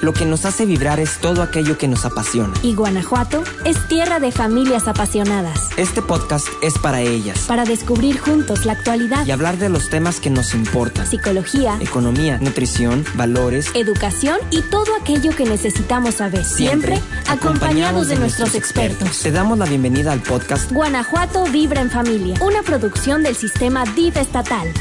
[0.00, 2.54] lo que nos hace vibrar es todo aquello que nos apasiona.
[2.62, 5.70] Y Guanajuato es tierra de familias apasionadas.
[5.76, 7.40] Este podcast es para ellas.
[7.46, 9.26] Para descubrir juntos la actualidad.
[9.26, 11.06] Y hablar de los temas que nos importan.
[11.06, 16.44] Psicología, economía, nutrición, valores, educación y todo aquello que necesitamos saber.
[16.44, 19.20] Siempre, acompañados de nuestros expertos.
[19.20, 24.16] Te damos la bienvenida al podcast Guanajuato Vibra en Familia, una producción del sistema DIF
[24.16, 24.72] estatal.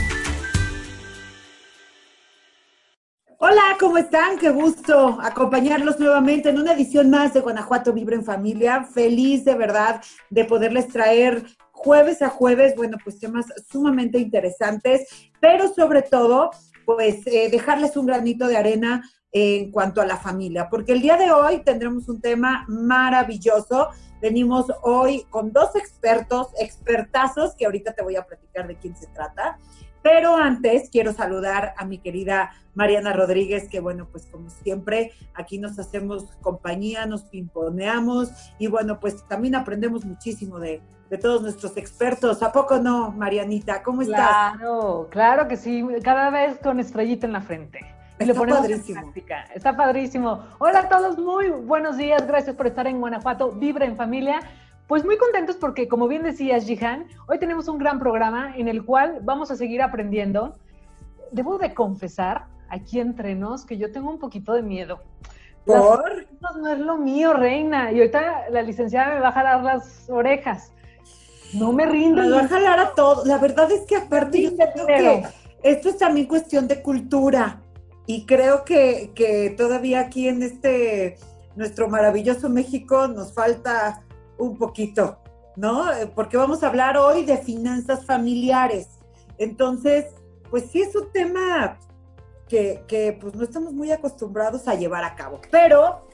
[3.80, 4.40] ¿Cómo están?
[4.40, 8.84] Qué gusto acompañarlos nuevamente en una edición más de Guanajuato Vibra en Familia.
[8.84, 15.08] Feliz de verdad de poderles traer jueves a jueves, bueno, pues temas sumamente interesantes,
[15.40, 16.50] pero sobre todo,
[16.86, 21.18] pues eh, dejarles un granito de arena en cuanto a la familia, porque el día
[21.18, 23.90] de hoy tendremos un tema maravilloso.
[24.22, 29.08] Venimos hoy con dos expertos, expertazos, que ahorita te voy a platicar de quién se
[29.08, 29.60] trata.
[30.08, 35.58] Pero antes quiero saludar a mi querida Mariana Rodríguez, que bueno, pues como siempre, aquí
[35.58, 40.82] nos hacemos compañía, nos pimponeamos y bueno, pues también aprendemos muchísimo de,
[41.22, 42.42] todos nuestros expertos.
[42.42, 43.84] ¿A poco no, Marianita?
[43.84, 44.56] ¿Cómo estás?
[44.56, 47.80] Claro, claro que sí, cada vez con estrellita en la frente.
[48.18, 49.14] Está padrísimo.
[49.54, 50.44] Está padrísimo.
[50.58, 52.26] Hola a todos, muy buenos días.
[52.26, 53.52] Gracias por estar en Guanajuato.
[53.52, 54.40] Vibra en familia.
[54.88, 58.86] Pues muy contentos porque, como bien decías, Jihan, hoy tenemos un gran programa en el
[58.86, 60.56] cual vamos a seguir aprendiendo.
[61.32, 65.02] Debo de confesar, aquí entre nos, que yo tengo un poquito de miedo.
[65.66, 66.26] ¿Por?
[66.62, 67.92] no es lo mío, reina.
[67.92, 70.72] Y ahorita la licenciada me va a jalar las orejas.
[71.54, 72.22] No me rindo.
[72.22, 73.26] Me va a jalar a todo.
[73.26, 75.24] La verdad es que aparte yo creo que
[75.64, 77.60] esto es también cuestión de cultura.
[78.06, 81.18] Y creo que, que todavía aquí en este,
[81.58, 84.02] nuestro maravilloso México, nos falta
[84.38, 85.20] un poquito,
[85.56, 85.86] ¿no?
[86.16, 88.88] Porque vamos a hablar hoy de finanzas familiares.
[89.38, 90.06] Entonces,
[90.50, 91.78] pues sí es un tema
[92.48, 95.40] que, que pues no estamos muy acostumbrados a llevar a cabo.
[95.52, 96.08] Pero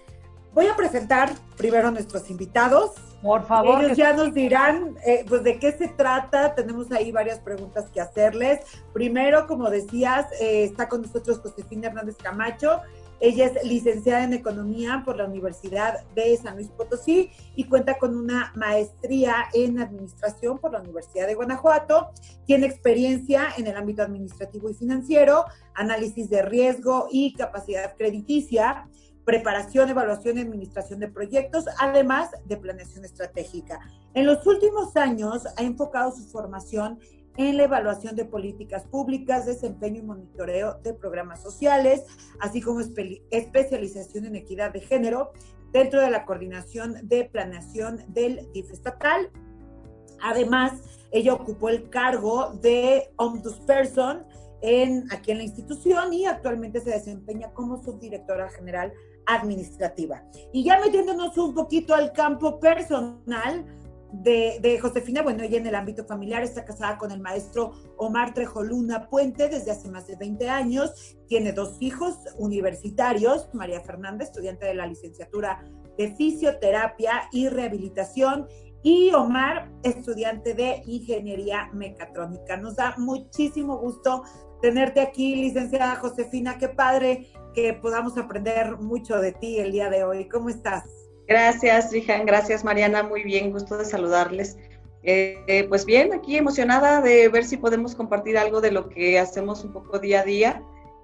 [0.54, 2.92] voy a presentar primero a nuestros invitados.
[3.22, 3.82] Por favor.
[3.84, 6.56] Ellos ya nos dirán, eh, pues, de qué se trata.
[6.56, 8.60] Tenemos ahí varias preguntas que hacerles.
[8.92, 12.82] Primero, como decías, eh, está con nosotros Josefina Hernández Camacho.
[13.24, 18.18] Ella es licenciada en Economía por la Universidad de San Luis Potosí y cuenta con
[18.18, 22.10] una maestría en Administración por la Universidad de Guanajuato.
[22.46, 28.90] Tiene experiencia en el ámbito administrativo y financiero, análisis de riesgo y capacidad crediticia
[29.24, 33.80] preparación, evaluación y administración de proyectos, además de planeación estratégica.
[34.14, 37.00] En los últimos años ha enfocado su formación
[37.38, 42.04] en la evaluación de políticas públicas, desempeño y monitoreo de programas sociales,
[42.40, 42.82] así como
[43.32, 45.32] especialización en equidad de género
[45.72, 49.30] dentro de la coordinación de planeación del DIF estatal.
[50.22, 50.74] Además,
[51.12, 54.26] ella ocupó el cargo de Ombudsperson
[54.62, 58.94] en, aquí en la institución y actualmente se desempeña como subdirectora general
[59.26, 60.24] administrativa.
[60.52, 63.66] Y ya metiéndonos un poquito al campo personal,
[64.14, 69.10] de, Josefina, bueno, ella en el ámbito familiar está casada con el maestro Omar Trejoluna
[69.10, 74.76] Puente desde hace más de 20 años, tiene dos hijos universitarios, María Fernanda, estudiante de
[74.76, 75.66] la licenciatura
[75.98, 78.48] de fisioterapia y rehabilitación,
[78.84, 82.58] y Omar, estudiante de ingeniería mecatrónica.
[82.58, 84.24] Nos da muchísimo gusto
[84.62, 86.58] tenerte aquí, licenciada Josefina.
[86.58, 90.28] Qué padre que podamos aprender mucho de ti el día de hoy.
[90.28, 91.03] ¿Cómo estás?
[91.28, 92.26] Gracias, Rijan.
[92.26, 93.04] Gracias, Mariana.
[93.04, 94.58] Muy bien, gusto de saludarles.
[95.04, 99.64] Eh, pues bien, aquí emocionada de ver si podemos compartir algo de lo que hacemos
[99.64, 100.64] un poco día a día.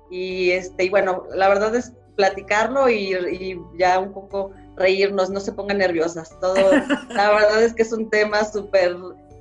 [0.09, 5.53] Y, este, y bueno, la verdad es platicarlo y, ya un poco reírnos, no se
[5.53, 6.37] pongan nerviosas.
[6.39, 6.55] Todo,
[7.09, 8.95] la verdad es que es un tema súper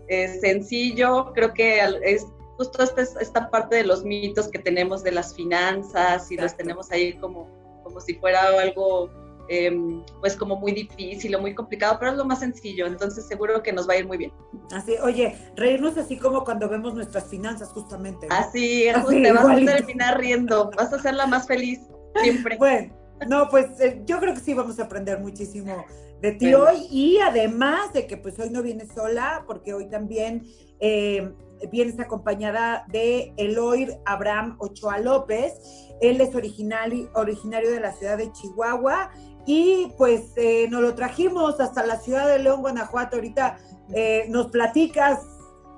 [0.09, 1.33] eh, sencillo.
[1.35, 6.31] Creo que es justo esta, esta parte de los mitos que tenemos de las finanzas
[6.31, 7.49] y los tenemos ahí como,
[7.85, 9.11] como si fuera algo
[9.51, 13.63] Em, pues como muy difícil o muy complicado, pero es lo más sencillo, entonces seguro
[13.63, 14.33] que nos va a ir muy bien.
[14.73, 18.27] Así, oye, reírnos así como cuando vemos nuestras finanzas justamente.
[18.29, 21.81] Así, te vas a terminar riendo, vas a ser la más feliz
[22.23, 22.59] siempre.
[22.69, 22.93] Bueno,
[23.27, 25.85] no, pues eh, yo creo que sí vamos a aprender muchísimo
[26.21, 30.45] de ti hoy y además de que pues hoy no vienes sola, porque hoy también
[30.81, 31.33] eh,
[31.71, 35.55] vienes acompañada de Eloy Abraham Ochoa López.
[36.01, 39.11] Él es original, originario de la ciudad de Chihuahua
[39.49, 43.17] y pues eh, nos lo trajimos hasta la ciudad de León, Guanajuato.
[43.17, 43.59] Ahorita
[43.95, 45.21] eh, nos platicas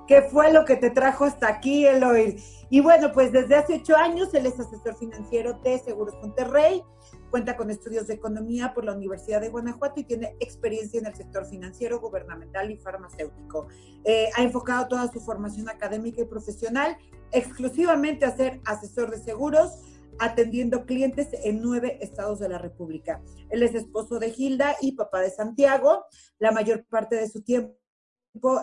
[0.07, 2.43] qué fue lo que te trajo hasta aquí, Eloy.
[2.69, 6.83] Y bueno, pues desde hace ocho años él es asesor financiero de Seguros Monterrey,
[7.29, 11.15] cuenta con estudios de economía por la Universidad de Guanajuato y tiene experiencia en el
[11.15, 13.67] sector financiero, gubernamental y farmacéutico.
[14.03, 16.97] Eh, ha enfocado toda su formación académica y profesional
[17.31, 19.79] exclusivamente a ser asesor de seguros
[20.21, 23.21] atendiendo clientes en nueve estados de la República.
[23.49, 26.05] Él es esposo de Gilda y papá de Santiago.
[26.39, 27.75] La mayor parte de su tiempo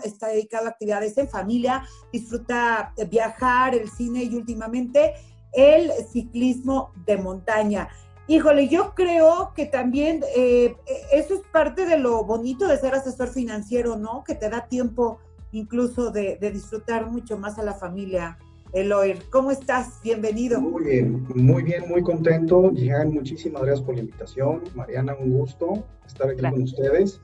[0.02, 5.14] está dedicado a actividades en familia, disfruta viajar, el cine y últimamente
[5.52, 7.88] el ciclismo de montaña.
[8.28, 10.76] Híjole, yo creo que también eh,
[11.12, 14.22] eso es parte de lo bonito de ser asesor financiero, ¿no?
[14.22, 15.18] Que te da tiempo
[15.50, 18.38] incluso de, disfrutar mucho más a la familia.
[18.72, 19.98] Eloy, ¿cómo estás?
[20.04, 20.60] Bienvenido.
[20.60, 22.70] Muy bien, muy bien, muy contento.
[22.74, 24.62] Jehan, muchísimas gracias por la invitación.
[24.74, 27.18] Mariana, un gusto estar aquí con ustedes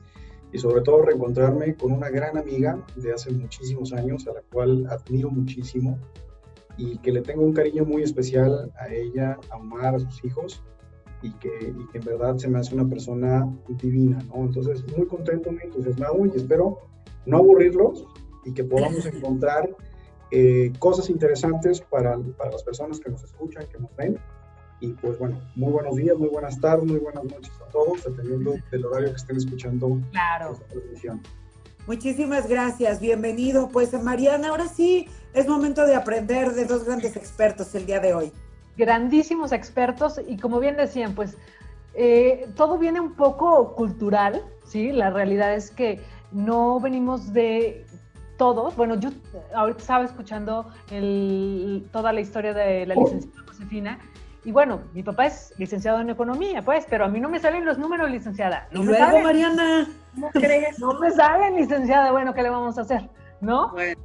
[0.51, 4.87] y sobre todo reencontrarme con una gran amiga de hace muchísimos años, a la cual
[4.89, 5.99] admiro muchísimo
[6.77, 10.63] y que le tengo un cariño muy especial a ella, a Omar, a sus hijos
[11.21, 14.45] y que, y que en verdad se me hace una persona divina, ¿no?
[14.45, 16.79] Entonces, muy contento, muy entusiasmado y espero
[17.27, 18.07] no aburrirlos
[18.45, 19.69] y que podamos encontrar
[20.31, 24.19] eh, cosas interesantes para, para, las personas que nos escuchan, que nos ven.
[24.81, 28.55] Y pues bueno, muy buenos días, muy buenas tardes, muy buenas noches a todos, dependiendo
[28.71, 30.53] del horario que estén escuchando claro.
[30.53, 31.21] esta transmisión.
[31.87, 33.69] Muchísimas gracias, bienvenido.
[33.69, 38.13] Pues Mariana, ahora sí es momento de aprender de dos grandes expertos el día de
[38.13, 38.31] hoy.
[38.75, 41.37] Grandísimos expertos y como bien decían, pues
[41.93, 44.91] eh, todo viene un poco cultural, ¿sí?
[44.91, 46.01] La realidad es que
[46.31, 47.85] no venimos de
[48.37, 48.75] todos.
[48.75, 49.09] Bueno, yo
[49.53, 50.65] ahorita estaba escuchando
[51.91, 53.99] toda la historia de la licenciada Josefina.
[54.43, 57.65] Y bueno, mi papá es licenciado en economía, pues, pero a mí no me salen
[57.65, 58.67] los números, licenciada.
[58.71, 59.23] No y me luego, salen.
[59.23, 59.87] Mariana.
[60.13, 60.79] ¿Cómo crees?
[60.79, 62.11] No me salen, licenciada.
[62.11, 63.09] Bueno, ¿qué le vamos a hacer?
[63.41, 63.71] ¿No?
[63.71, 63.99] Bueno,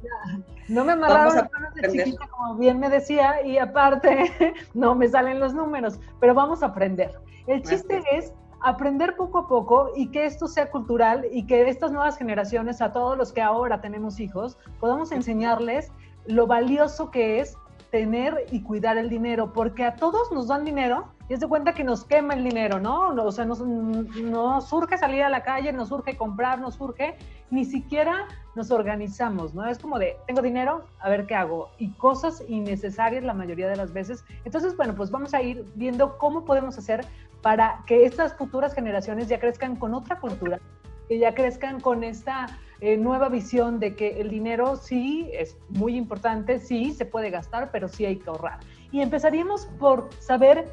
[0.67, 4.31] no me amarraron las manos de chiquita, como bien me decía, y aparte
[4.73, 7.13] no me salen los números, pero vamos a aprender.
[7.45, 8.33] El chiste es
[8.63, 12.91] aprender poco a poco y que esto sea cultural y que estas nuevas generaciones, a
[12.91, 15.91] todos los que ahora tenemos hijos, podamos enseñarles
[16.25, 17.57] lo valioso que es
[17.91, 21.73] tener y cuidar el dinero, porque a todos nos dan dinero y es de cuenta
[21.73, 23.09] que nos quema el dinero, ¿no?
[23.09, 27.17] O sea, nos, nos surge salir a la calle, nos surge comprar, nos surge,
[27.49, 29.65] ni siquiera nos organizamos, ¿no?
[29.65, 33.75] Es como de, tengo dinero, a ver qué hago, y cosas innecesarias la mayoría de
[33.75, 34.23] las veces.
[34.45, 37.05] Entonces, bueno, pues vamos a ir viendo cómo podemos hacer
[37.41, 40.59] para que estas futuras generaciones ya crezcan con otra cultura,
[41.07, 42.47] que ya crezcan con esta
[42.79, 47.69] eh, nueva visión de que el dinero sí es muy importante, sí se puede gastar,
[47.71, 48.59] pero sí hay que ahorrar.
[48.91, 50.65] Y empezaríamos por saber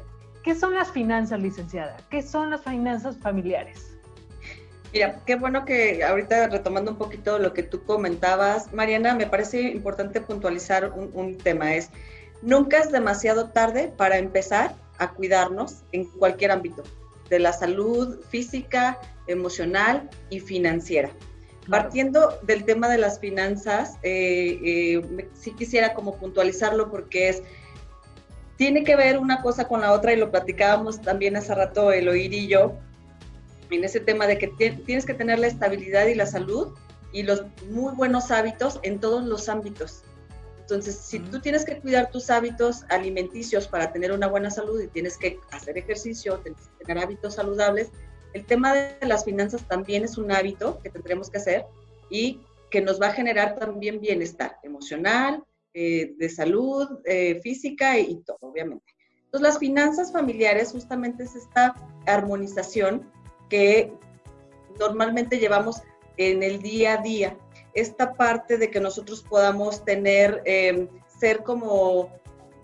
[0.43, 3.95] qué son las finanzas, licenciada, qué son las finanzas familiares.
[4.91, 9.61] Mira, qué bueno que ahorita retomando un poquito lo que tú comentabas, Mariana, me parece
[9.61, 11.91] importante puntualizar un, un tema, es
[12.41, 16.83] nunca es demasiado tarde para empezar a cuidarnos en cualquier ámbito,
[17.29, 21.09] de la salud física, emocional y financiera.
[21.69, 27.43] Partiendo del tema de las finanzas, eh, eh, sí quisiera como puntualizarlo porque es,
[28.57, 32.09] tiene que ver una cosa con la otra y lo platicábamos también hace rato el
[32.09, 32.73] oír y yo,
[33.69, 34.47] en ese tema de que
[34.85, 36.75] tienes que tener la estabilidad y la salud
[37.11, 40.03] y los muy buenos hábitos en todos los ámbitos.
[40.71, 44.87] Entonces, si tú tienes que cuidar tus hábitos alimenticios para tener una buena salud y
[44.87, 47.89] tienes que hacer ejercicio, tienes que tener hábitos saludables,
[48.33, 51.65] el tema de las finanzas también es un hábito que tendremos que hacer
[52.11, 55.43] y que nos va a generar también bienestar emocional,
[55.73, 58.85] eh, de salud, eh, física y, y todo, obviamente.
[59.25, 61.73] Entonces, las finanzas familiares justamente es esta
[62.05, 63.11] armonización
[63.49, 63.91] que
[64.79, 65.81] normalmente llevamos
[66.17, 67.37] en el día a día
[67.73, 72.09] esta parte de que nosotros podamos tener, em, ser como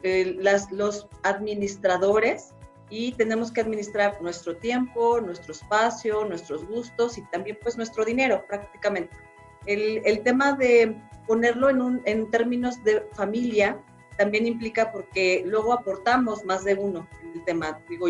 [0.04, 2.54] eh, las, los administradores
[2.90, 8.46] y tenemos que administrar nuestro tiempo, nuestro espacio, nuestros gustos y también pues nuestro dinero
[8.48, 9.16] prácticamente.
[9.66, 10.96] El, el tema de
[11.28, 13.82] ponerlo en, un, en términos de familia
[14.18, 17.82] también implica porque luego aportamos más de uno en el tema.
[17.90, 18.08] Digo,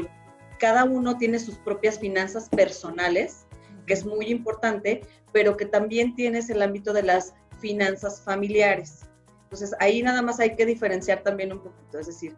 [0.59, 3.44] cada uno tiene sus propias finanzas personales,
[3.85, 5.01] que es muy importante,
[5.31, 9.05] pero que también tienes el ámbito de las finanzas familiares.
[9.43, 12.35] Entonces ahí nada más hay que diferenciar también un poquito, es decir,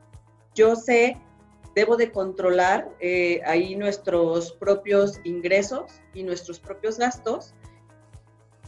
[0.54, 1.18] yo sé,
[1.76, 7.54] debo de controlar eh, ahí nuestros propios ingresos y nuestros propios gastos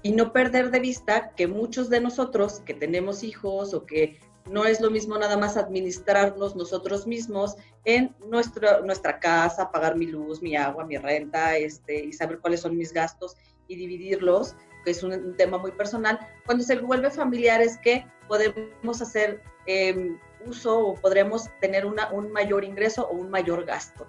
[0.04, 4.20] y no perder de vista que muchos de nosotros que tenemos hijos o que
[4.50, 10.08] no es lo mismo nada más administrarnos nosotros mismos en nuestra, nuestra casa, pagar mi
[10.08, 13.38] luz, mi agua, mi renta, este, y saber cuáles son mis gastos
[13.68, 16.20] y dividirlos, que es un, tema muy personal.
[16.46, 22.32] Cuando se vuelve familiar es que podemos hacer em, uso o podremos tener una, un
[22.32, 24.08] mayor ingreso o un mayor gasto.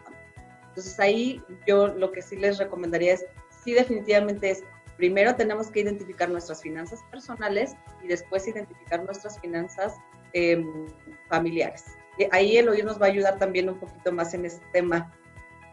[0.69, 3.27] Entonces ahí yo lo que sí les recomendaría es,
[3.63, 4.57] sí definitivamente
[4.97, 9.97] primero tenemos que identificar nuestras finanzas personales y después identificar nuestras finanzas
[10.33, 10.87] em,
[11.29, 11.85] familiares.
[12.33, 15.13] ahí el oír nos va a ayudar también un poquito más en este tema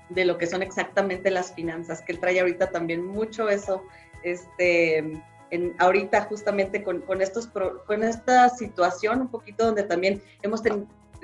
[0.10, 3.84] de lo que son exactamente las finanzas, que él trae ahorita también mucho eso,
[4.24, 5.00] este,
[5.52, 10.62] en, ahorita justamente con, con, estos, con esta situación un poquito donde también hemos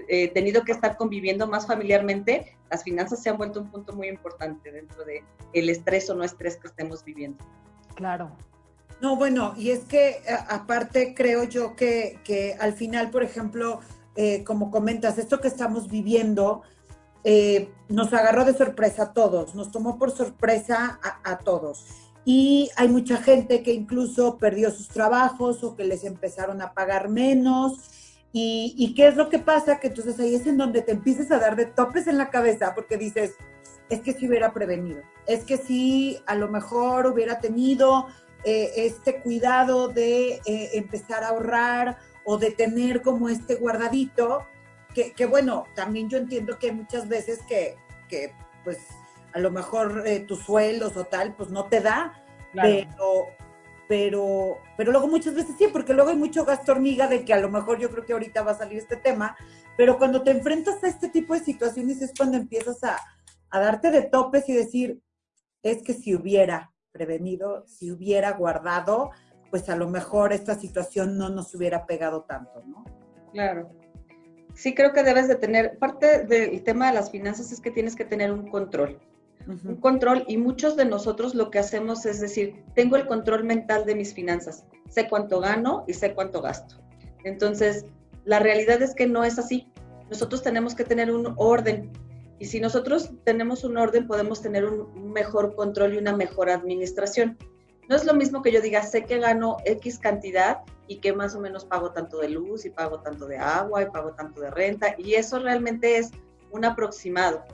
[0.07, 4.07] eh, tenido que estar conviviendo más familiarmente, las finanzas se han vuelto un punto muy
[4.07, 5.23] importante dentro de
[5.53, 7.43] el estrés o no estrés que estemos viviendo.
[7.95, 8.35] Claro.
[9.03, 13.81] No, bueno, y es que aparte creo yo que, que al final, por ejemplo,
[14.15, 16.61] eh, como comentas, esto que estamos viviendo
[17.25, 21.85] eh, nos agarró de sorpresa a todos, nos tomó por sorpresa a, todos.
[22.23, 27.09] Y hay mucha gente que incluso perdió sus trabajos o que les empezaron a pagar
[27.09, 27.73] menos.
[28.31, 29.81] Y, y, qué es lo que pasa?
[29.81, 32.73] Que entonces ahí es en donde te empiezas a dar de topes en la cabeza
[32.73, 33.35] porque dices,
[33.89, 38.07] es que si hubiera prevenido, es que si a lo mejor hubiera tenido
[38.43, 44.45] eh, este cuidado de empezar a ahorrar o de tener como este guardadito,
[44.93, 47.75] que, bueno, también yo entiendo que hay muchas veces que,
[48.07, 48.33] que
[48.63, 48.77] pues
[49.33, 52.23] a lo mejor eh, tus sueldos o tal, pues no te da,
[52.53, 53.27] pero,
[53.87, 57.39] pero, pero luego muchas veces sí, porque luego hay mucho gasto hormiga de que a
[57.39, 59.35] lo mejor yo creo que ahorita va a salir este tema,
[59.75, 62.99] pero cuando te enfrentas a este tipo de situaciones es cuando empiezas a,
[63.49, 65.01] a darte de topes y decir,
[65.63, 69.11] es que si hubiera prevenido, si hubiera guardado,
[69.49, 72.85] pues a lo mejor esta situación no nos hubiera pegado tanto, ¿no?
[73.33, 73.69] Claro.
[74.53, 77.95] Sí, creo que debes de tener, parte del tema de las finanzas es que tienes
[77.95, 78.99] que tener un control.
[79.45, 83.85] Un control y muchos de nosotros lo que hacemos es decir, tengo el control mental
[83.85, 86.77] de mis finanzas, sé cuánto gano y sé cuánto gasto.
[87.25, 87.85] Entonces,
[88.23, 89.67] la realidad es que no es así.
[90.09, 91.91] Nosotros tenemos que tener un orden
[92.43, 97.37] y si nosotros tenemos un orden podemos tener un mejor control y una mejor administración.
[97.87, 101.35] No es lo mismo que yo diga, sé que gano X cantidad y que más
[101.35, 104.51] o menos pago tanto de luz y pago tanto de agua y pago tanto de
[104.51, 106.11] renta y eso realmente es
[106.51, 107.45] un aproximado.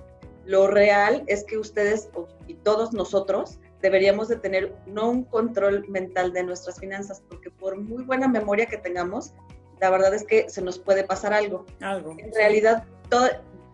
[0.46, 2.10] Lo real es que ustedes
[2.48, 7.80] y todos nosotros deberíamos de tener no un control mental de nuestras finanzas, porque por
[7.80, 9.34] muy buena memoria que tengamos,
[9.80, 11.68] la verdad es que se nos puede pasar algo.
[11.80, 12.16] Algo.
[12.18, 13.28] En realidad, todo,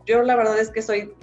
[0.06, 1.14] yo la verdad es que soy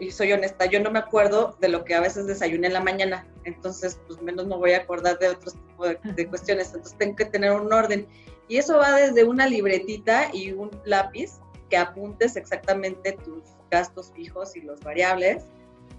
[0.00, 2.80] y soy honesta, yo no me acuerdo de lo que a veces desayuné en la
[2.80, 7.16] mañana, entonces pues menos me voy a acordar de otros tipos de, cuestiones, entonces tengo
[7.16, 8.06] que tener un orden.
[8.48, 11.38] Y eso va desde una libretita y un lápiz
[11.70, 15.44] que apuntes exactamente tus gastos fijos y los variables,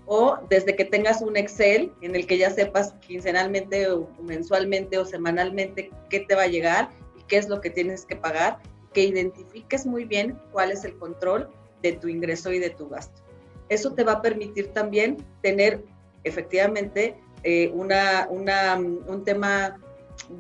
[0.06, 5.06] o desde que tengas un Excel en el que ya sepas quincenalmente o mensualmente o
[5.06, 8.60] semanalmente qué te va a llegar y qué es lo que tienes que pagar,
[8.94, 11.48] que identifiques muy bien cuál es el control
[11.82, 13.30] de tu ingreso y de tu gasto
[13.70, 15.84] eso te va a permitir también tener
[16.24, 19.80] efectivamente eh, una, un tema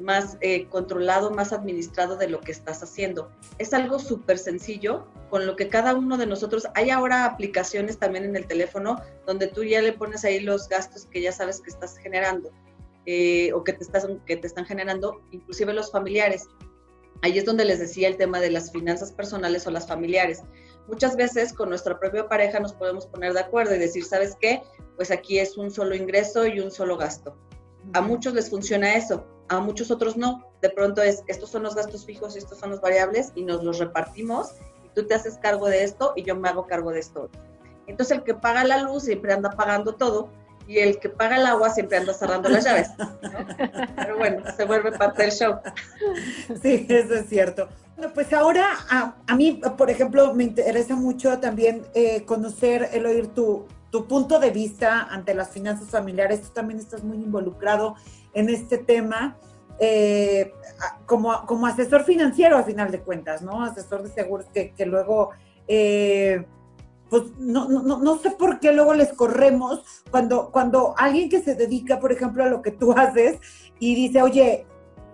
[0.01, 3.31] más eh, controlado, más administrado de lo que estás haciendo.
[3.57, 8.25] Es algo súper sencillo con lo que cada uno de nosotros, hay ahora aplicaciones también
[8.25, 11.69] en el teléfono donde tú ya le pones ahí los gastos que ya sabes que
[11.69, 12.51] estás generando
[13.05, 16.47] eh, o que te, estás, que te están generando, inclusive los familiares.
[17.21, 20.43] Ahí es donde les decía el tema de las finanzas personales o las familiares
[20.89, 24.63] muchas veces con nuestra propia pareja nos podemos poner de acuerdo y decir, ¿sabes qué?
[24.95, 27.37] Pues aquí es un solo ingreso y un solo gasto.
[27.93, 30.43] A muchos les funciona eso, a muchos otros no.
[30.61, 33.63] De pronto es, estos son los gastos fijos y estos son los variables y nos
[33.63, 36.99] los repartimos y tú te haces cargo de esto y yo me hago cargo de
[36.99, 37.29] esto.
[37.87, 40.29] Entonces el que paga la luz siempre anda pagando todo
[40.67, 42.89] y el que paga el agua siempre anda cerrando las llaves.
[43.95, 45.59] Pero bueno, se vuelve parte del show.
[46.61, 47.69] Sí, eso es cierto.
[47.99, 48.65] Bueno, pues ahora
[49.27, 54.39] a, mí, por ejemplo, me interesa mucho también eh, conocer, el oír tu, tu punto
[54.39, 56.43] de vista ante las finanzas familiares.
[56.43, 57.95] Tú también estás muy involucrado
[58.33, 59.35] en este tema.
[59.81, 60.53] Eh,
[61.05, 63.65] como, como asesor financiero, a final de cuentas, ¿no?
[63.65, 65.31] Asesor de seguros que, que luego,
[65.67, 66.45] eh,
[67.09, 71.53] pues no, no, no, sé por qué luego les corremos cuando, cuando alguien que se
[71.53, 73.41] dedica, por ejemplo, a lo que tú haces
[73.77, 74.65] y dice, oye,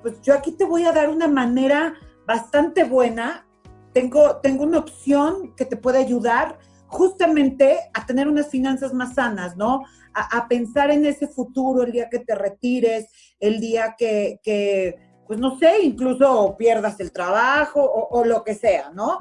[0.04, 3.46] pues yo aquí te voy a dar una manera bastante buena.
[3.94, 9.56] Tengo, tengo una opción que te puede ayudar justamente a tener unas finanzas más sanas,
[9.58, 9.84] ¿no?
[10.14, 13.08] A, pensar en ese futuro, el día que te retires,
[13.42, 14.96] el día que, que
[15.28, 19.20] pues no sé, incluso pierdas el trabajo o, lo que sea, ¿no?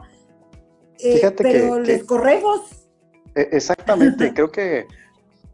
[1.00, 2.61] Eh, Fíjate pero les corremos.
[3.34, 4.87] E, exactamente, creo que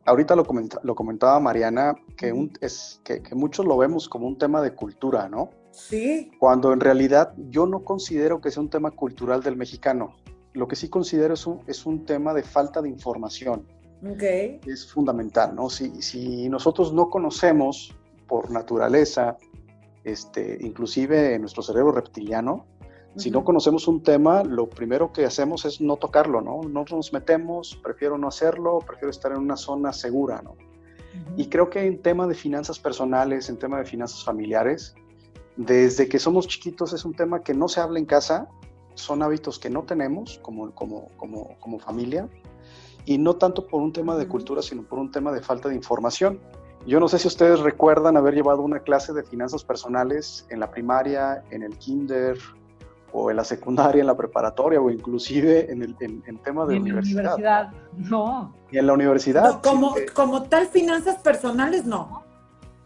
[0.05, 0.47] ahorita lo,
[0.83, 4.75] lo comentaba Mariana, que, un, es, que, que, muchos lo vemos como un tema de
[4.75, 5.51] cultura, ¿no?
[5.71, 6.31] Sí.
[6.39, 10.17] Cuando en realidad yo no considero que sea un tema cultural del mexicano.
[10.53, 13.67] Lo que sí considero es un, es un tema de falta de información.
[14.15, 14.61] Okay.
[14.67, 15.69] Es fundamental, ¿no?
[15.69, 17.95] Si, si nosotros no conocemos
[18.27, 19.37] por naturaleza,
[20.05, 22.67] este, inclusive nuestro cerebro reptiliano,
[23.17, 26.61] Si no conocemos un tema, lo primero que hacemos es no tocarlo, ¿no?
[26.63, 30.55] No nos metemos, prefiero no hacerlo, prefiero estar en una zona segura, ¿no?
[31.37, 34.95] Y creo que en tema de finanzas personales, en tema de finanzas familiares,
[35.67, 38.49] desde que somos chiquitos es un tema que no se habla en casa,
[38.95, 42.29] son hábitos que no tenemos como, como, como, como familia,
[43.05, 45.75] y no tanto por un tema de cultura, sino por un tema de falta de
[45.75, 46.41] información.
[46.87, 50.71] Yo no sé si ustedes recuerdan haber llevado una clase de finanzas personales en la
[50.71, 52.39] primaria, en el kinder,
[53.13, 56.83] o en la secundaria, en la preparatoria o inclusive en el en, tema de en
[56.83, 57.25] universidad.
[57.25, 58.55] la universidad, no.
[58.71, 59.43] Y en la universidad.
[59.43, 62.23] No, como, como tal, finanzas personales, no.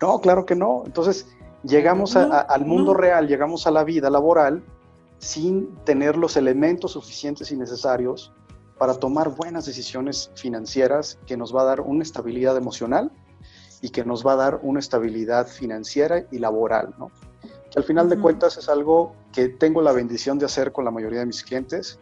[0.01, 0.83] No, claro que no.
[0.87, 1.29] Entonces,
[1.65, 4.63] llegamos a, al mundo real, llegamos a la vida laboral
[5.19, 8.33] sin tener los elementos suficientes y necesarios
[8.79, 13.11] para tomar buenas decisiones financieras que nos va a dar una estabilidad emocional
[13.81, 17.11] y que nos va a dar una estabilidad financiera y laboral, ¿no?
[17.77, 21.21] al final de cuentas es algo que tengo la bendición de hacer con la mayoría
[21.21, 21.99] de mis clientes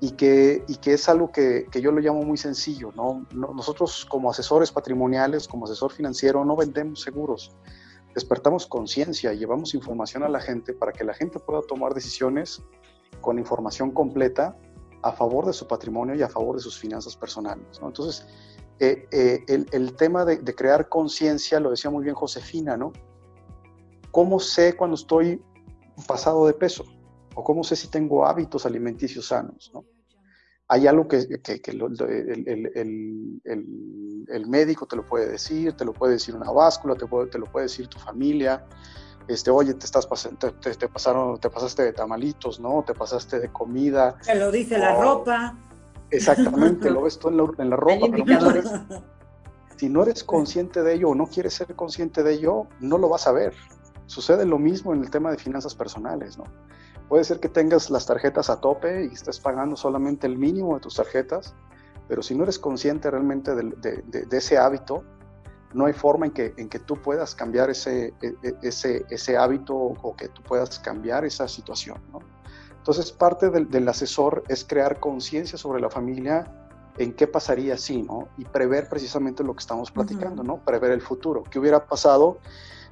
[0.00, 2.92] y que, y que es algo que, que yo lo llamo muy sencillo.
[2.94, 3.26] ¿no?
[3.32, 7.52] Nosotros como asesores patrimoniales, como asesor financiero, no vendemos seguros.
[8.14, 12.62] Despertamos conciencia, llevamos información a la gente para que la gente pueda tomar decisiones
[13.20, 14.56] con información completa
[15.02, 17.80] a favor de su patrimonio y a favor de sus finanzas personales.
[17.80, 17.88] ¿no?
[17.88, 18.26] Entonces,
[18.78, 22.92] eh, eh, el, el, tema de, de crear conciencia, lo decía muy bien Josefina, ¿no?
[24.10, 25.40] ¿Cómo sé cuando estoy
[26.06, 26.84] pasado de peso?
[27.34, 29.70] ¿O cómo sé si tengo hábitos alimenticios sanos?
[29.72, 29.84] ¿no?
[30.72, 31.26] Hay algo que,
[34.28, 37.46] el, médico te lo puede decir, te lo puede decir una báscula, te, te lo
[37.46, 38.64] puede decir tu familia.
[39.26, 40.08] Este, oye, te, estás
[40.38, 42.84] te, te, pasaron, te pasaste de tamalitos, ¿no?
[42.86, 44.16] Te pasaste de comida.
[44.24, 45.58] Te lo dice la ropa.
[46.08, 48.06] Exactamente, lo ves tú en la, en la ropa.
[48.24, 48.52] Pero
[49.74, 53.08] si no eres consciente de ello o no quieres ser consciente de ello, no lo
[53.08, 53.54] vas a ver.
[54.06, 56.44] Sucede lo mismo en el tema de finanzas personales, ¿no?
[57.10, 60.80] Puede ser que tengas las tarjetas a tope y estés pagando solamente el mínimo de
[60.80, 61.56] tus tarjetas,
[62.06, 65.02] pero si no eres consciente realmente de, ese hábito,
[65.74, 69.36] no hay forma en que, en que tú puedas cambiar ese, e, e, ese, ese
[69.36, 72.20] hábito o que tú puedas cambiar esa situación, ¿no?
[72.78, 76.46] Entonces, parte del, del asesor es crear conciencia sobre la familia
[76.96, 78.28] en qué pasaría si, ¿no?
[78.38, 80.58] Y prever precisamente lo que estamos platicando, ¿no?
[80.58, 81.42] Prever el futuro.
[81.42, 82.38] ¿Qué hubiera pasado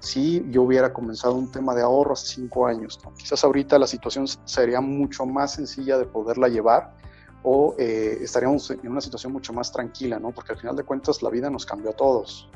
[0.01, 3.01] si yo hubiera comenzado un tema de ahorro hace cinco años.
[3.17, 6.95] Quizás ahorita la situación sería mucho más sencilla de poderla llevar
[7.43, 10.33] o eh, estaríamos en una situación mucho más tranquila, ¿no?
[10.33, 12.49] Porque al final de cuentas la vida nos cambió a todos.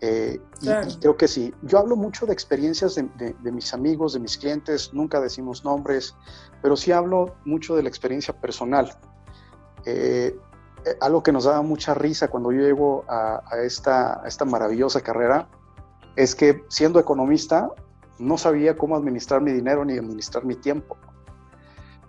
[0.00, 1.54] Eh, y, creo que sí.
[1.62, 6.16] Yo hablo mucho de experiencias de, mis amigos, de mis clientes, nunca decimos nombres,
[6.60, 8.96] pero sí hablo mucho de la experiencia personal.
[9.84, 10.36] Eh,
[11.00, 15.48] algo que nos daba mucha risa cuando yo llego a, esta, a esta maravillosa carrera
[16.16, 17.70] es que siendo economista
[18.18, 20.96] no sabía cómo administrar mi dinero ni administrar mi tiempo.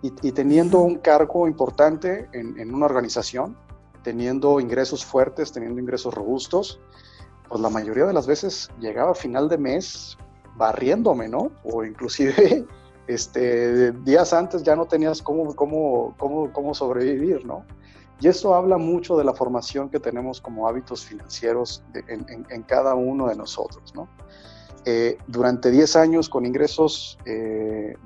[0.02, 3.56] Y, teniendo un cargo importante en, una organización,
[4.02, 6.78] teniendo ingresos fuertes, teniendo ingresos robustos,
[7.48, 10.18] pues la mayoría de las veces llegaba a final de mes
[10.56, 11.50] barriéndome, ¿no?
[11.64, 12.66] O inclusive
[13.06, 17.64] este, días antes ya no tenías cómo, cómo, cómo, cómo sobrevivir, ¿no?
[18.20, 23.28] Y eso habla mucho de la formación que tenemos como hábitos financieros en, cada uno
[23.28, 23.92] de nosotros.
[23.94, 24.08] ¿no?
[24.84, 27.96] Eh, durante 10 años con ingresos eh,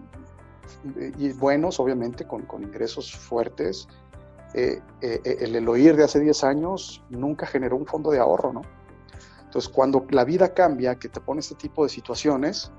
[1.18, 3.86] y buenos, obviamente, con, ingresos fuertes,
[4.54, 8.52] eh, el, el, oír de hace 10 años nunca generó un fondo de ahorro.
[8.52, 8.62] ¿no?
[9.44, 12.72] Entonces, cuando la vida cambia, que te pone este tipo de situaciones,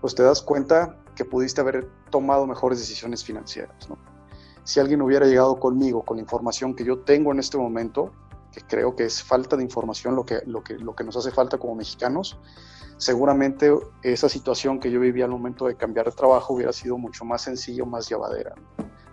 [0.00, 3.88] pues te das cuenta que pudiste haber tomado mejores decisiones financieras.
[3.88, 3.98] ¿no?
[4.66, 8.10] Si alguien hubiera llegado conmigo con la información que yo tengo en este momento,
[8.50, 11.30] que creo que es falta de información lo que, lo que, lo que nos hace
[11.30, 12.36] falta como mexicanos,
[12.96, 17.24] seguramente esa situación que yo vivía al momento de cambiar de trabajo hubiera sido mucho
[17.24, 18.56] más sencilla, más llevadera.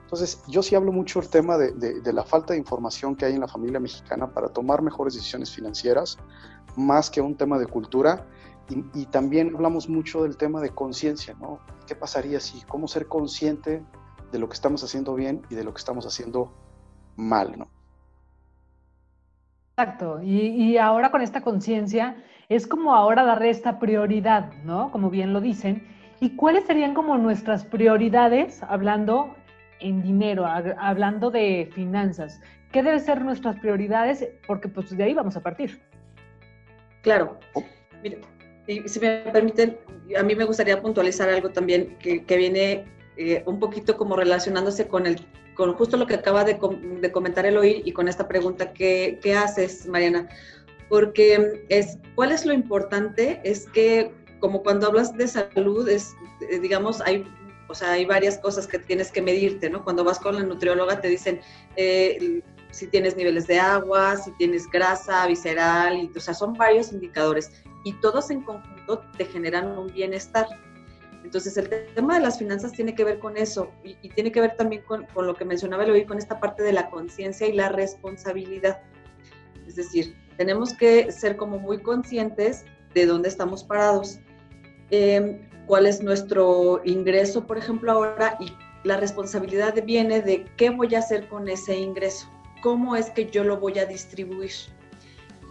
[0.01, 3.33] Entonces, yo sí hablo mucho el tema de, de, la falta de información que hay
[3.33, 6.17] en la familia mexicana para tomar mejores decisiones financieras,
[6.75, 8.25] más que un tema de cultura.
[8.69, 11.59] Y, y también hablamos mucho del tema de conciencia, ¿no?
[11.85, 13.83] ¿Qué pasaría si, cómo ser consciente
[14.33, 16.51] de lo que estamos haciendo bien y de lo que estamos haciendo
[17.15, 17.67] mal, ¿no?
[19.77, 22.17] Exacto, y, ahora con esta conciencia
[22.49, 24.91] es como ahora darle esta prioridad, ¿no?
[24.91, 25.87] Como bien lo dicen.
[26.19, 29.35] ¿Y cuáles serían como nuestras prioridades hablando
[29.79, 32.41] en dinero, hablando de finanzas?
[32.71, 34.27] ¿Qué deben ser nuestras prioridades?
[34.47, 35.81] Porque pues de ahí vamos a partir.
[37.01, 37.37] Claro.
[37.53, 37.63] Oh.
[38.01, 38.17] Mira,
[38.85, 39.77] si me permiten,
[40.17, 42.85] a mí me gustaría puntualizar algo también que, que viene
[43.17, 46.59] eh, un poquito como relacionándose con, el, con justo lo que acaba de,
[47.01, 50.27] de comentar Eloy y con esta pregunta que, que, haces, Mariana,
[50.89, 53.41] porque es, ¿cuál es lo importante?
[53.43, 56.15] Es que como cuando hablas de salud, es,
[56.49, 57.25] eh, digamos, hay
[57.69, 59.83] O sea, hay varias cosas que tienes que medirte, ¿no?
[59.83, 61.39] Cuando vas con la nutrióloga te dicen
[61.77, 66.91] eh, si tienes niveles de agua, si tienes grasa visceral, y, o sea, son varios
[66.91, 67.51] indicadores
[67.83, 70.47] y todos en conjunto te generan un bienestar.
[71.23, 74.55] Entonces, el tema de las finanzas tiene que ver con eso y, tiene que ver
[74.55, 77.69] también con, con, lo que mencionaba hoy, con esta parte de la conciencia y la
[77.69, 78.81] responsabilidad.
[79.65, 84.19] Es decir, tenemos que ser como muy conscientes de dónde estamos parados,
[84.91, 88.51] eh, cuál es nuestro ingreso, por ejemplo, ahora, y
[88.83, 92.29] la responsabilidad viene de qué voy a hacer con ese ingreso,
[92.61, 94.51] cómo es que yo lo voy a distribuir.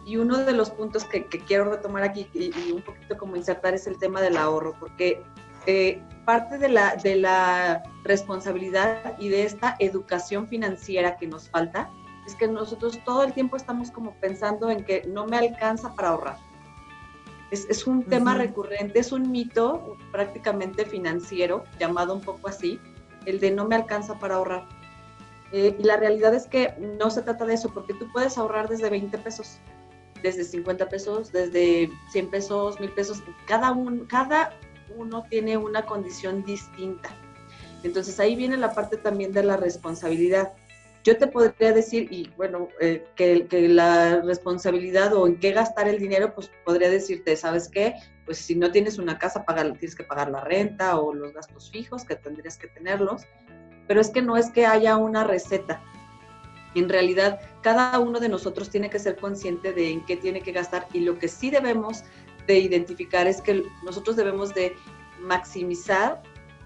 [0.05, 3.87] Y uno de los puntos que, quiero retomar aquí y, un poquito como insertar es
[3.87, 5.23] el tema del ahorro, porque
[5.67, 11.91] eh, parte de la, de la responsabilidad y de esta educación financiera que nos falta
[12.27, 16.11] es que nosotros todo el tiempo estamos como pensando en que no me alcanza para
[16.11, 16.37] ahorrar.
[17.51, 22.81] Es, es un tema recurrente, es un mito prácticamente financiero, llamado un poco así,
[23.27, 24.67] el de no me alcanza para ahorrar.
[25.53, 28.69] Eh, y la realidad es que no se trata de eso, porque tú puedes ahorrar
[28.69, 29.59] desde 20 pesos,
[30.23, 33.23] desde 50 pesos, desde 100 pesos, 1000 pesos.
[33.47, 34.55] Cada, un, cada
[34.97, 37.11] uno tiene una condición distinta.
[37.83, 40.53] Entonces ahí viene la parte también de la responsabilidad.
[41.05, 45.99] Yo te podría decir, y bueno, eh, que, la responsabilidad o en qué gastar el
[45.99, 47.95] dinero, pues podría decirte, ¿sabes qué?
[48.25, 52.05] Pues si no tienes una casa, tienes que pagar la renta o los gastos fijos,
[52.05, 53.23] que tendrías que tenerlos.
[53.89, 55.83] Pero es que no es que haya una receta.
[56.77, 60.53] En realidad, cada uno de nosotros tiene que ser consciente de en qué tiene que
[60.53, 62.05] gastar y lo que sí debemos
[62.47, 64.75] de identificar es que nosotros debemos de
[65.21, 66.23] maximizar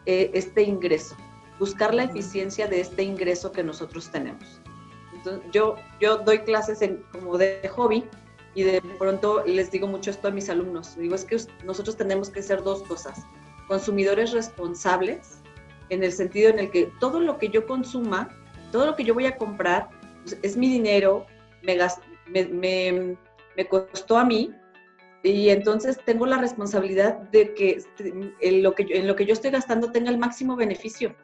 [0.06, 1.16] eh, este ingreso
[1.58, 4.60] buscar la eficiencia de este ingreso que nosotros tenemos.
[5.14, 8.04] Entonces, yo, yo doy clases en, como de hobby
[8.54, 10.96] y de pronto les digo mucho esto a mis alumnos.
[10.96, 13.24] Digo, es que nosotros tenemos que ser dos cosas.
[13.68, 15.40] Consumidores responsables,
[15.88, 18.28] en el sentido en el que todo lo que yo consuma,
[18.72, 19.88] todo lo que yo voy a comprar,
[20.24, 21.26] pues, es mi dinero,
[21.62, 21.78] me,
[22.28, 23.16] me, me,
[23.56, 24.52] me costó a mí,
[25.26, 27.82] y entonces tengo la responsabilidad de que
[28.40, 31.16] en lo que, en lo que yo estoy gastando tenga el máximo beneficio.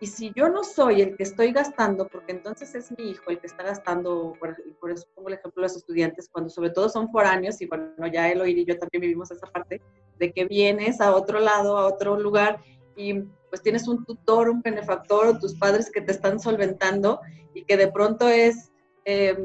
[0.00, 3.38] Y si yo no soy el que estoy gastando, porque entonces es mi hijo el
[3.38, 4.56] que está gastando, por,
[4.90, 8.30] eso pongo el ejemplo de los estudiantes, cuando sobre todo son foráneos, y bueno, ya
[8.30, 9.82] él y yo también vivimos esa parte,
[10.18, 12.60] de que vienes a otro lado, a otro lugar,
[12.96, 17.20] y pues tienes un tutor, un benefactor o tus padres que te están solventando
[17.54, 18.72] y que de pronto es
[19.04, 19.36] eh,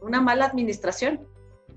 [0.00, 1.26] una mala administración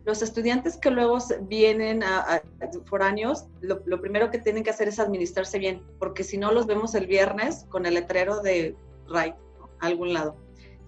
[0.06, 2.42] los estudiantes que luego vienen a,
[2.86, 6.96] foráneos, lo, primero que tienen que hacer es administrarse bien, porque si no los vemos
[6.96, 8.76] el viernes con el letrero de
[9.08, 9.36] right,
[9.80, 10.36] a algún lado.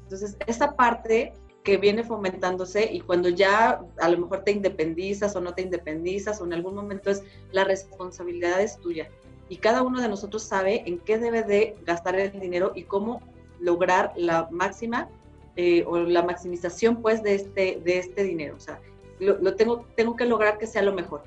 [0.03, 5.41] Entonces, esa parte que viene fomentándose y cuando ya a lo mejor te independizas o
[5.41, 9.09] no te independizas o en algún momento es la responsabilidad es tuya.
[9.47, 13.21] Y cada uno de nosotros sabe en qué debe de gastar el dinero y cómo
[13.59, 15.09] lograr la máxima
[15.55, 18.55] eh, o la maximización pues de este, de este dinero.
[18.57, 18.81] O sea,
[19.19, 21.23] lo, tengo, tengo que lograr que sea lo mejor,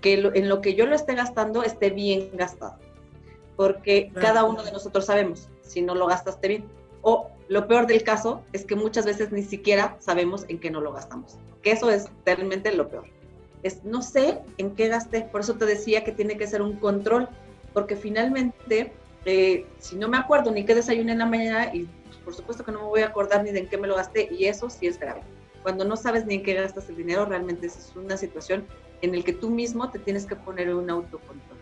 [0.00, 2.76] que en lo que yo lo esté gastando esté bien gastado,
[3.56, 6.64] porque cada uno de nosotros sabemos si no lo gastaste bien.
[7.02, 10.80] O lo peor del caso es que muchas veces ni siquiera sabemos en qué no
[10.80, 13.04] lo gastamos, que eso es realmente lo peor.
[13.62, 16.76] Es, no sé en qué gasté, por eso te decía que tiene que ser un
[16.76, 17.28] control,
[17.72, 18.92] porque finalmente,
[19.24, 21.88] eh, si no me acuerdo ni qué desayuné en la mañana, y
[22.24, 24.28] por supuesto que no me voy a acordar ni de en qué me lo gasté,
[24.32, 25.22] y eso sí es grave
[25.62, 28.66] cuando no sabes ni en qué gastas el dinero, realmente es una situación
[29.00, 31.58] en la que tú mismo te tienes que poner un autocontrol.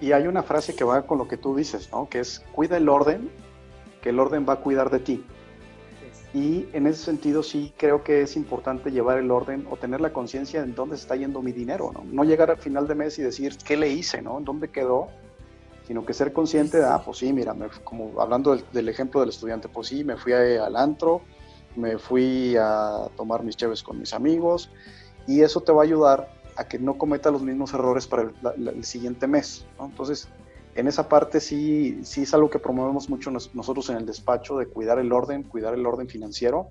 [0.00, 2.08] Y hay una frase que va con lo que tú dices, ¿no?
[2.08, 3.30] Que es, cuida el orden,
[4.02, 5.24] que el orden va a cuidar de ti.
[6.34, 10.12] Y en ese sentido sí creo que es importante llevar el orden o tener la
[10.12, 12.04] conciencia de dónde está yendo mi dinero, ¿no?
[12.04, 14.38] No llegar al final de mes y decir, ¿qué le hice, ¿no?
[14.38, 15.08] ¿En dónde quedó?
[15.86, 19.30] Sino que ser consciente de, ah, pues sí, mira, como hablando del, del, ejemplo del
[19.30, 21.22] estudiante, pues sí, me fui al antro,
[21.76, 24.70] me fui a tomar mis chaves con mis amigos
[25.26, 28.84] y eso te va a ayudar a que no cometa los mismos errores para el,
[28.84, 29.66] siguiente mes.
[29.78, 30.28] Entonces,
[30.74, 34.66] en esa parte sí, sí es algo que promovemos mucho nosotros en el despacho, de
[34.66, 36.68] cuidar el orden, cuidar el orden financiero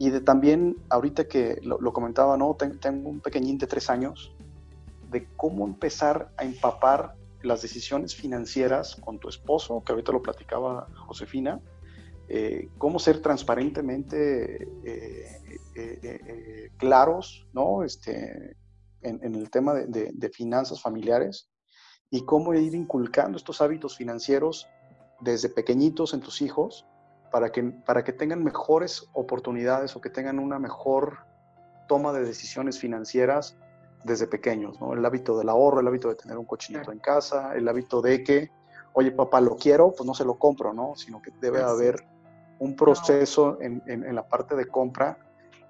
[0.00, 2.54] y de también, ahorita que lo, comentaba, ¿no?
[2.54, 4.32] tengo un pequeñín de tres años,
[5.10, 10.86] de cómo empezar a empapar las decisiones financieras con tu esposo, que ahorita lo platicaba
[10.94, 11.60] Josefina,
[12.32, 17.82] eh, cómo ser transparentemente eh, eh, claros ¿no?
[17.82, 18.56] este,
[19.02, 21.50] en, el tema de, finanzas familiares
[22.08, 24.68] y cómo ir inculcando estos hábitos financieros
[25.20, 26.86] desde pequeñitos en tus hijos
[27.32, 31.26] para que, para que tengan mejores oportunidades o que tengan una mejor
[31.88, 33.56] toma de decisiones financieras
[34.04, 34.92] desde pequeños, ¿no?
[34.92, 38.22] El hábito del ahorro, el hábito de tener un cochinito en casa, el hábito de
[38.22, 38.50] que
[38.92, 40.94] oye papá, lo quiero, pues no se lo compro, ¿no?
[40.96, 42.04] Sino que debe haber
[42.60, 45.18] un proceso en, en, la parte de compra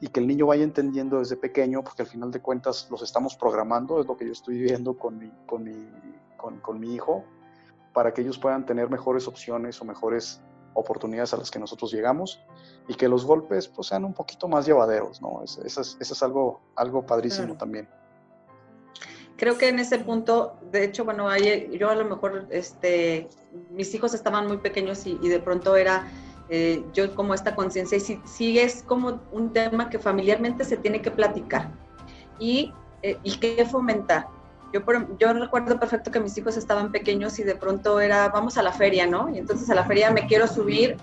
[0.00, 3.36] y que el niño vaya entendiendo desde pequeño, porque al final de cuentas los estamos
[3.36, 5.88] programando, es lo que yo estoy viendo con mi, con mi,
[6.36, 7.24] con, con mi hijo,
[7.92, 10.42] para que ellos puedan tener mejores opciones o mejores
[10.74, 12.40] oportunidades a las que nosotros llegamos
[12.88, 15.42] y que los golpes pues sean un poquito más llevaderos, ¿no?
[15.44, 17.88] Eso, es, eso es, algo, algo padrísimo también.
[19.36, 23.28] Creo que en ese punto, de hecho, bueno, yo a lo mejor, este,
[23.70, 26.06] mis hijos estaban muy pequeños y, de pronto era
[26.50, 31.00] eh, yo como esta conciencia, y sí, es como un tema que familiarmente se tiene
[31.00, 31.70] que platicar
[32.40, 34.26] y, eh, y que fomentar.
[34.72, 34.80] Yo,
[35.18, 38.72] yo recuerdo perfecto que mis hijos estaban pequeños y de pronto era, vamos a la
[38.72, 39.28] feria, ¿no?
[39.28, 40.96] Y entonces a la feria me quiero subir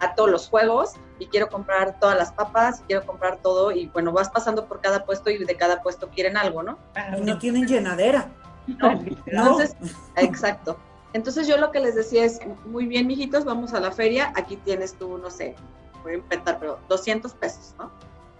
[0.00, 4.12] a, todos los juegos y quiero comprar todas las papas, quiero comprar todo y bueno,
[4.12, 6.78] vas pasando por cada puesto y de cada puesto quieren algo, ¿no?
[7.22, 8.30] No tienen llenadera.
[8.66, 8.90] No,
[9.26, 9.76] entonces,
[10.16, 10.78] exacto.
[11.12, 14.56] Entonces yo lo que les decía es, muy bien, mijitos, vamos a la feria, aquí
[14.56, 15.54] tienes tú, no sé,
[16.02, 17.90] voy a inventar, pero 200 pesos, ¿no?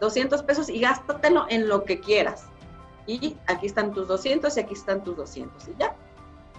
[0.00, 2.46] 200 pesos y gástatelo en lo que quieras
[3.07, 5.94] y aquí están tus 200 y aquí están tus 200 y ya.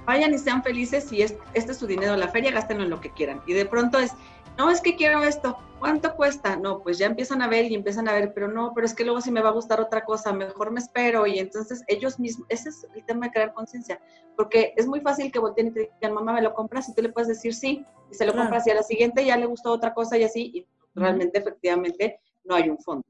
[0.06, 3.02] Vayan y sean felices y este, es su dinero en la feria, gástenlo en lo
[3.02, 3.42] que quieran.
[3.46, 4.14] Y de pronto es,
[4.58, 6.56] no, es que quiero esto, ¿cuánto cuesta?
[6.56, 9.04] No, pues ya empiezan a ver y empiezan a ver, pero no, pero es que
[9.04, 11.28] luego si me va a gustar otra cosa, mejor me espero.
[11.28, 14.02] Y entonces ellos mismos, ese es el tema de crear conciencia,
[14.36, 16.90] porque es muy fácil que volteen y te digan, mamá, ¿me lo compras?
[16.90, 19.38] Y tú le puedes decir sí, y se lo compras y a la siguiente ya
[19.38, 23.06] le gustó otra cosa y así, y realmente, efectivamente, no hay un fondo.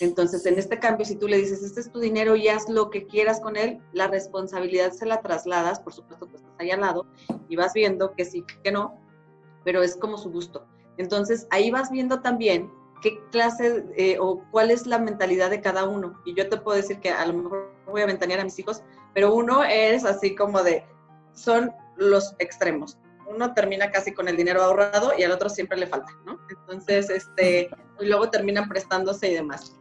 [0.00, 2.90] Entonces, en este cambio, si tú le dices, este es tu dinero y haz lo
[2.90, 6.80] que quieras con él, la responsabilidad se la trasladas, por supuesto, tú estás ahí al
[6.80, 7.06] lado
[7.48, 8.98] y vas viendo que sí, que no,
[9.64, 10.66] pero es como su gusto.
[11.00, 15.84] Entonces, ahí vas viendo también qué clase eh, o cuál es la mentalidad de cada
[15.86, 16.20] uno.
[16.26, 18.82] Y yo te puedo decir que a lo mejor voy a ventanear a mis hijos,
[19.14, 20.84] pero uno es así como de,
[21.32, 22.98] son los extremos.
[23.26, 26.38] Uno termina casi con el dinero ahorrado y al otro siempre le falta, ¿no?
[26.50, 29.74] Entonces, este, y luego terminan prestándose y demás.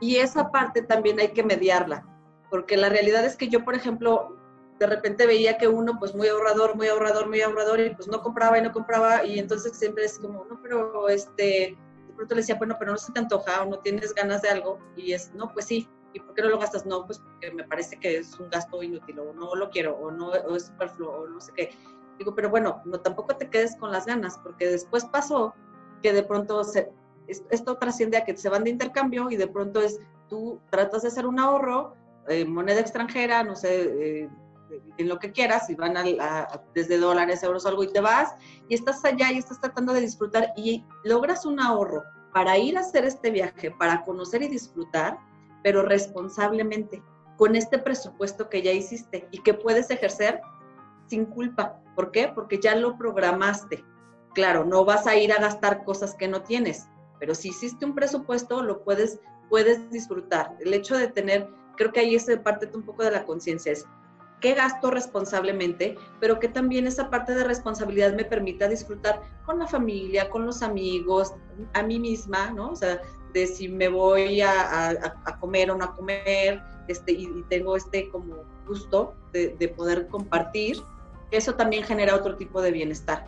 [0.00, 2.06] Y esa parte también hay que mediarla,
[2.48, 4.36] porque la realidad es que yo, por ejemplo,
[4.80, 8.22] de repente veía que uno, pues muy ahorrador, muy ahorrador, muy ahorrador, y pues no
[8.22, 12.40] compraba y no compraba, y entonces siempre es como, no, pero este, de pronto le
[12.40, 15.34] decía, bueno, pero no se te antoja o no tienes ganas de algo, y es,
[15.34, 16.86] no, pues sí, ¿y por qué no lo gastas?
[16.86, 20.10] No, pues porque me parece que es un gasto inútil, o no lo quiero, o
[20.10, 21.70] no es superfluo, o no sé qué.
[22.18, 25.54] Digo, pero bueno, no tampoco te quedes con las ganas, porque después pasó
[26.02, 26.62] que de pronto
[27.26, 31.08] esto trasciende a que se van de intercambio y de pronto es, tú tratas de
[31.08, 31.94] hacer un ahorro,
[32.28, 34.30] eh, moneda extranjera, no sé, eh,
[34.98, 38.34] en lo que quieras, y van a, desde dólares, euros, algo, y te vas,
[38.68, 42.02] y estás allá y estás tratando de disfrutar y logras un ahorro
[42.32, 45.18] para ir a hacer este viaje, para conocer y disfrutar,
[45.62, 47.02] pero responsablemente,
[47.36, 50.40] con este presupuesto que ya hiciste y que puedes ejercer
[51.06, 51.80] sin culpa.
[51.96, 52.30] ¿Por qué?
[52.34, 53.84] Porque ya lo programaste.
[54.34, 57.94] Claro, no vas a ir a gastar cosas que no tienes, pero si hiciste un
[57.94, 60.56] presupuesto, lo puedes, puedes disfrutar.
[60.60, 63.86] El hecho de tener, creo que ahí es parte un poco de la conciencia, es
[64.40, 69.66] qué gasto responsablemente, pero que también esa parte de responsabilidad me permita disfrutar con la
[69.66, 71.34] familia, con los amigos,
[71.74, 72.70] a mí misma, ¿no?
[72.70, 73.00] O sea,
[73.32, 78.36] de si me voy a, comer o no a comer, este, y, tengo este como
[78.66, 80.82] gusto de, de poder compartir,
[81.30, 83.24] eso también genera otro tipo de bienestar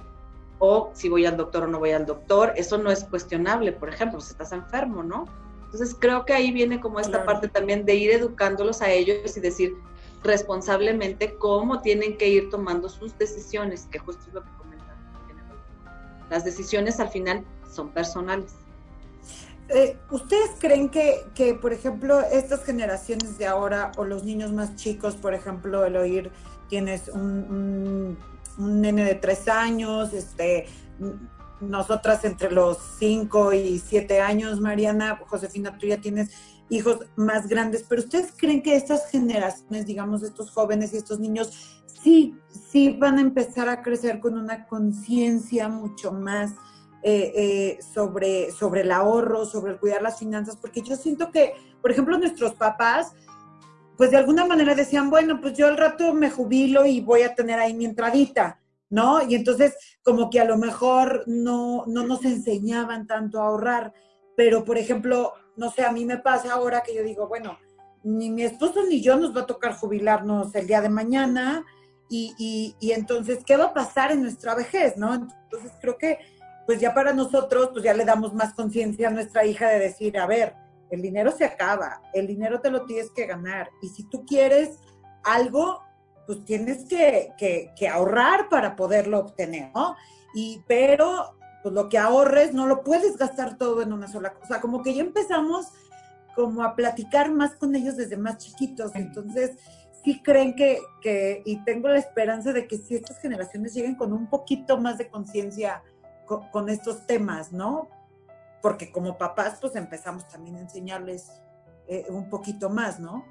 [0.64, 3.88] o si voy al doctor o no voy al doctor, eso no es cuestionable, por
[3.88, 5.24] ejemplo, si estás enfermo, ¿no?
[5.64, 9.40] Entonces creo que ahí viene como esta parte también de ir educándolos a ellos y
[9.40, 9.74] decir
[10.22, 14.96] responsablemente cómo tienen que ir tomando sus decisiones, que justo es lo que comentan.
[16.30, 18.52] Las decisiones al final son personales.
[19.68, 24.76] Eh, ¿Ustedes creen que, que, por ejemplo, estas generaciones de ahora o los niños más
[24.76, 26.30] chicos, por ejemplo, el oír
[26.68, 28.18] tienes un
[28.58, 30.66] un nene de tres años, este,
[31.60, 36.30] nosotras entre los cinco y siete años, Mariana, Josefina, tú ya tienes
[36.72, 41.82] hijos más grandes, pero ¿ustedes creen que estas generaciones, digamos, estos jóvenes y estos niños,
[42.02, 42.34] sí,
[42.70, 46.52] sí van a empezar a crecer con una conciencia mucho más
[47.02, 50.56] eh, eh, sobre, sobre el ahorro, sobre el cuidar las finanzas?
[50.56, 53.12] Porque yo siento que, por ejemplo, nuestros papás,
[53.98, 57.34] pues de alguna manera decían, bueno, pues yo al rato me jubilo y voy a
[57.34, 59.20] tener ahí mi entradita, ¿no?
[59.28, 63.92] Y entonces como que a lo mejor no, no nos enseñaban tanto a ahorrar,
[64.36, 67.58] pero por ejemplo, no sé, a mí me pasa ahora que yo digo, bueno,
[68.02, 71.64] ni mi esposo ni yo nos va a tocar jubilarnos el día de mañana
[72.08, 75.14] y, y, entonces, ¿qué va a pasar en nuestra vejez, no?
[75.14, 76.18] Entonces creo que
[76.66, 80.18] pues ya para nosotros, pues ya le damos más conciencia a nuestra hija de decir,
[80.18, 80.54] a ver,
[80.90, 83.70] el dinero se acaba, el dinero te lo tienes que ganar.
[83.80, 84.78] Y si tú quieres
[85.24, 85.82] algo,
[86.26, 89.96] pues tienes que, que, ahorrar para poderlo obtener, ¿no?
[90.34, 94.60] Y, pero pues lo que ahorres no lo puedes gastar todo en una sola cosa.
[94.60, 95.68] Como que ya empezamos
[96.34, 98.94] como a platicar más con ellos desde más chiquitos.
[98.94, 99.52] Entonces,
[100.04, 104.12] sí creen que, que y tengo la esperanza de que si estas generaciones lleguen con
[104.12, 105.82] un poquito más de conciencia
[106.26, 107.88] con, estos temas, ¿no?
[108.62, 111.30] Porque como papás, pues empezamos también a enseñarles
[111.88, 113.24] eh, un poquito más, ¿no?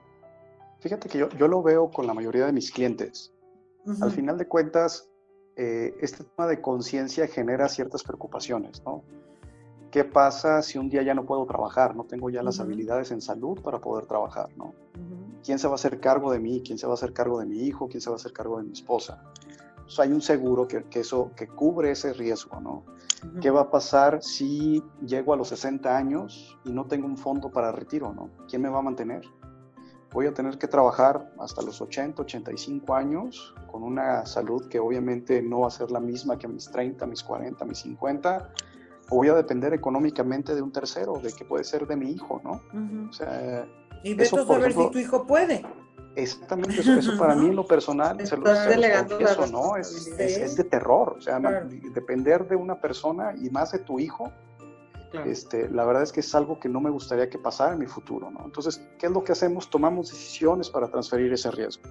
[0.80, 3.34] Fíjate que yo, yo, lo veo con la mayoría de mis clientes.
[4.02, 5.10] Al final de cuentas,
[5.56, 9.04] eh, este tema de conciencia genera ciertas preocupaciones, ¿no?
[9.92, 11.96] ¿Qué pasa si un día ya no puedo trabajar?
[11.96, 14.74] No tengo ya las habilidades en salud para poder trabajar, ¿no?
[15.44, 16.62] ¿Quién se va a hacer cargo de mí?
[16.66, 17.90] ¿Quién se va a hacer cargo de mi hijo?
[17.90, 19.22] ¿Quién se va a hacer cargo de mi esposa?
[20.00, 22.86] hay un seguro que, que, eso, que cubre ese riesgo, ¿no?
[23.42, 27.52] ¿Qué va a pasar si llego a los 60 años y no tengo un fondo
[27.52, 28.30] para retiro, ¿no?
[28.48, 29.22] ¿Quién me va a mantener?
[30.12, 35.41] Voy a tener que trabajar hasta los 80, 85 años con una salud que obviamente
[35.41, 38.50] no va a ser la misma que mis 30, mis 40, mis 50.
[39.10, 42.41] O voy a depender económicamente de un tercero, de que puede ser de mi hijo,
[42.43, 42.62] ¿no?
[43.10, 43.65] o sea,
[44.04, 45.63] y ve a ver si tu hijo puede.
[46.15, 49.78] Exactamente, eso, para mí en lo personal, se lo, eso, ¿no?
[49.78, 51.39] Es, es, de terror, o sea,
[51.93, 54.30] depender de una persona y más de tu hijo,
[55.26, 57.88] este, la verdad es que es algo que no me gustaría que pasara en mi
[57.88, 58.45] futuro, ¿no?
[58.45, 59.69] Entonces, ¿qué es lo que hacemos?
[59.69, 61.84] Tomamos decisiones para transferir ese riesgo.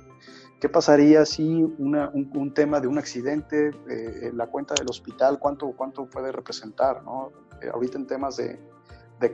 [0.60, 5.74] ¿Qué pasaría si un, tema de un accidente, eh, la cuenta del hospital, cuánto,
[6.10, 7.32] puede representar, ¿no?
[7.62, 8.60] Eh, ahorita en temas de,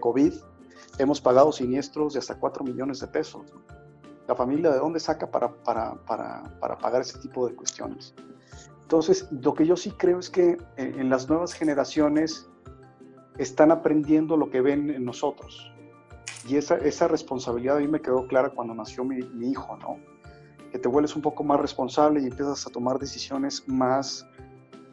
[0.00, 0.32] COVID,
[0.98, 3.52] hemos pagado siniestros de hasta 4 millones de pesos,
[4.28, 5.52] la familia de dónde saca para,
[6.04, 8.14] pagar ese tipo de cuestiones.
[8.82, 12.48] Entonces, lo que yo sí creo es que en, las nuevas generaciones
[13.38, 15.72] están aprendiendo lo que ven en nosotros.
[16.48, 19.18] Y esa, esa responsabilidad a mí me quedó clara cuando nació mi,
[19.48, 19.98] hijo, ¿no?
[20.70, 24.26] Que te vuelves un poco más responsable y empiezas a tomar decisiones más,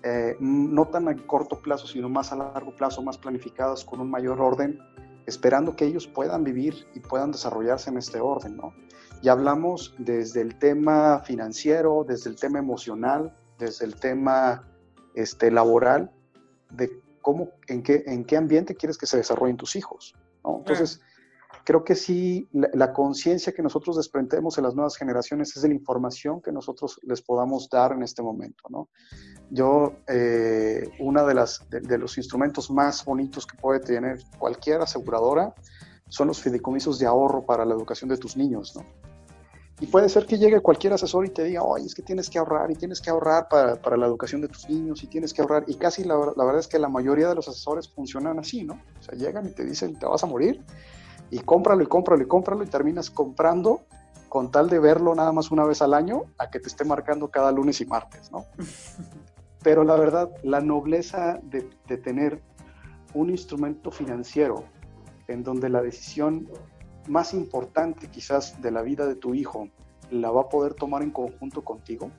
[0.03, 4.10] eh, no tan a corto plazo, sino más a largo plazo, más planificadas, con un
[4.10, 4.79] mayor orden,
[5.25, 8.73] esperando que ellos puedan vivir y puedan desarrollarse en este orden, ¿no?
[9.21, 14.67] Y hablamos desde el tema financiero, desde el tema emocional, desde el tema
[15.15, 16.12] este, laboral,
[16.71, 20.14] de cómo, en qué, en qué ambiente quieres que se desarrollen tus hijos.
[20.46, 21.02] Entonces,
[21.64, 25.74] creo que sí, la, conciencia que nosotros desprendemos en las nuevas generaciones es de la
[25.74, 28.66] información que nosotros les podamos dar en este momento.
[28.70, 28.90] ¿no?
[29.50, 35.54] Yo, eh, uno de, las, de, los instrumentos más bonitos que puede tener cualquier aseguradora
[36.10, 38.76] son los fideicomisos de ahorro para la educación de tus niños.
[38.76, 38.86] ¿no?
[39.84, 42.39] Y puede ser que llegue cualquier asesor y te diga, oye, es que tienes que
[42.39, 45.41] ahorrar y tienes que ahorrar para, para la educación de tus niños y tienes que
[45.41, 45.65] ahorrar.
[45.67, 48.76] Y casi la, la, verdad es que la mayoría de los asesores funcionan así, ¿no?
[48.98, 50.63] O sea, llegan y te dicen, te vas a morir
[51.32, 53.82] y cómpralo y cómpralo y cómpralo y terminas comprando
[54.30, 57.30] con tal de verlo nada más una vez al año a que te esté marcando
[57.30, 58.46] cada lunes y martes, ¿no?
[59.63, 62.41] Pero la verdad, la nobleza de, de tener
[63.13, 64.63] un instrumento financiero
[65.28, 66.48] en donde la decisión
[67.08, 69.70] más importante quizás de la vida de tu hijo
[70.12, 72.12] la va a poder tomar en conjunto contigo,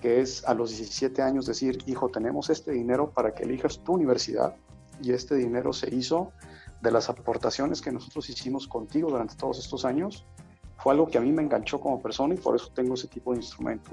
[0.00, 3.94] que es a los 17 años decir, hijo, tenemos este dinero para que elijas tu
[3.94, 4.54] universidad
[5.02, 6.32] y este dinero se hizo
[6.80, 10.24] de las aportaciones que nosotros hicimos contigo durante todos estos años,
[10.78, 13.32] fue algo que a mí me enganchó como persona y por eso tengo ese tipo
[13.32, 13.92] de instrumentos.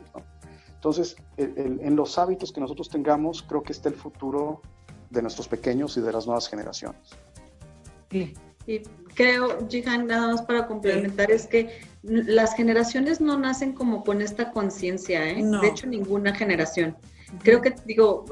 [0.74, 4.62] Entonces, en los hábitos que nosotros tengamos, creo que está el futuro
[5.10, 7.02] de nuestros pequeños y de las nuevas generaciones.
[8.10, 8.34] Sí,
[8.68, 8.82] y
[9.16, 14.52] creo, Jihan, nada más para complementar, es que las generaciones no nacen como con esta
[14.52, 15.44] conciencia, ¿eh?
[15.62, 16.96] De hecho, ninguna generación.
[17.44, 18.26] Creo que, digo,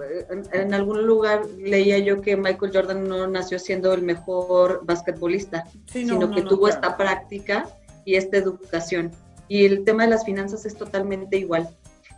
[0.53, 6.31] en, algún lugar leía yo que Michael Jordan no nació siendo el mejor basquetbolista, sino
[6.31, 7.67] que tuvo esta práctica
[8.05, 9.11] y esta educación.
[9.47, 11.69] Y el tema de las finanzas es totalmente igual.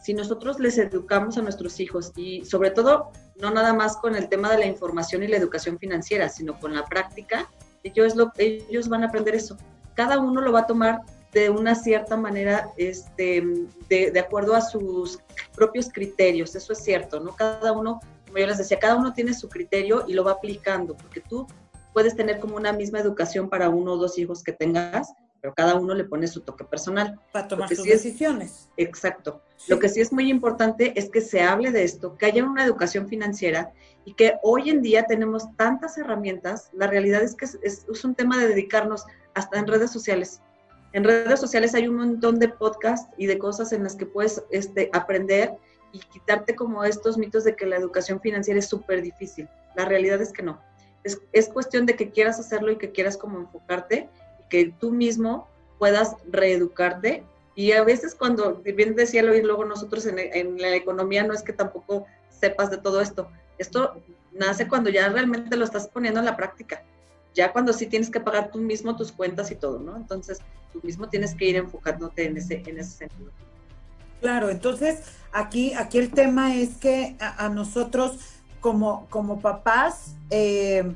[0.03, 4.29] Si nosotros les educamos a nuestros hijos y sobre todo, no nada más con el
[4.29, 7.49] tema de la información y la educación financiera, sino con la práctica,
[7.87, 9.57] ellos, lo, ellos van a aprender eso.
[9.95, 11.01] Cada uno lo va a tomar
[11.33, 13.43] de una cierta manera, este,
[13.89, 15.19] de, de, acuerdo a sus
[15.53, 17.35] propios criterios, eso es cierto, ¿no?
[17.35, 20.95] Cada uno, como yo les decía, cada uno tiene su criterio y lo va aplicando,
[20.95, 21.45] porque tú
[21.93, 25.75] puedes tener como una misma educación para uno o dos hijos que tengas, pero cada
[25.75, 27.19] uno le pone su toque personal.
[27.31, 28.69] Para tomar sus decisiones.
[28.77, 29.41] exacto.
[29.67, 32.63] Lo que sí es muy importante es que se hable de esto, que haya una
[32.63, 33.71] educación financiera
[34.07, 38.37] y que hoy en día tenemos tantas herramientas, la realidad es que es, un tema
[38.37, 39.03] de dedicarnos
[39.33, 40.39] hasta en redes sociales.
[40.93, 44.41] En redes sociales hay un montón de podcasts y de cosas en las que puedes
[44.49, 45.57] este, aprender
[45.91, 49.49] y quitarte como estos mitos de que la educación financiera es súper difícil.
[49.75, 50.61] La realidad es que no.
[51.03, 54.09] Es, es cuestión de que quieras hacerlo y que quieras como enfocarte
[54.49, 55.49] que tú mismo
[55.79, 61.25] puedas reeducarte Y a veces cuando, bien decía y luego nosotros en, en, la economía
[61.25, 63.29] no es que tampoco sepas de todo esto.
[63.57, 64.01] Esto
[64.31, 66.83] nace cuando ya realmente lo estás poniendo en la práctica.
[67.33, 69.95] Ya cuando sí tienes que pagar tú mismo tus cuentas y todo, ¿no?
[69.95, 70.39] Entonces,
[70.73, 73.31] tú mismo tienes que ir enfocándote en ese, en ese sentido.
[74.21, 78.17] Claro, entonces aquí, aquí el tema es que a, nosotros
[78.59, 80.95] como, como papás eh,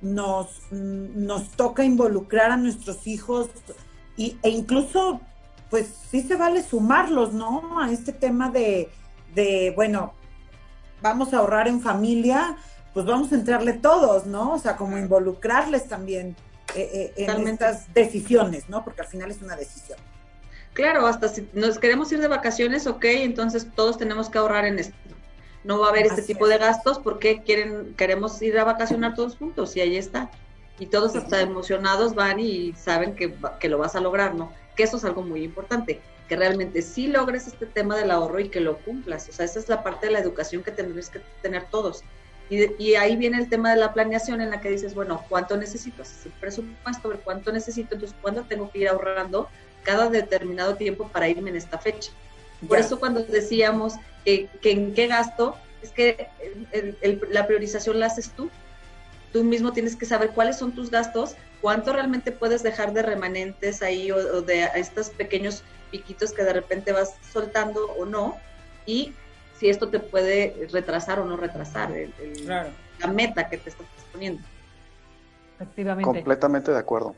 [0.00, 3.50] nos, nos toca involucrar a nuestros hijos
[4.16, 5.20] y, e incluso,
[5.68, 7.80] pues sí se vale sumarlos, ¿no?
[7.80, 8.90] A este tema de,
[9.34, 10.14] de, bueno,
[11.02, 12.56] vamos a ahorrar en familia,
[12.92, 14.52] pues vamos a entrarle todos, ¿no?
[14.52, 16.36] O sea, como involucrarles también
[16.74, 18.84] eh, eh, en estas decisiones, ¿no?
[18.84, 19.98] Porque al final es una decisión.
[20.72, 24.78] Claro, hasta si nos queremos ir de vacaciones, ok, entonces todos tenemos que ahorrar en
[24.78, 24.94] esto.
[25.64, 29.36] No va a haber este tipo de gastos porque quieren, queremos ir a vacacionar todos
[29.36, 30.30] juntos y ahí está.
[30.78, 34.50] Y todos hasta emocionados van y saben que, que lo vas a lograr, ¿no?
[34.76, 36.00] Que eso es algo muy importante,
[36.30, 39.28] que realmente sí logres este tema del ahorro y que lo cumplas.
[39.28, 42.02] O sea, esa es la parte de la educación que tendréis que tener todos.
[42.48, 45.56] Y, y, ahí viene el tema de la planeación en la que dices, bueno, ¿cuánto
[45.56, 46.02] necesito?
[46.02, 47.94] Es el presupuesto, ¿cuánto necesito?
[47.94, 49.48] Entonces, ¿cuándo tengo que ir ahorrando
[49.82, 52.12] cada determinado tiempo para irme en esta fecha.
[52.66, 56.28] Por eso cuando decíamos que, en qué gasto, es que
[57.30, 58.50] la priorización la haces tú.
[59.32, 63.82] Tú mismo tienes que saber cuáles son tus gastos, cuánto realmente puedes dejar de remanentes
[63.82, 68.36] ahí o, de estos pequeños piquitos que de repente vas soltando o no,
[68.86, 69.12] y
[69.54, 71.90] si esto te puede retrasar o no retrasar
[72.46, 74.42] la meta que te estás poniendo.
[75.56, 76.04] Efectivamente.
[76.04, 77.14] Completamente de acuerdo.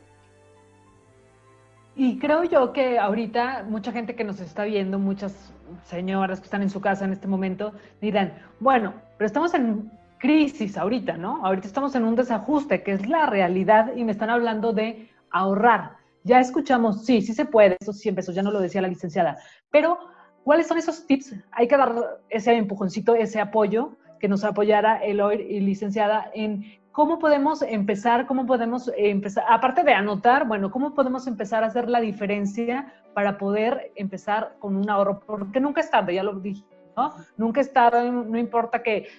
[1.95, 5.53] Y creo yo que ahorita mucha gente que nos está viendo, muchas
[5.85, 9.91] señoras que están en su casa en este momento, dirán, bueno, pero estamos en
[10.23, 11.45] crisis ahorita, ¿no?
[11.45, 15.97] Ahorita estamos en un desajuste, que es la realidad, y me están hablando de ahorrar.
[16.23, 19.37] Ya escuchamos, sí, sí se puede, eso siempre, eso ya no lo decía la licenciada,
[19.69, 19.99] pero
[20.45, 21.35] ¿cuáles son esos tips?
[21.51, 26.63] Hay que dar ese empujoncito, ese apoyo que nos apoyara Eloy y licenciada en
[26.93, 28.25] ¿cómo podemos empezar?
[28.25, 29.43] ¿Cómo podemos empezar?
[29.49, 34.77] Aparte de anotar, bueno, ¿cómo podemos empezar a hacer la diferencia para poder empezar con
[34.77, 35.19] un ahorro?
[35.19, 36.63] Porque nunca es tarde, ya lo dije,
[36.95, 37.13] ¿no?
[37.35, 39.09] Nunca es tarde, no importa que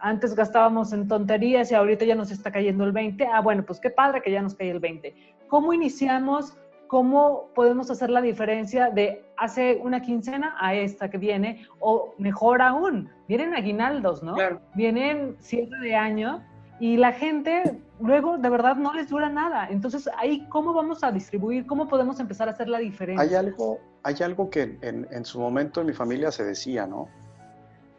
[0.00, 3.26] antes gastábamos en tonterías y ahorita ya nos está cayendo el 20.
[3.26, 5.14] Ah, bueno, pues qué padre que ya nos cae el 20.
[5.48, 6.56] ¿Cómo iniciamos?
[6.86, 11.66] ¿Cómo podemos hacer la diferencia de hace una quincena a esta que viene?
[11.80, 14.36] O mejor aún, vienen aguinaldos, ¿no?
[14.74, 16.42] Vienen cierre de año
[16.80, 19.68] y la gente luego de verdad no les dura nada.
[19.68, 21.66] Entonces, ahí, ¿cómo vamos a distribuir?
[21.66, 23.22] ¿Cómo podemos empezar a hacer la diferencia?
[23.22, 27.08] Hay algo, hay algo que en, su momento en mi familia se decía, ¿no?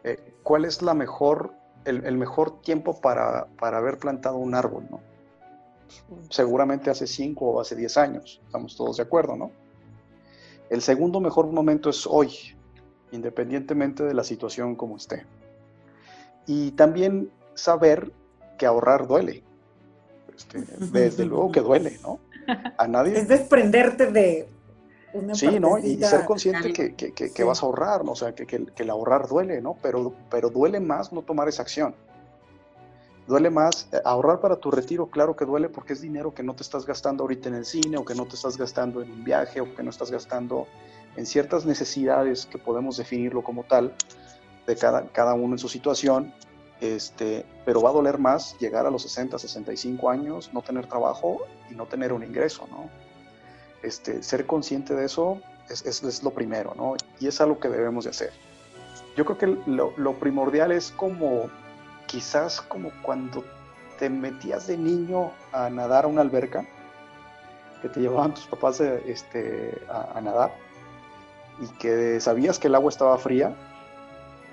[0.02, 1.52] Eh, ¿Cuál es la mejor,
[1.84, 5.00] el, mejor tiempo para, para, haber plantado un árbol, ¿no?
[6.28, 9.50] Seguramente hace cinco o hace diez años, estamos todos de acuerdo, ¿no?
[10.68, 12.32] El segundo mejor momento es hoy,
[13.10, 15.26] independientemente de la situación como esté.
[16.46, 18.12] Y también saber
[18.56, 19.42] que ahorrar duele.
[20.36, 20.60] Este,
[20.92, 22.20] desde luego que duele, ¿no?
[22.78, 23.18] A nadie.
[23.18, 24.48] Es desprenderte de.
[25.12, 25.78] Una sí, ¿no?
[25.78, 28.12] Y ser consciente que, que, que, vas a ahorrar, ¿no?
[28.12, 29.76] O sea, que, que, el ahorrar duele, ¿no?
[29.82, 31.94] Pero, pero duele más no tomar esa acción.
[33.26, 36.54] Duele más eh, ahorrar para tu retiro, claro que duele porque es dinero que no
[36.54, 39.24] te estás gastando ahorita en el cine o que no te estás gastando en un
[39.24, 40.66] viaje o que no estás gastando
[41.16, 43.94] en ciertas necesidades que podemos definirlo como tal,
[44.66, 46.32] de cada, cada uno en su situación,
[46.80, 51.42] este, pero va a doler más llegar a los 60, 65 años, no tener trabajo
[51.70, 52.88] y no tener un ingreso, ¿no?
[53.82, 56.94] Este, ser consciente de eso es, es, lo primero, ¿no?
[57.18, 58.32] Y es algo que debemos de hacer.
[59.16, 61.50] Yo creo que lo, lo, primordial es como,
[62.06, 63.44] quizás como cuando
[63.98, 66.66] te metías de niño a nadar a una alberca,
[67.82, 70.52] que te llevaban tus papás este, a, a nadar,
[71.60, 73.54] y que sabías que el agua estaba fría,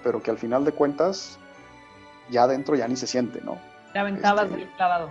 [0.03, 1.37] pero que al final de cuentas
[2.29, 3.57] ya adentro ya ni se siente, ¿no?
[3.93, 5.09] Te aventabas este, el clavado.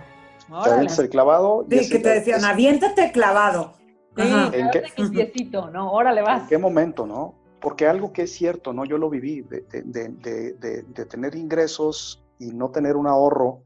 [0.63, 1.65] Te aventas el clavado.
[1.69, 3.76] Sí, que te decían, aviéntate el clavado.
[4.17, 5.91] ¿En qué, ¿no?
[5.91, 6.43] Órale, vas.
[6.43, 7.35] ¿En qué momento, no?
[7.59, 8.85] Porque algo que es cierto, ¿no?
[8.85, 13.63] Yo lo viví, de, de, de, de, tener ingresos y no tener un ahorro,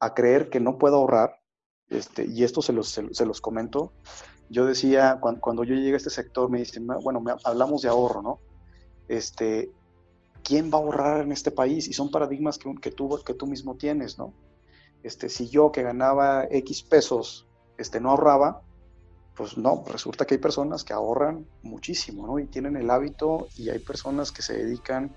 [0.00, 1.40] a creer que no puedo ahorrar,
[1.88, 3.92] este, y esto se los, se, los comento,
[4.48, 8.22] yo decía, cuando, cuando, yo llegué a este sector, me dicen, bueno, hablamos de ahorro,
[8.22, 8.40] ¿no?
[9.08, 9.70] Este,
[10.42, 11.86] ¿quién va a ahorrar en este país?
[11.88, 14.32] Y son paradigmas que, que, tú, que tú mismo tienes, ¿no?
[15.02, 17.46] Este, si yo que ganaba X pesos
[17.78, 18.62] este, no ahorraba,
[19.36, 22.38] pues no, resulta que hay personas que ahorran muchísimo, ¿no?
[22.38, 25.14] Y tienen el hábito y hay personas que se dedican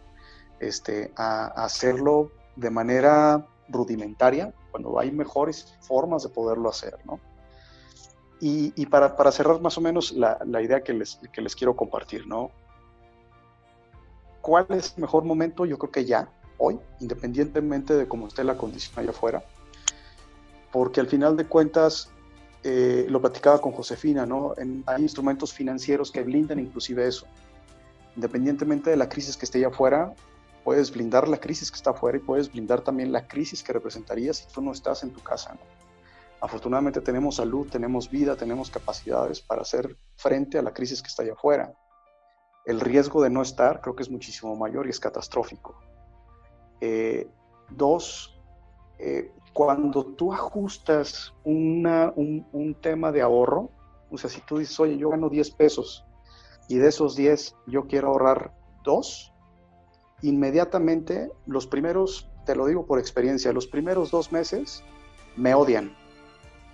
[0.60, 7.20] este, a, hacerlo de manera rudimentaria, cuando hay mejores formas de poderlo hacer, ¿no?
[8.46, 11.78] y, para, para, cerrar más o menos la, la idea que les, que les, quiero
[11.78, 12.52] compartir, ¿no?
[14.42, 15.66] ¿Cuál es el mejor momento?
[15.66, 19.46] Yo creo que ya, hoy, independientemente de cómo esté la condición allá afuera,
[20.74, 22.10] porque al final de cuentas,
[22.64, 24.54] eh, lo platicaba con Josefina, ¿no?
[24.86, 27.28] hay instrumentos financieros que blindan inclusive eso.
[28.16, 30.14] Independientemente de la crisis que esté allá afuera,
[30.64, 34.34] puedes blindar la crisis que está afuera y puedes blindar también la crisis que representaría
[34.34, 35.58] si tú no estás en tu casa.
[36.40, 41.24] Afortunadamente tenemos salud, tenemos vida, tenemos capacidades para hacer frente a la crisis que está
[41.24, 41.74] allá afuera.
[42.66, 45.80] El riesgo de no estar creo que es muchísimo mayor y es catastrófico.
[46.80, 47.28] Eh,
[47.70, 48.40] dos,
[49.00, 53.70] eh, cuando tú ajustas una, un, un, tema de ahorro,
[54.10, 56.06] o sea, si tú dices, oye, yo gano 10 pesos
[56.68, 59.34] y de esos 10 yo quiero ahorrar 2,
[60.24, 64.84] inmediatamente los primeros, te lo digo por experiencia, los primeros dos meses
[65.36, 65.96] me odian,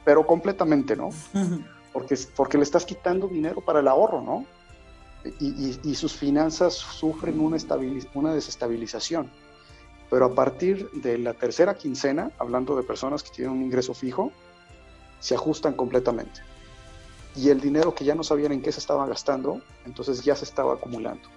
[0.05, 1.09] pero completamente, ¿no?
[1.91, 4.45] Porque, porque le estás quitando dinero para el ahorro, ¿no?
[5.39, 7.57] Y, y, sus finanzas sufren una,
[8.13, 9.32] una desestabilización.
[10.10, 14.32] Pero a partir de la tercera quincena, hablando de personas que tienen un ingreso fijo,
[15.20, 16.41] se ajustan completamente.
[17.36, 20.45] Y el dinero que ya no sabían en qué se estaba gastando, entonces ya se
[20.45, 21.30] estaba acumulando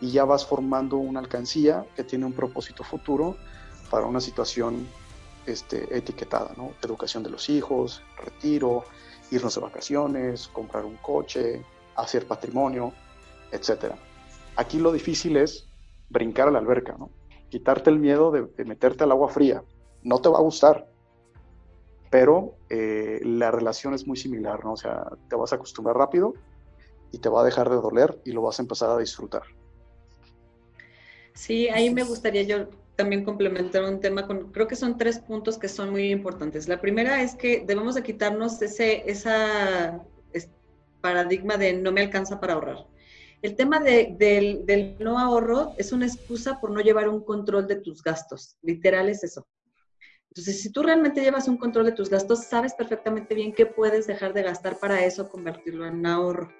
[0.00, 3.36] y ya vas formando una alcancía que tiene un propósito futuro
[3.90, 4.88] para una situación
[5.46, 6.72] este, etiquetada, ¿no?
[6.82, 8.84] Educación de los hijos, retiro,
[9.30, 11.64] irnos de vacaciones, comprar un coche,
[11.96, 12.92] hacer patrimonio,
[13.52, 13.94] etc.
[14.56, 15.66] Aquí lo difícil es
[16.08, 17.10] brincar a la alberca, ¿no?
[17.50, 19.62] Quitarte el miedo de, meterte al agua fría.
[20.02, 20.88] No te va a gustar,
[22.10, 24.72] pero eh, la relación es muy similar, ¿no?
[24.72, 26.34] O sea, te vas a acostumbrar rápido
[27.12, 29.42] y te va a dejar de doler y lo vas a empezar a disfrutar.
[31.34, 35.58] Sí, ahí me gustaría yo también complementar un tema con, creo que son tres puntos
[35.58, 36.68] que son muy importantes.
[36.68, 39.04] La primera es que debemos de quitarnos ese
[41.00, 42.86] paradigma de no me alcanza para ahorrar.
[43.42, 47.76] El tema de, del, no ahorro es una excusa por no llevar un control de
[47.76, 48.56] tus gastos.
[48.60, 49.46] Literal es eso.
[50.28, 54.06] Entonces, si tú realmente llevas un control de tus gastos, sabes perfectamente bien qué puedes
[54.06, 56.52] dejar de gastar para eso, convertirlo en ahorro.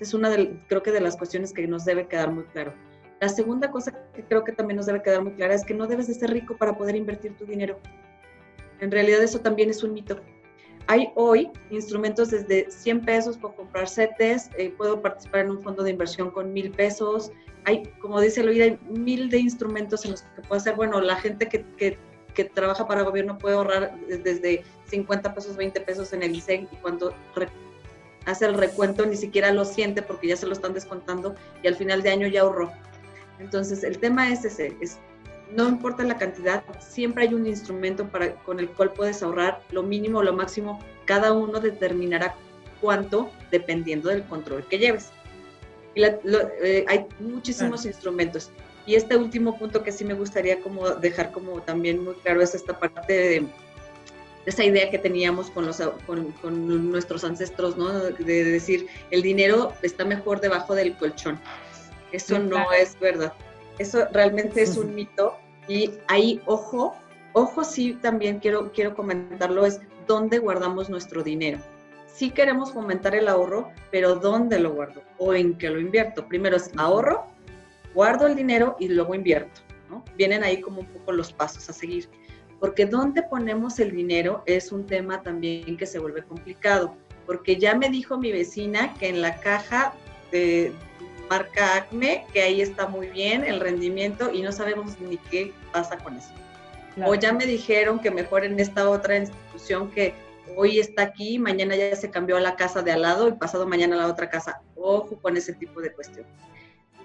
[0.00, 2.74] Es una de, creo que de las cuestiones que nos debe quedar muy claro.
[3.20, 5.86] La segunda cosa que creo que también nos debe quedar muy clara es que no
[5.86, 7.78] debes de ser rico para poder invertir tu dinero.
[8.80, 10.20] En realidad eso también es un mito.
[10.86, 15.82] Hay hoy instrumentos desde 100 pesos por comprar CETES, eh, puedo participar en un fondo
[15.82, 17.32] de inversión con mil pesos.
[17.64, 20.74] Hay, como dice Luis, hay mil de instrumentos en los que puedo hacer.
[20.74, 21.96] Bueno, la gente que, que,
[22.34, 26.68] que trabaja para el gobierno puede ahorrar desde 50 pesos, 20 pesos en el ISEG
[26.70, 27.14] y cuando
[28.26, 31.76] hace el recuento ni siquiera lo siente porque ya se lo están descontando y al
[31.76, 32.70] final de año ya ahorró.
[33.38, 34.98] Entonces, el tema es ese, es,
[35.52, 39.82] no importa la cantidad, siempre hay un instrumento para, con el cual puedes ahorrar lo
[39.82, 42.34] mínimo o lo máximo, cada uno determinará
[42.80, 45.10] cuánto dependiendo del control que lleves.
[45.94, 48.50] Y eh, hay muchísimos instrumentos.
[48.86, 52.54] Y este último punto que sí me gustaría como dejar como también muy claro es
[52.54, 53.46] esta parte de,
[54.44, 57.92] esa idea que teníamos con, los, con, con, nuestros ancestros, ¿no?
[57.92, 61.40] De decir, el dinero está mejor debajo del colchón.
[62.12, 63.32] Eso no es verdad.
[63.78, 65.36] Eso realmente es un mito.
[65.68, 66.94] Y ahí, ojo,
[67.32, 71.58] ojo sí también quiero, quiero comentarlo, es dónde guardamos nuestro dinero.
[72.06, 75.02] Sí queremos fomentar el ahorro, pero ¿dónde lo guardo?
[75.18, 76.28] ¿O en qué lo invierto?
[76.28, 77.26] Primero es ahorro,
[77.92, 79.62] guardo el dinero y luego invierto.
[79.90, 80.04] ¿no?
[80.16, 82.08] Vienen ahí como un poco los pasos a seguir.
[82.60, 86.94] Porque dónde ponemos el dinero es un tema también que se vuelve complicado.
[87.26, 89.94] Porque ya me dijo mi vecina que en la caja
[90.30, 90.72] de,
[91.28, 95.96] marca Acme, que ahí está muy bien el rendimiento y no sabemos ni qué pasa
[95.98, 96.30] con eso.
[97.04, 100.14] O ya me dijeron que mejor en esta otra institución que
[100.56, 103.66] hoy está aquí, mañana ya se cambió a la casa de al lado y pasado
[103.66, 104.60] mañana a la otra casa.
[104.76, 106.30] Ojo con ese tipo de cuestiones.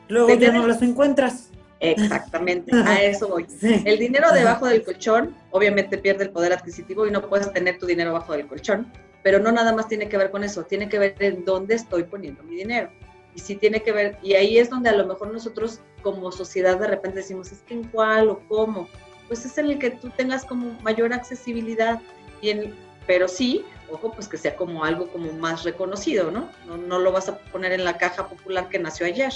[0.07, 1.49] Luego ya no los encuentras.
[1.79, 3.47] Exactamente, a eso voy.
[3.61, 7.85] El dinero debajo del colchón obviamente pierde el poder adquisitivo y no puedes tener tu
[7.85, 8.91] dinero bajo del colchón,
[9.23, 12.03] pero no nada más tiene que ver con eso, tiene que ver en dónde estoy
[12.03, 12.91] poniendo mi dinero
[13.35, 16.79] y sí tiene que ver, y ahí es donde a lo mejor nosotros como sociedad
[16.79, 18.87] de repente decimos, es que en cuál o cómo,
[19.27, 22.01] pues es en el que tú tengas como mayor accesibilidad,
[22.41, 22.75] y en,
[23.05, 26.49] pero sí, ojo, pues que sea como algo como más reconocido, ¿no?
[26.65, 29.33] No, no lo vas a poner en la caja popular que nació ayer.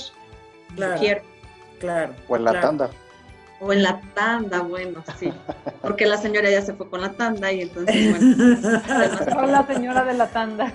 [0.76, 1.22] Claro.
[1.80, 2.16] Claro.
[2.28, 2.90] O en la tanda.
[3.66, 5.32] O en la tanda, bueno, sí.
[5.82, 8.12] Porque la señora ya se fue con la tanda y entonces,
[9.26, 9.48] bueno.
[9.48, 10.74] la señora de la tanda.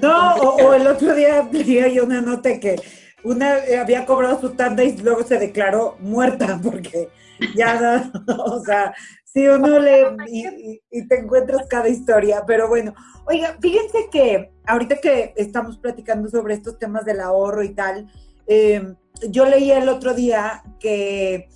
[0.00, 2.76] No, o, el otro día leía yo una nota que
[3.22, 7.10] una eh, había cobrado su tanda y luego se declaró muerta porque
[7.54, 12.94] ya no, o sea, si uno le y, te encuentras cada historia, pero bueno,
[13.26, 18.10] oiga, fíjense que ahorita que estamos platicando sobre estos temas del ahorro y tal,
[18.46, 18.96] em,
[19.28, 21.48] yo leí el otro día que,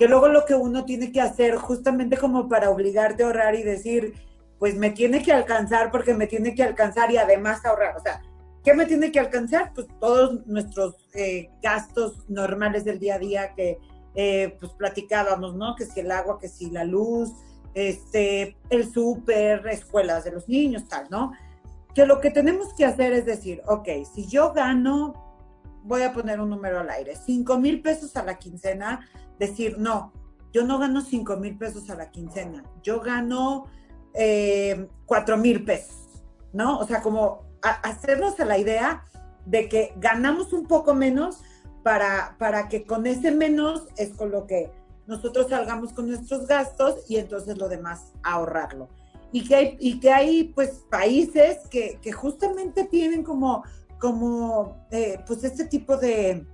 [0.00, 3.62] que luego lo que uno tiene que hacer justamente como para obligarte a ahorrar y
[3.62, 4.14] decir,
[4.58, 8.22] pues me tiene que alcanzar porque me tiene que alcanzar y además ahorrar, o sea,
[8.64, 9.72] ¿Qué me tiene que alcanzar?
[9.74, 13.78] Pues todos nuestros eh, gastos normales del día a día que
[14.14, 15.74] eh, pues platicábamos, ¿no?
[15.76, 17.32] Que si el agua, que si la luz,
[17.72, 21.32] este, el súper, escuelas de los niños, tal, ¿no?
[21.94, 25.29] Que lo que tenemos que hacer es decir, ok, si yo gano,
[25.82, 29.08] voy a poner un número al aire, 5 mil pesos a la quincena,
[29.38, 30.12] decir, no,
[30.52, 33.66] yo no gano 5 mil pesos a la quincena, yo gano
[34.14, 36.78] eh, 4 mil pesos, ¿no?
[36.78, 39.04] O sea, como hacernos a la idea
[39.46, 41.38] de que ganamos un poco menos
[41.82, 44.70] para, para que con ese menos es con lo que
[45.06, 48.88] nosotros salgamos con nuestros gastos y entonces lo demás ahorrarlo.
[49.32, 53.64] Y que hay, y que hay pues países que, que justamente tienen como,
[54.00, 56.46] como eh, pues este tipo de,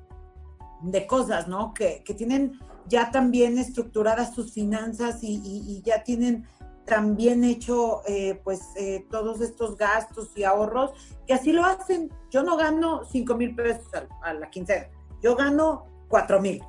[0.83, 1.73] de cosas, ¿no?
[1.73, 6.47] Que, que, tienen ya también estructuradas sus finanzas y, y ya tienen
[6.87, 10.93] también hecho eh, pues eh, todos estos gastos y ahorros,
[11.27, 12.11] que así lo hacen.
[12.31, 13.87] Yo no gano 5 mil pesos
[14.23, 14.89] a, la quincena,
[15.23, 16.63] yo gano 4 mil,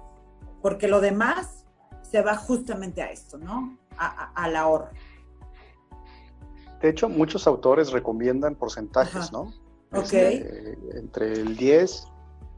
[0.62, 1.66] porque lo demás
[2.02, 3.78] se va justamente a esto, ¿no?
[3.98, 4.90] al ahorro.
[6.82, 9.52] De hecho, muchos autores recomiendan porcentajes, ¿no?
[9.94, 12.04] Este, entre el 10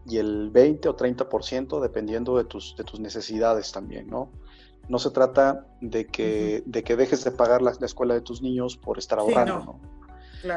[0.08, 4.32] y el 20 o 30%, dependiendo de tus, de tus necesidades también, ¿no?
[4.90, 8.76] no se trata de que, de que dejes de pagar la, escuela de tus niños
[8.76, 9.80] por estar ahorrando,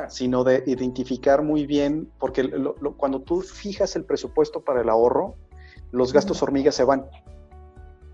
[0.08, 2.50] sino de identificar muy bien, porque
[2.96, 5.36] cuando tú fijas el presupuesto para el ahorro,
[5.92, 7.06] los gastos hormiga se van.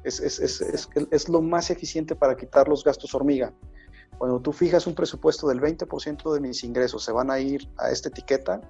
[0.02, 3.52] Es, es, lo más eficiente para quitar los gastos hormiga.
[4.16, 7.90] Cuando tú fijas un presupuesto del 20% de mis ingresos se van a ir a
[7.90, 8.60] esta etiqueta,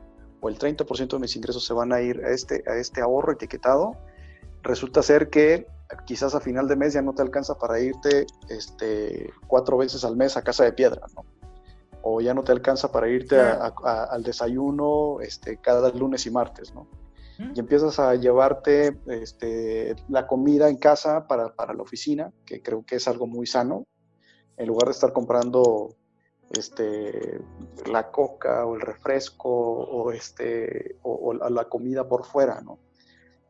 [0.40, 3.32] o el 30% de mis ingresos se van a ir a este, a este ahorro
[3.32, 3.96] etiquetado,
[4.62, 5.66] resulta ser que
[6.04, 10.16] quizás a final de mes ya no te alcanza para irte este, cuatro veces al
[10.16, 11.24] mes a casa de piedra, ¿no?
[12.02, 16.86] O ya no te alcanza para irte al desayuno este, cada lunes y martes, ¿no?
[17.54, 22.96] Y empiezas a llevarte este, la comida en casa para, la oficina, que creo que
[22.96, 23.86] es algo muy sano,
[24.58, 25.94] en lugar de estar comprando
[26.50, 27.40] este,
[27.86, 32.78] la coca o el refresco o, este, o la comida por fuera, ¿no?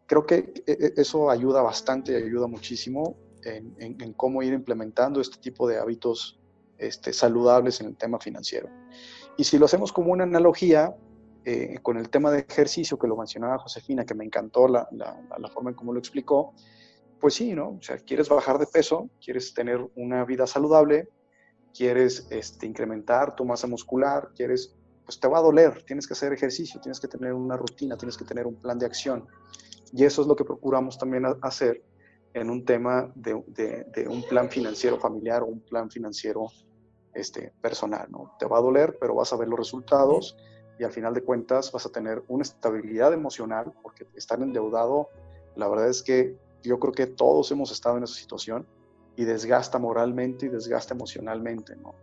[0.09, 5.39] creo que e, e, eso ayuda bastante y ayuda muchísimo en, cómo ir implementando este
[5.39, 6.41] tipo de hábitos
[6.77, 8.69] este, saludables en el tema financiero.
[9.37, 10.95] Y si lo hacemos como una analogía
[11.45, 15.49] eh, con el tema de ejercicio que lo mencionaba Josefina, que me encantó la, la,
[15.51, 16.53] forma en cómo lo explicó,
[17.21, 17.71] pues sí, ¿no?
[17.71, 21.09] O sea, quieres bajar de peso, quieres tener una vida saludable,
[21.75, 26.33] quieres este, incrementar tu masa muscular, quieres, pues te va a doler, tienes que hacer
[26.33, 29.27] ejercicio, tienes que tener una rutina, tienes que tener un plan de acción.
[29.93, 31.83] Y eso es lo que procuramos también hacer
[32.35, 33.35] en un tema de,
[34.09, 36.47] un plan financiero familiar o un plan financiero
[37.15, 38.07] este, personal.
[38.11, 38.35] ¿no?
[38.39, 40.37] Te va a doler, pero vas a ver los resultados
[40.79, 45.09] y al final de cuentas vas a tener una estabilidad emocional, porque estar endeudado,
[45.57, 48.67] la verdad es que yo creo que todos hemos estado en esa situación
[49.17, 51.95] y desgasta moralmente y desgasta emocionalmente, ¿no?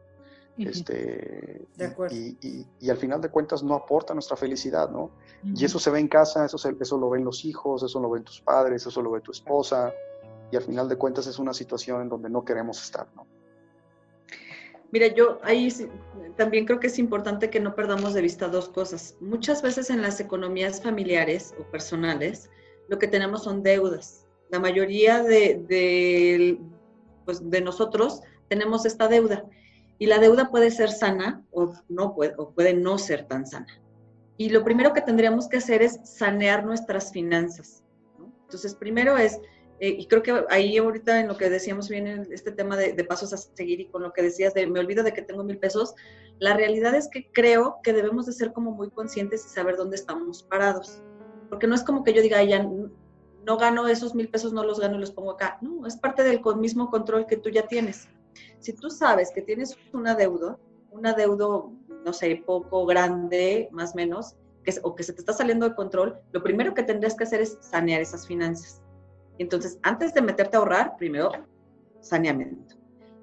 [0.58, 1.68] Este,
[2.12, 5.12] Y, al final de cuentas no aporta nuestra felicidad, ¿no?
[5.43, 8.24] Y eso se ve en casa, eso, eso lo ven los hijos, eso lo ven
[8.24, 9.93] tus padres, eso lo ve tu esposa,
[10.51, 13.28] y al final de cuentas es una situación en donde no queremos estar, ¿no?
[14.91, 15.68] Mira, yo ahí
[16.38, 19.18] también creo que es importante que no perdamos de vista dos cosas.
[19.20, 22.49] Muchas veces en las economías familiares o personales,
[22.88, 24.24] lo que tenemos son deudas.
[24.50, 26.60] La mayoría de, de,
[27.26, 29.46] pues, de nosotros tenemos esta deuda
[29.98, 33.82] y la deuda puede ser sana o, no puede, o puede no ser tan sana.
[34.38, 37.84] Y lo primero que tendríamos que hacer es sanear nuestras finanzas.
[38.43, 39.39] Entonces, primero es,
[39.80, 43.02] eh, y creo que ahí ahorita en lo que decíamos bien, en este tema de,
[43.06, 45.58] pasos a seguir y con lo que decías de me olvido de que tengo mil
[45.58, 45.96] pesos,
[46.39, 49.96] la realidad es que creo que debemos de ser como muy conscientes y saber dónde
[49.96, 51.02] estamos parados.
[51.50, 52.68] Porque no es como que yo diga, ya
[53.46, 55.58] no gano esos mil pesos, no los gano y los pongo acá.
[55.62, 58.08] No, es parte del mismo control que tú ya tienes.
[58.60, 60.60] Si tú sabes que tienes un adeudo,
[60.91, 61.72] un adeudo,
[62.04, 65.76] no sé, poco, grande, más o menos, que, o que se te está saliendo de
[65.76, 68.82] control, lo primero que tendrías que hacer es sanear esas finanzas.
[69.38, 71.32] Entonces, antes de meterte a ahorrar, primero
[72.02, 72.76] saneamiento.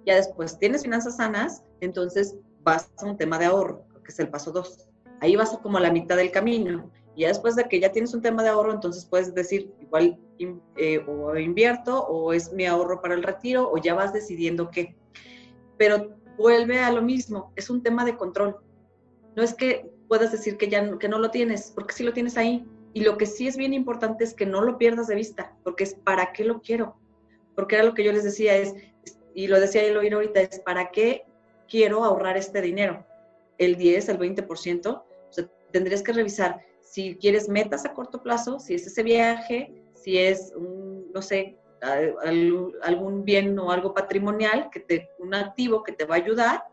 [0.07, 4.29] Ya después tienes finanzas sanas, entonces vas a un tema de ahorro, que es el
[4.29, 4.89] paso dos.
[5.21, 6.91] Ahí vas como a la mitad del camino.
[7.15, 10.19] Y ya después de que ya tienes un tema de ahorro, entonces puedes decir, igual
[10.77, 14.97] eh, o invierto, o es mi ahorro para el retiro, o ya vas decidiendo qué.
[15.77, 18.57] Pero vuelve a lo mismo, es un tema de control.
[19.37, 22.37] No es que puedas decir que ya que no lo tienes, porque sí lo tienes
[22.37, 22.67] ahí.
[22.95, 25.85] Y lo que sí es bien importante es que no lo pierdas de vista, porque
[25.85, 26.97] es para qué lo quiero.
[27.55, 28.75] Porque era lo que yo les decía, es,
[29.35, 31.25] y lo decía lo oír ahorita, es para qué
[31.69, 33.07] quiero ahorrar este dinero.
[33.59, 36.61] El 10, el 20%, o sea, tendrías que revisar
[36.93, 41.57] si quieres metas a corto plazo, si es ese viaje, si es, un, no sé,
[42.83, 46.65] algún bien o algo patrimonial, que te, un activo que te va a ayudar.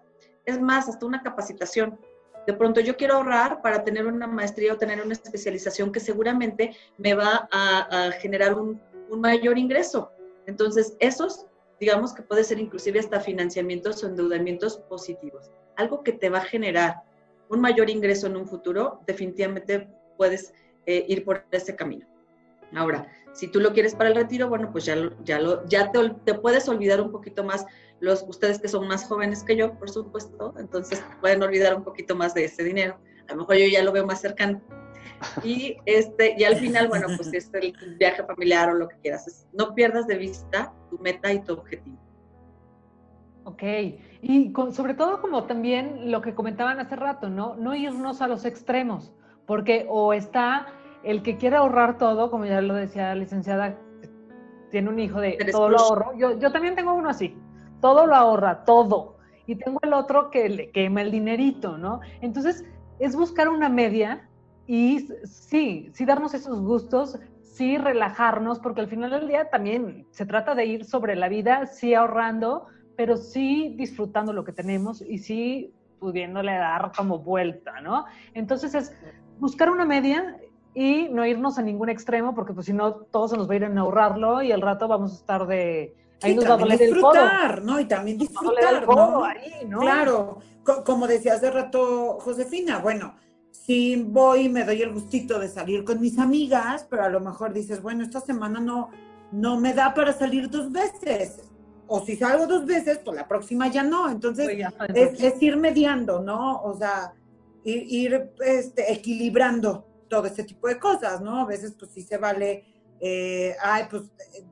[0.43, 1.97] Es más, hasta una capacitación.
[2.45, 6.75] De pronto yo quiero ahorrar para tener una maestría o tener una especialización que seguramente
[6.97, 10.11] me va a, generar un, un, mayor ingreso.
[10.47, 11.45] Entonces, esos,
[11.79, 15.49] digamos que puede ser inclusive hasta financiamientos o endeudamientos positivos.
[15.77, 17.03] Algo que te va a generar
[17.47, 19.87] un mayor ingreso en un futuro, definitivamente
[20.19, 20.53] puedes
[20.85, 22.05] eh, ir por ese camino.
[22.75, 25.99] Ahora, si tú lo quieres para el retiro, bueno, pues ya, ya, lo, ya te,
[26.25, 27.65] te, puedes olvidar un poquito más,
[28.01, 32.15] los, ustedes que son más jóvenes que yo, por supuesto, entonces pueden olvidar un poquito
[32.17, 32.99] más de ese dinero.
[33.29, 34.61] A lo mejor yo ya lo veo más cercano.
[35.43, 39.47] Y, este, y al final, bueno, pues es el viaje familiar o lo que quieras.
[39.53, 41.97] no pierdas de vista tu meta y tu objetivo.
[43.45, 43.63] Ok,
[44.21, 47.55] y sobre todo como también lo que comentaban hace rato, ¿no?
[47.55, 49.11] No irnos a los extremos,
[49.49, 50.67] porque o está
[51.01, 53.79] el que quiere ahorrar todo, como ya lo decía la licenciada,
[54.69, 56.15] tiene un hijo de todo lo ahorro.
[56.15, 57.35] Yo, yo también tengo uno así,
[57.81, 59.17] todo lo ahorra, todo.
[59.47, 61.99] Y tengo el otro que le quema el dinerito, ¿no?
[62.21, 62.63] Entonces,
[62.99, 64.29] es buscar una media
[64.67, 70.27] y sí, sí darnos esos gustos, sí relajarnos, porque al final del día también se
[70.27, 75.17] trata de ir sobre la vida, sí ahorrando, pero sí disfrutando lo que tenemos y
[75.17, 78.05] sí pudiéndole dar como vuelta, ¿no?
[78.35, 78.93] Entonces es
[79.39, 80.37] buscar una media
[80.73, 83.57] y no irnos a ningún extremo, porque pues si no, todos se nos va a
[83.57, 85.95] ir a ahorrarlo y al rato vamos a estar de...
[86.21, 87.79] Ahí nos va a doler disfrutar, ¿no?
[87.79, 89.23] Y también disfrutar, ¿no?
[89.23, 89.79] Ahí, ¿no?
[89.79, 90.39] Claro,
[90.85, 93.15] como decía hace rato Josefina, bueno,
[93.51, 97.19] si voy y me doy el gustito de salir con mis amigas, pero a lo
[97.19, 98.89] mejor dices, bueno, esta semana no,
[99.31, 101.49] no me da para salir dos veces.
[101.87, 104.09] O si salgo dos veces, pues la próxima ya no.
[104.09, 106.61] Entonces, pues es, es, ir mediando, ¿no?
[106.61, 107.13] O sea,
[107.69, 111.39] ir, ir este, equilibrando todo este tipo de cosas, ¿no?
[111.39, 112.65] A veces pues sí se vale,
[112.99, 114.03] eh, ay, pues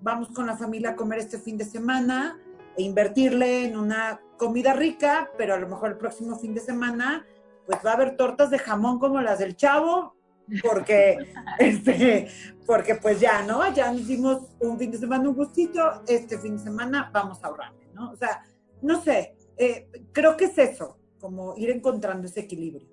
[0.01, 2.39] vamos con la familia a comer este fin de semana
[2.77, 7.25] e invertirle en una comida rica, pero a lo mejor el próximo fin de semana
[7.65, 10.15] pues va a haber tortas de jamón como las del chavo,
[10.63, 11.17] porque,
[11.59, 12.27] este,
[12.65, 13.73] porque pues ya, ¿no?
[13.73, 17.47] Ya nos dimos un fin de semana un gustito, este fin de semana vamos a
[17.47, 18.11] ahorrarle, ¿no?
[18.11, 18.43] O sea,
[18.81, 22.87] no sé, eh, creo que es eso, como ir encontrando ese equilibrio.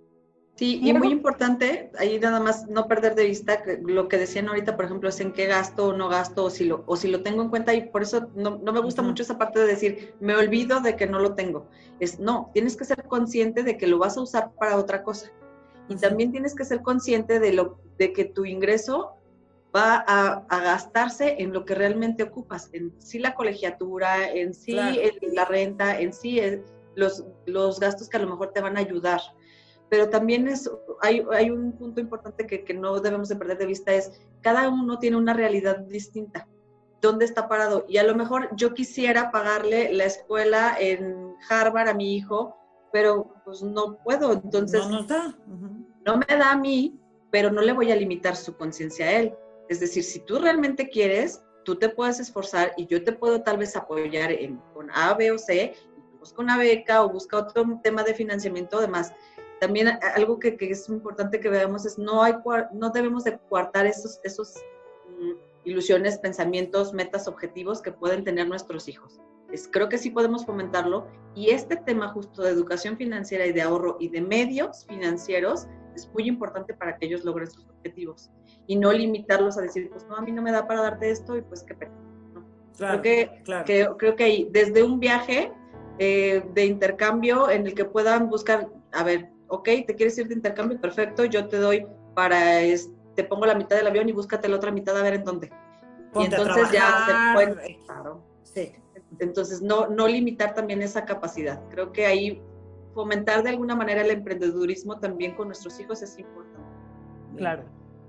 [0.57, 4.77] Sí, y muy importante, ahí nada más no perder de vista lo que decían ahorita,
[4.77, 7.25] por ejemplo, es en qué gasto o no gasto, o si lo, o si lo
[7.25, 10.37] tengo en cuenta, y por eso no, me gusta mucho esa parte de decir, me
[10.37, 11.67] olvido de que no lo tengo.
[11.99, 15.33] Es no, tienes que ser consciente de que lo vas a usar para otra cosa.
[15.89, 19.17] Y también tienes que ser consciente de, lo, de que tu ingreso
[19.75, 25.45] va a, gastarse en lo que realmente ocupas, en sí la colegiatura, en sí la
[25.47, 26.41] renta, en sí
[26.95, 29.21] los, los gastos que a lo mejor te van a ayudar
[29.89, 30.70] pero también es,
[31.03, 34.68] hay, hay un punto importante que, que, no debemos de perder de vista, es cada
[34.68, 36.49] uno tiene una realidad distinta.
[37.01, 37.85] ¿Dónde está parado?
[37.87, 42.57] Y a lo mejor yo quisiera pagarle la escuela en Harvard a mi hijo,
[42.93, 44.32] pero pues no puedo.
[44.32, 45.37] Entonces, no, da.
[46.07, 46.99] no me da a mí,
[47.30, 49.35] pero no le voy a limitar su conciencia a él.
[49.68, 53.59] Es decir, si tú realmente quieres, tú te puedes esforzar y yo te puedo tal
[53.59, 55.74] vez apoyar en, con A, B o C,
[56.20, 59.12] busca una beca o busca otro tema de financiamiento, además
[59.65, 62.35] también algo que, es importante que veamos es no, hay,
[62.75, 64.62] no debemos de coartar esos, esos
[65.09, 65.33] mm,
[65.65, 69.23] ilusiones, pensamientos, metas, objetivos que pueden tener nuestros hijos.
[69.51, 73.62] Es, creo que sí podemos fomentarlo y este tema justo de educación financiera y de
[73.62, 78.31] ahorro y de medios financieros es muy importante para que ellos logren sus objetivos
[78.67, 81.39] y no limitarlos a decir, pues no, a mí no me da para darte esto
[81.39, 81.95] y pues qué pena.
[82.77, 85.55] creo, que, creo que hay desde un viaje
[85.99, 90.34] eh, de intercambio en el que puedan buscar, a ver, ok, te quieres ir de
[90.34, 92.61] intercambio, perfecto, yo te doy para,
[93.14, 95.51] te pongo la mitad del avión y búscate la otra mitad a ver en dónde.
[96.14, 98.22] y entonces ya se claro.
[98.42, 98.72] Sí.
[99.20, 101.61] Entonces, no, no limitar también esa capacidad.
[101.70, 102.42] Creo que ahí
[102.95, 106.68] fomentar de alguna manera el emprendedurismo también con nuestros hijos es importante.
[107.36, 107.64] Claro,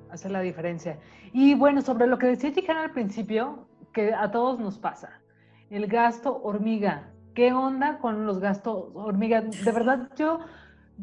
[0.10, 1.00] hace la diferencia.
[1.34, 5.22] Y bueno, sobre lo que decía Chicana al principio, que a todos nos pasa,
[5.70, 7.12] el gasto hormiga.
[7.34, 9.42] ¿Qué onda con los gastos hormiga?
[9.42, 10.40] De verdad, yo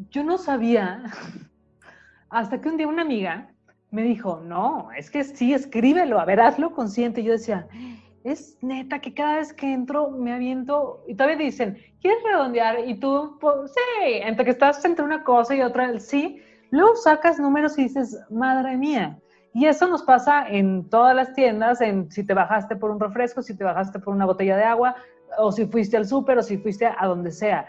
[0.09, 1.03] yo no sabía,
[2.29, 3.49] hasta que un día una amiga
[3.91, 7.21] me dijo, no, es que sí, escríbelo, a ver, hazlo consciente.
[7.21, 7.67] Y yo decía,
[8.23, 12.87] es neta que cada vez que entro me aviento y todavía dicen, ¿quieres redondear?
[12.87, 16.41] Y tú, pues, sí, entre que estás entre una cosa y otra, sí,
[16.71, 19.19] luego sacas números y dices, madre mía.
[19.53, 23.43] Y eso nos pasa en todas las tiendas, en si te bajaste por un refresco,
[23.43, 24.95] si te bajaste por una botella de agua,
[25.37, 27.67] o si fuiste al súper, o si fuiste a donde sea.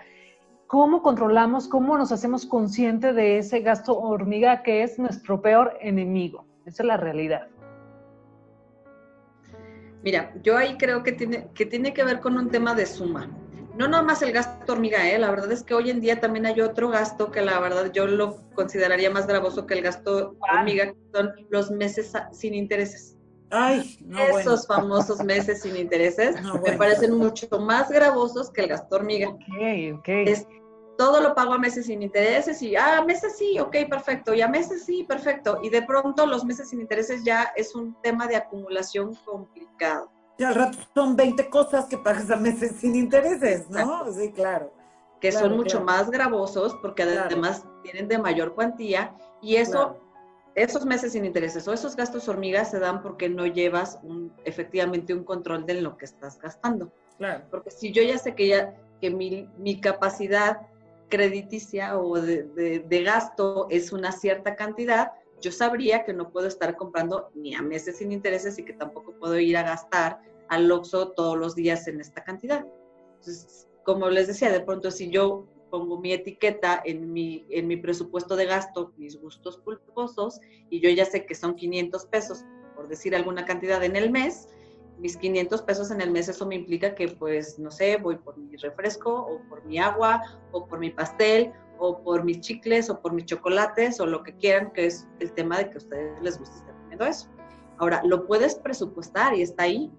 [0.75, 6.49] ¿Cómo controlamos, cómo nos hacemos conscientes de ese gasto hormiga que es nuestro peor enemigo?
[6.67, 7.47] Esa es la realidad.
[10.03, 13.31] Mira, yo ahí creo que tiene, que tiene que ver con un tema de suma.
[13.79, 15.17] No nada más el gasto hormiga, ¿eh?
[15.17, 18.09] la verdad es que hoy en día también hay otro gasto que la verdad yo
[18.09, 23.17] lo consideraría más gravoso que el gasto hormiga, que son los meses sin intereses.
[23.51, 28.97] Ay, no, Esos famosos meses sin intereses me parecen mucho más gravosos que el gasto
[28.97, 29.29] hormiga.
[29.29, 30.09] Ok, ok.
[30.09, 30.49] Es,
[30.97, 34.49] todo lo pago a meses sin intereses y, ah, meses sí, ok, perfecto, y a
[34.49, 35.59] meses sí, perfecto.
[35.63, 40.11] Y de pronto los meses sin intereses ya es un tema de acumulación complicado.
[40.37, 44.13] Y al rato son 20 cosas que pagas a meses sin intereses, ¿no?
[44.13, 44.73] Sí, claro.
[45.21, 49.97] Que son mucho más gravosos porque además tienen de mayor cuantía y eso,
[50.55, 55.15] esos meses sin intereses o esos gastos hormigas se dan porque no llevas un, efectivamente
[55.15, 56.93] un control de lo que estás gastando.
[57.17, 57.45] Claro.
[57.51, 60.63] Porque si yo ya sé que ya que mi, mi capacidad
[61.15, 67.31] crediticia o de, gasto es una cierta cantidad, yo sabría que no puedo estar comprando
[67.35, 71.39] ni a meses sin intereses y que tampoco puedo ir a gastar al Oxxo todos
[71.39, 72.67] los días en esta cantidad.
[73.15, 77.77] Entonces, como les decía, de pronto si yo pongo mi etiqueta en mi, en mi
[77.77, 82.45] presupuesto de gasto, mis gustos culposos, y yo ya sé que son 500 pesos,
[82.75, 84.49] por decir alguna cantidad en el mes,
[84.99, 88.37] mis 500 pesos en el mes, eso me implica que, pues, no sé, voy por
[88.37, 90.23] mi refresco o por mi agua
[90.53, 94.35] o por mi pastel o por mis chicles o por mis chocolates o lo que
[94.37, 97.29] quieran, que es el tema de que a ustedes les guste estar comiendo eso.
[97.79, 99.91] Ahora, lo puedes presupuestar y está ahí.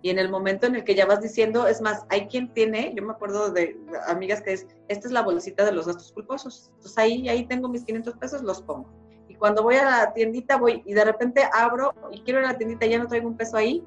[0.00, 2.94] Y en el momento en el que ya vas diciendo, es más, hay quien tiene,
[2.94, 3.76] yo me acuerdo de
[4.06, 6.70] amigas que es, esta es la bolsita de los gastos culposos.
[6.76, 8.88] Entonces ahí, ahí tengo mis 500 pesos, los pongo.
[9.28, 12.52] Y cuando voy a la tiendita, voy y de repente abro y quiero ir a
[12.52, 13.84] la tiendita, ya no traigo un peso ahí,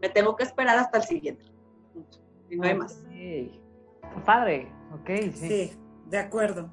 [0.00, 1.44] me tengo que esperar hasta el siguiente.
[2.48, 3.02] Y no hay más.
[4.24, 5.48] Padre, ok, sí.
[5.48, 5.72] Sí,
[6.06, 6.72] de acuerdo.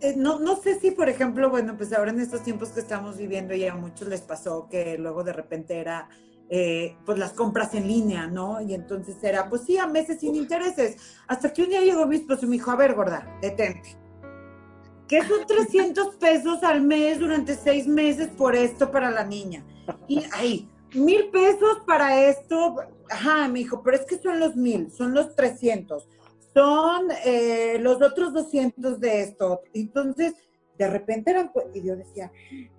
[0.00, 3.16] Eh, no, no sé si, por ejemplo, bueno, pues ahora en estos tiempos que estamos
[3.16, 6.08] viviendo y a muchos les pasó que luego de repente era,
[6.50, 8.60] eh, pues las compras en línea, ¿no?
[8.60, 10.96] Y entonces era, pues sí, a meses sin intereses.
[11.26, 13.96] Hasta que un día llegó mi esposo y me dijo, a ver, gorda, detente.
[15.08, 19.64] ¿Qué son 300 pesos al mes durante seis meses por esto para la niña?
[20.08, 22.76] Y ahí, mil pesos para esto.
[23.10, 26.08] Ajá, me dijo, pero es que son los mil, son los trescientos,
[26.52, 29.62] son eh, los otros doscientos de esto.
[29.74, 30.34] Entonces,
[30.78, 32.32] de repente eran, y yo decía,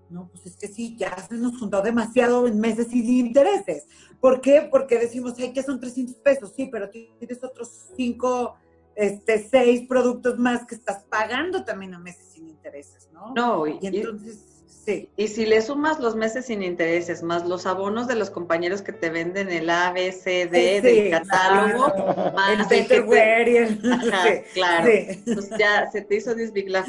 [0.09, 3.87] no, pues es que sí, ya se nos juntó demasiado en meses sin intereses.
[4.19, 4.67] ¿Por qué?
[4.69, 8.55] Porque decimos, ay, que son 300 pesos, sí, pero tienes otros cinco,
[8.95, 13.33] este, seis productos más que estás pagando también a meses sin intereses, ¿no?
[13.35, 14.56] No, y entonces
[14.87, 18.93] y si le sumas los meses sin intereses, más los abonos de los compañeros que
[18.93, 21.93] te venden el A, B, C, D del catálogo,
[22.33, 23.79] más el, el
[24.53, 24.87] claro.
[24.87, 26.85] Entonces ya se te hizo disbig la,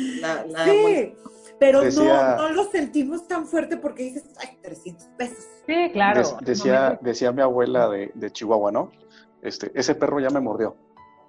[0.46, 1.14] la, Sí,
[1.58, 5.46] pero no, no lo sentimos tan fuerte porque dices, ay, 300 pesos.
[5.66, 6.22] Sí, claro.
[6.42, 8.92] decía, decía mi abuela de, de Chihuahua, ¿no?
[9.42, 10.76] Este, ese perro ya me mordió.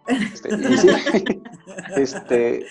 [0.10, 0.50] Este,
[1.96, 2.66] este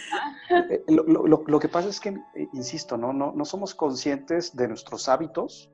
[0.51, 3.13] eh, lo, que pasa es que, eh, insisto, ¿no?
[3.13, 5.71] No, no somos conscientes de nuestros hábitos,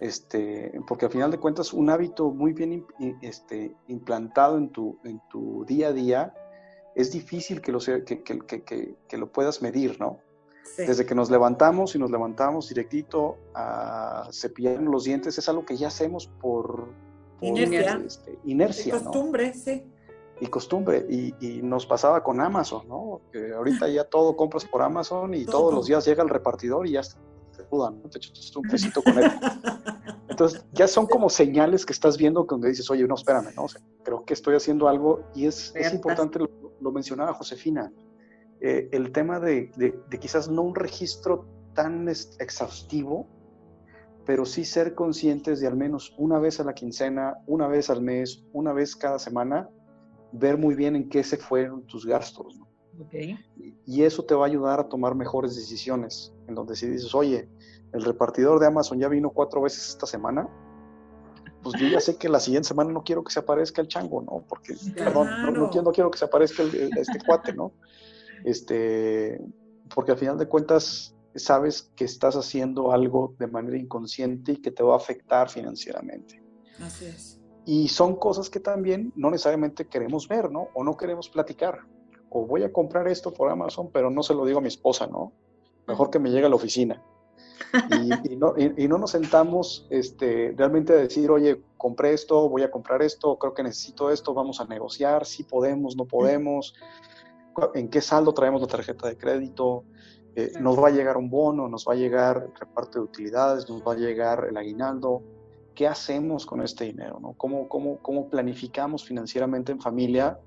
[0.00, 2.84] este, porque al final de cuentas un hábito muy bien
[3.22, 6.34] este, implantado en tu, en tu día a día
[6.94, 10.18] es difícil que lo, que, que, que, lo puedas medir, ¿no?
[10.76, 15.76] Desde que nos levantamos y nos levantamos directito a cepillar los dientes es algo que
[15.76, 16.88] ya hacemos por,
[17.40, 19.84] inercia, este, inercia costumbre, sí
[20.42, 21.06] y costumbre.
[21.08, 23.20] Y, nos pasaba con Amazon, ¿no?
[23.32, 26.92] Que ahorita ya todo compras por Amazon y todos los días llega el repartidor y
[26.92, 28.10] ya te dudan, ¿no?
[28.10, 29.30] te echas un pesito con él.
[30.28, 33.66] Entonces, ya son como señales que estás viendo donde dices, oye, no, espérame, ¿no?
[34.02, 37.92] creo que estoy haciendo algo y es, es importante, lo, mencionaba Josefina,
[38.60, 43.28] eh, el tema de, de, de, quizás no un registro tan exhaustivo,
[44.26, 48.02] pero sí ser conscientes de al menos una vez a la quincena, una vez al
[48.02, 49.68] mes, una vez cada semana,
[50.32, 52.56] ver muy bien en qué se fueron tus gastos.
[52.56, 52.68] ¿no?
[53.86, 57.48] Y, eso te va a ayudar a tomar mejores decisiones, en donde si dices, oye,
[57.92, 60.48] el repartidor de Amazon ya vino cuatro veces esta semana,
[61.62, 64.22] pues yo ya sé que la siguiente semana no quiero que se aparezca el chango,
[64.22, 64.44] ¿no?
[64.48, 67.72] Porque, perdón, no, quiero que se aparezca este cuate, ¿no?
[68.44, 69.40] Este,
[69.94, 74.70] porque al final de cuentas, sabes que estás haciendo algo de manera inconsciente y que
[74.70, 76.42] te va a afectar financieramente.
[76.80, 77.41] Así es.
[77.64, 80.68] Y son cosas que también no necesariamente queremos ver, ¿no?
[80.74, 81.80] O no queremos platicar.
[82.28, 85.06] O voy a comprar esto por Amazon, pero no se lo digo a mi esposa,
[85.06, 85.32] ¿no?
[85.86, 87.02] Mejor que me llegue a la oficina.
[88.24, 92.70] Y, no, y, no, nos sentamos este, realmente a decir, oye, compré esto, voy a
[92.70, 96.74] comprar esto, creo que necesito esto, vamos a negociar, si podemos, no podemos,
[97.74, 99.84] en qué saldo traemos la tarjeta de crédito,
[100.34, 103.68] eh, nos va a llegar un bono, nos va a llegar el reparto de utilidades,
[103.68, 105.22] nos va a llegar el aguinaldo,
[105.74, 107.18] ¿qué hacemos con este dinero?
[107.20, 107.34] ¿no?
[107.34, 110.38] ¿Cómo, cómo, cómo planificamos financieramente en familia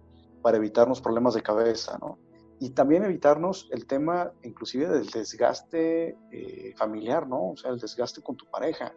[0.41, 1.97] para evitarnos problemas de cabeza?
[1.99, 2.17] ¿no?
[2.59, 7.51] y también evitarnos el tema inclusive del desgaste eh, familiar, ¿no?
[7.51, 8.93] O sea, el desgaste con tu pareja.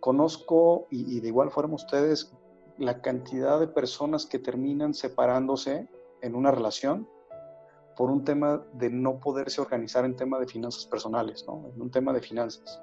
[0.00, 2.32] Conozco, y, de igual forma ustedes,
[2.78, 5.88] la cantidad de personas que terminan separándose
[6.22, 7.06] en una relación
[7.96, 11.70] por un tema de no poderse organizar en tema de finanzas personales, ¿no?
[11.74, 12.82] En un tema de finanzas.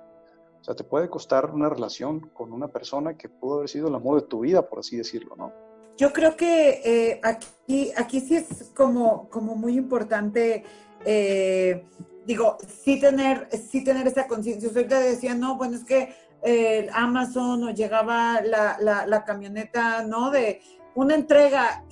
[0.68, 4.22] Sea, te puede costar una relación con una persona que pudo haber sido el amor
[4.22, 5.54] de tu vida, por así decirlo, ¿no?
[5.96, 10.66] Yo creo que eh, aquí, aquí sí es como, como muy importante,
[11.06, 11.86] eh,
[12.26, 14.68] digo, sí tener, sí tener esa conciencia.
[14.68, 20.32] Ahorita decía, no, bueno, es que el Amazon o llegaba la, la, camioneta, ¿no?
[20.32, 20.60] De
[20.96, 21.86] una entrega.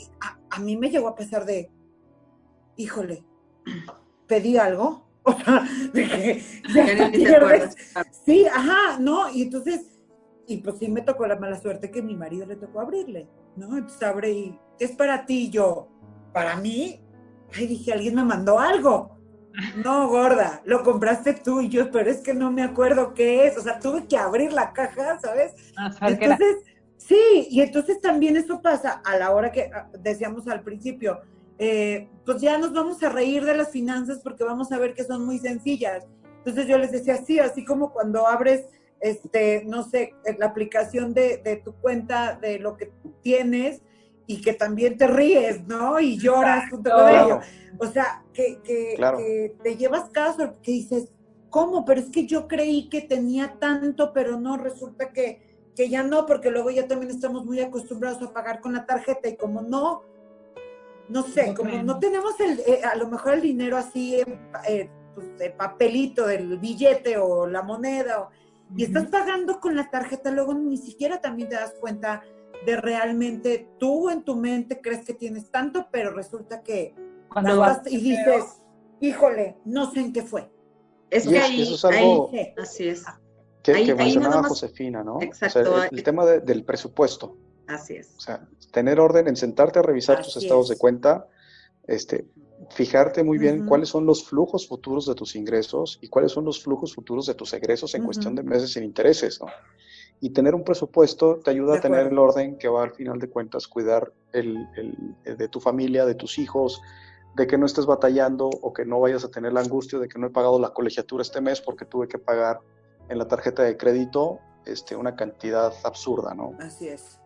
[0.50, 1.72] A, mí me llegó a pesar de,
[2.76, 3.24] híjole,
[4.28, 5.06] pedí algo.
[5.26, 6.44] O sea, de que
[8.26, 9.30] Sí, ajá, ¿no?
[9.32, 9.96] Y entonces
[10.48, 13.78] y pues sí me tocó la mala suerte que mi marido le tocó abrirle, ¿no?
[13.78, 15.50] Entonces abre y, ¿qué es para ti?
[15.50, 15.88] yo,
[16.34, 17.02] ¿para mí?
[17.54, 19.16] Ay, dije, alguien me mandó algo.
[19.84, 23.58] No, gorda, lo compraste tú y yo, pero es que no me acuerdo qué es.
[23.58, 25.54] O sea, tuve que abrir la caja, ¿sabes?
[25.78, 26.58] Ah, entonces,
[26.98, 31.22] sí, y entonces también eso pasa a la hora que ah, decíamos al principio,
[31.58, 35.04] eh, pues ya nos vamos a reír de las finanzas porque vamos a ver que
[35.04, 36.06] son muy sencillas.
[36.38, 38.66] Entonces yo les decía, sí, así como cuando abres
[39.00, 42.92] este, no sé, la aplicación de, tu cuenta, de lo que
[43.22, 43.82] tienes
[44.26, 46.00] y que también te ríes, ¿no?
[46.00, 47.40] Y lloras junto con ello.
[47.78, 48.60] O sea, que,
[49.62, 51.12] te llevas caso, que dices,
[51.50, 51.86] ¿cómo?
[51.86, 55.42] Pero es que yo creí que tenía tanto, pero no, resulta que,
[55.76, 59.30] que ya no, porque luego ya también estamos muy acostumbrados a pagar con la tarjeta
[59.30, 60.02] y como no,
[61.10, 64.16] no sé, como no tenemos el, eh, a lo mejor el dinero así,
[64.68, 68.30] eh, pues, de papelito, del billete o la moneda, o,
[68.76, 72.24] y estás pagando con la tarjeta, luego ni siquiera también te das cuenta
[72.66, 76.96] de realmente tú en tu mente crees que tienes tanto, pero resulta que
[77.30, 78.62] cuando vas y dices,
[79.00, 80.50] híjole, no sé en qué fue.
[81.10, 83.04] Es que ahí, eso es algo así es.
[83.62, 85.22] Que, mencionaba Josefina, ¿no?
[85.22, 85.84] Exacto.
[85.84, 87.38] el, tema del presupuesto.
[87.68, 88.14] Así es.
[88.18, 91.28] O sea, tener orden en sentarte a revisar tus estados de cuenta,
[91.88, 92.26] este,
[92.72, 96.64] fijarte muy bien cuáles son los flujos futuros de tus ingresos y cuáles son los
[96.64, 99.48] flujos futuros de tus egresos en cuestión de meses sin intereses, ¿no?
[100.22, 103.30] Y tener un presupuesto te ayuda a tener el orden que va al final de
[103.30, 106.82] cuentas cuidar el, el, de tu familia, de tus hijos,
[107.36, 110.18] de que no estés batallando o que no vayas a tener la angustia de que
[110.18, 112.62] no he pagado la colegiatura este mes porque tuve que pagar
[113.10, 116.54] en la tarjeta de crédito este, una cantidad absurda, ¿no?
[116.60, 117.20] Así es.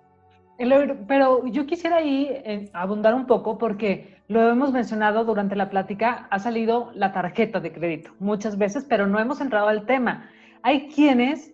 [1.07, 6.27] Pero yo quisiera ahí eh, abundar un poco porque lo hemos mencionado durante la plática,
[6.29, 10.29] ha salido la tarjeta de crédito muchas veces, pero no hemos entrado al tema.
[10.61, 11.53] Hay quienes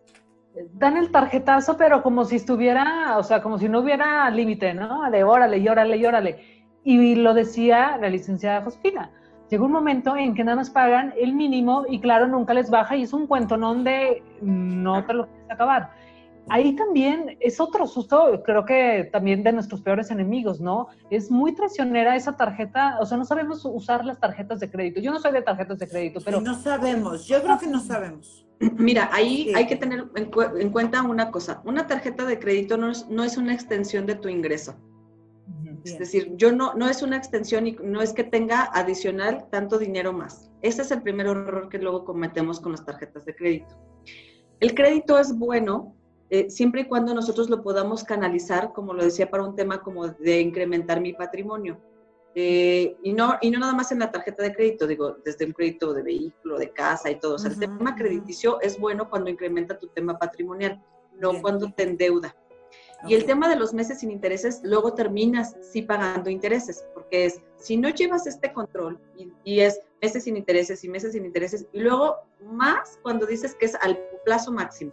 [0.73, 5.09] dan el tarjetazo, pero como si estuviera, o sea, como si no hubiera límite, ¿no?
[5.11, 6.65] De órale, y órale, y órale.
[6.83, 9.11] Y lo decía la licenciada Josfina.
[9.51, 12.95] Llegó un momento en que nada más pagan el mínimo y claro, nunca les baja
[12.95, 15.91] y es un cuentonón de no te lo puedes acabar
[16.49, 20.87] ahí también es otro susto, creo que también de nuestros peores enemigos, ¿no?
[21.09, 24.99] Es muy traicionera esa tarjeta, o sea, no sabemos usar las tarjetas de crédito.
[24.99, 26.41] Yo no soy de tarjetas de crédito, pero...
[26.41, 28.45] No sabemos, yo creo que no sabemos.
[28.77, 33.07] Mira, ahí hay que tener en, cuenta una cosa, una tarjeta de crédito no es,
[33.09, 34.75] no es una extensión de tu ingreso.
[35.83, 39.77] Es decir, yo no, no es una extensión y no es que tenga adicional tanto
[39.77, 40.49] dinero más.
[40.63, 43.75] Ese es el primer error que luego cometemos con las tarjetas de crédito.
[44.59, 45.95] El crédito es bueno
[46.29, 50.07] eh, siempre y cuando nosotros lo podamos canalizar, como lo decía, para un tema como
[50.07, 51.79] de incrementar mi patrimonio.
[52.37, 55.53] Eh, y, no, y no nada más en la tarjeta de crédito, digo, desde el
[55.53, 57.35] crédito de vehículo, de casa y todo.
[57.35, 60.83] O sea, el tema crediticio es bueno cuando incrementa tu tema patrimonial,
[61.17, 62.35] no cuando te endeuda.
[63.07, 67.41] Y el tema de los meses sin intereses, luego terminas sí pagando intereses, porque es,
[67.57, 71.67] si no llevas este control y, y, es meses sin intereses y meses sin intereses,
[71.71, 74.91] y luego más cuando dices que es al plazo máximo.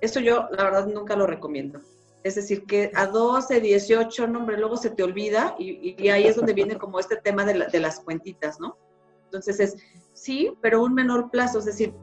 [0.00, 1.80] Eso yo, la verdad, nunca lo recomiendo.
[2.22, 6.36] Es decir, que a 12, 18, no, hombre, luego se te olvida y, ahí es
[6.36, 8.76] donde viene como este tema de, las cuentitas, ¿no?
[9.24, 9.76] Entonces es,
[10.12, 11.58] sí, pero un menor plazo.
[11.58, 11.94] Es decir,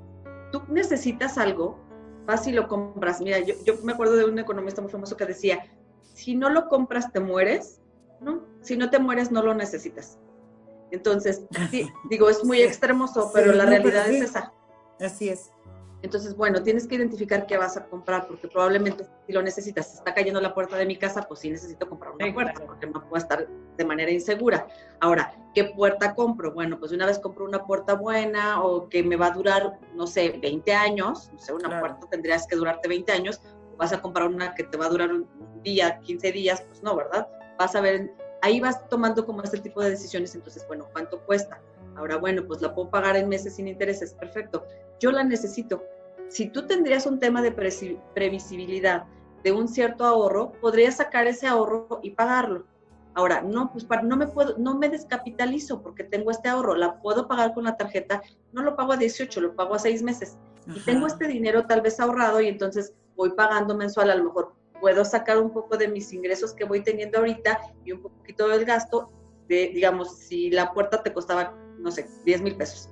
[0.52, 1.80] tú necesitas algo,
[2.26, 3.22] vas y lo compras.
[3.22, 5.66] Mira, yo, yo me acuerdo de un economista muy famoso que decía,
[6.14, 7.82] si no lo compras, te mueres,
[8.22, 8.46] ¿no?
[8.62, 10.18] Si no te mueres, no lo necesitas.
[10.92, 14.54] Entonces, sí, digo, es muy extremoso, pero la realidad es esa.
[15.00, 15.52] Así es.
[16.06, 19.98] Entonces, bueno, tienes que identificar qué vas a comprar, porque probablemente si lo necesitas, si
[19.98, 23.02] está cayendo la puerta de mi casa, pues sí necesito comprar una puerta, porque no
[23.10, 24.68] puedo estar de manera insegura.
[25.00, 26.54] Ahora, ¿qué puerta compro?
[26.54, 30.06] Bueno, pues una vez compro una puerta buena o que me va a durar, no
[30.06, 33.42] sé, 20 años, no sé, una puerta tendrías que durarte 20 años,
[33.76, 35.28] vas a comprar una que te va a durar un
[35.64, 37.28] día, 15 días, pues no, ¿verdad?
[37.58, 41.60] Vas a ver, ahí vas tomando como este tipo de decisiones, entonces, bueno, ¿cuánto cuesta?
[41.96, 44.66] Ahora, bueno, pues la puedo pagar en meses sin intereses, perfecto.
[45.00, 45.84] Yo la necesito.
[46.30, 49.06] Si tú tendrías un tema de previsibilidad
[49.44, 52.66] de un cierto ahorro, podrías sacar ese ahorro y pagarlo.
[53.14, 57.28] Ahora, no, pues no me puedo, no me descapitalizo porque tengo este ahorro, la puedo
[57.28, 58.22] pagar con la tarjeta,
[58.52, 60.38] no lo pago a 18, lo pago a 6 meses.
[60.68, 64.54] Y tengo este dinero tal vez ahorrado y entonces voy pagando mensual, a lo mejor
[64.82, 68.66] puedo sacar un poco de mis ingresos que voy teniendo ahorita y un poquito del
[68.66, 69.12] gasto,
[69.48, 72.90] de, digamos, si la puerta te costaba no sé, 10 mil pesos.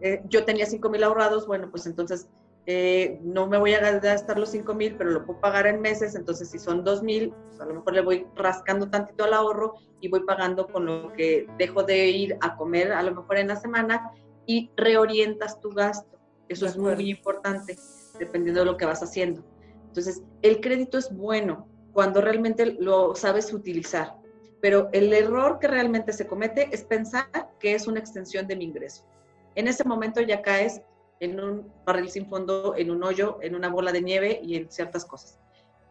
[0.00, 2.28] Eh, yo tenía 5 mil ahorrados, bueno, pues entonces
[2.70, 6.14] eh, no me voy a gastar los 5 mil, pero lo puedo pagar en meses,
[6.14, 9.76] entonces si son 2 mil, pues a lo mejor le voy rascando tantito al ahorro
[10.02, 13.48] y voy pagando con lo que dejo de ir a comer a lo mejor en
[13.48, 14.12] la semana
[14.44, 16.18] y reorientas tu gasto.
[16.50, 17.78] Eso es muy importante,
[18.18, 19.42] dependiendo de lo que vas haciendo.
[19.86, 24.14] Entonces, el crédito es bueno cuando realmente lo sabes utilizar.
[24.60, 28.64] Pero el error que realmente se comete es pensar que es una extensión de mi
[28.64, 29.06] ingreso.
[29.54, 30.82] En ese momento ya caes
[31.20, 34.70] en un barril sin fondo, en un hoyo, en una bola de nieve y en
[34.70, 35.38] ciertas cosas.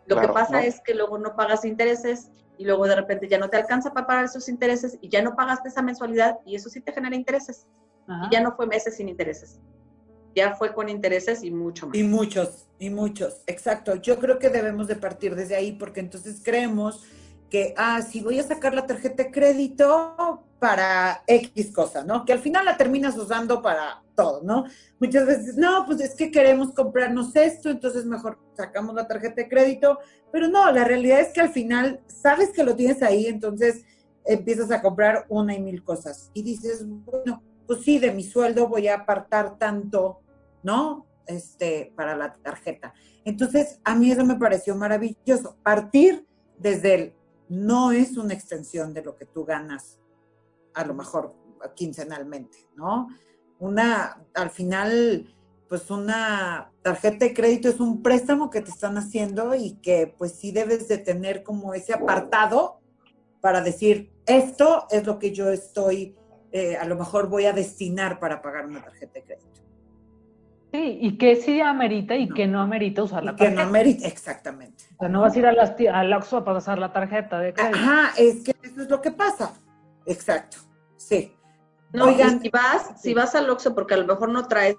[0.06, 3.50] Lo que pasa es que luego no pagas intereses y luego de repente ya no
[3.50, 6.82] te alcanza para pagar esos intereses y ya no pagaste esa mensualidad y eso sí
[6.82, 7.68] te genera intereses.
[8.08, 9.60] Y ya no fue meses sin intereses.
[10.34, 11.98] Ya fue con intereses y mucho más.
[11.98, 13.96] Y muchos, y muchos, exacto.
[13.96, 17.04] Yo creo que debemos de partir desde ahí porque entonces creemos
[17.50, 22.24] que, ah, si voy a sacar la tarjeta de crédito para X cosa, ¿no?
[22.24, 24.66] Que al final la terminas usando para todo, ¿no?
[25.00, 29.48] Muchas veces, no, pues es que queremos comprarnos esto, entonces mejor sacamos la tarjeta de
[29.48, 30.00] crédito,
[30.32, 33.86] pero no, la realidad es que al final sabes que lo tienes ahí, entonces
[34.26, 38.68] empiezas a comprar una y mil cosas y dices, bueno, pues sí, de mi sueldo
[38.68, 40.22] voy a apartar tanto,
[40.64, 41.06] ¿no?
[41.28, 42.94] Este, para la tarjeta.
[43.24, 46.26] Entonces, a mí eso me pareció maravilloso, partir
[46.58, 47.14] desde el
[47.50, 50.00] no es una extensión de lo que tú ganas,
[50.74, 51.36] a lo mejor
[51.76, 53.08] quincenalmente, ¿no?
[53.60, 55.34] Una, al final,
[55.68, 60.34] pues una tarjeta de crédito es un préstamo que te están haciendo y que pues
[60.34, 62.80] sí debes de tener como ese apartado
[63.42, 66.16] para decir, esto es lo que yo estoy,
[66.52, 69.48] eh, a lo mejor voy a destinar para pagar una tarjeta de crédito.
[70.72, 73.50] Sí, y que sí amerita y que no amerita usar la tarjeta.
[73.50, 74.84] Que no amerita, exactamente.
[74.96, 77.54] O sea, no vas a ir a las, al Oxxo a pasar la tarjeta de
[77.54, 77.78] crédito.
[77.78, 79.54] Ajá, es que eso es lo que pasa.
[80.06, 80.58] Exacto,
[80.98, 81.37] sí.
[81.98, 84.78] No, Oigan, si vas, si vas al Oxxo porque a lo mejor no traes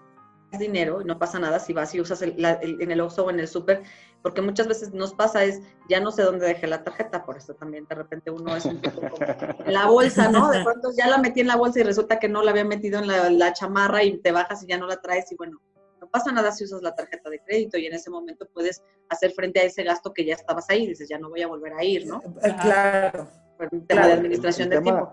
[0.56, 3.40] dinero y no pasa nada si vas y usas el, en el Oxxo o en
[3.40, 3.82] el súper,
[4.22, 7.54] porque muchas veces nos pasa es, ya no sé dónde dejé la tarjeta, por eso
[7.54, 9.26] también de repente uno es un poco como
[9.66, 10.48] en la bolsa, ¿no?
[10.48, 13.00] De pronto ya la metí en la bolsa y resulta que no la había metido
[13.00, 15.60] en la, la chamarra y te bajas y ya no la traes y bueno,
[16.00, 19.32] no pasa nada si usas la tarjeta de crédito y en ese momento puedes hacer
[19.32, 21.82] frente a ese gasto que ya estabas ahí, dices, ya no voy a volver a
[21.82, 22.22] ir, ¿no?
[22.42, 23.28] Eh, claro.
[23.56, 25.12] Por un tema de administración de tiempo.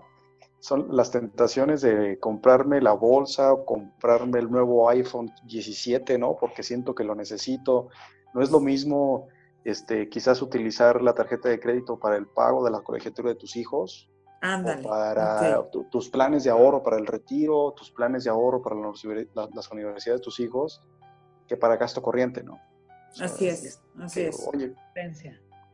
[0.66, 6.36] Son las tentaciones de comprarme la bolsa o comprarme el nuevo iPhone 17, ¿no?
[6.36, 7.86] Porque siento que lo necesito.
[8.34, 9.28] No es lo mismo,
[9.62, 13.54] este, quizás utilizar la tarjeta de crédito para el pago de la colegiatura de tus
[13.54, 14.10] hijos,
[14.40, 20.20] para tus planes de ahorro para el retiro, tus planes de ahorro para las universidades
[20.20, 20.82] de tus hijos,
[21.46, 22.58] que para gasto corriente, ¿no?
[23.20, 24.48] así es, así es.
[24.52, 24.74] Oye,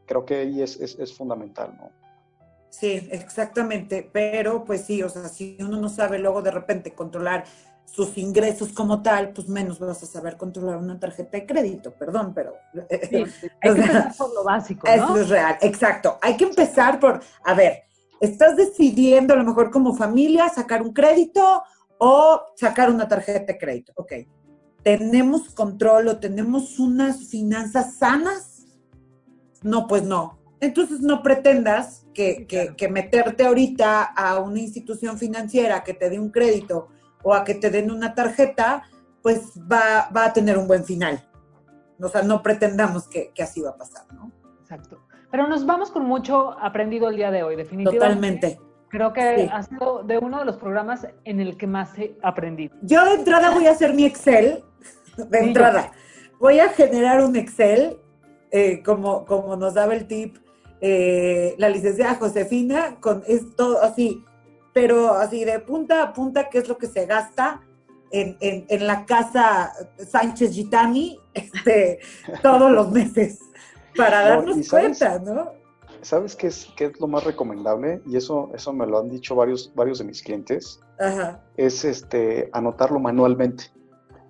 [0.04, 2.01] creo que ahí es, es, fundamental, ¿no?
[2.72, 7.44] Sí, exactamente, pero pues sí, o sea, si uno no sabe luego de repente controlar
[7.84, 12.32] sus ingresos como tal, pues menos vas a saber controlar una tarjeta de crédito, perdón,
[12.34, 12.54] pero...
[13.10, 13.16] Sí,
[13.60, 14.94] hay que empezar por lo básico, ¿no?
[14.94, 16.18] Eso es real, exacto.
[16.22, 17.82] Hay que empezar por, a ver,
[18.22, 21.62] estás decidiendo a lo mejor como familia sacar un crédito
[21.98, 23.92] o sacar una tarjeta de crédito.
[23.96, 24.12] Ok,
[24.82, 28.64] ¿tenemos control o tenemos unas finanzas sanas?
[29.62, 30.41] No, pues no.
[30.62, 36.30] Entonces no pretendas que, que, meterte ahorita a una institución financiera que te dé un
[36.30, 36.88] crédito
[37.24, 38.84] o a que te den una tarjeta,
[39.22, 41.20] pues va, va a tener un buen final.
[42.00, 44.30] O sea, no pretendamos que, que así va a pasar, ¿no?
[44.60, 45.00] Exacto.
[45.32, 48.50] Pero nos vamos con mucho aprendido el día de hoy, definitivamente.
[48.50, 48.60] Totalmente.
[48.88, 52.76] Creo que ha sido de uno de los programas en el que más he aprendido.
[52.82, 54.62] Yo de entrada voy a hacer mi Excel,
[55.16, 55.90] de entrada.
[56.38, 57.98] Voy a generar un Excel,
[58.52, 60.36] eh, como, como nos daba el tip
[60.84, 64.24] eh, la licenciada Josefina, con esto así,
[64.72, 67.62] pero así de punta a punta, qué es lo que se gasta
[68.10, 72.00] en, en, la casa Sánchez Gitani este,
[72.42, 73.38] todos los meses,
[73.96, 75.52] para darnos cuenta, ¿no?
[76.00, 78.02] ¿Sabes qué es, qué es lo más recomendable?
[78.04, 80.80] Y eso, eso me lo han dicho varios, varios de mis clientes.
[81.56, 83.66] Es este, anotarlo manualmente.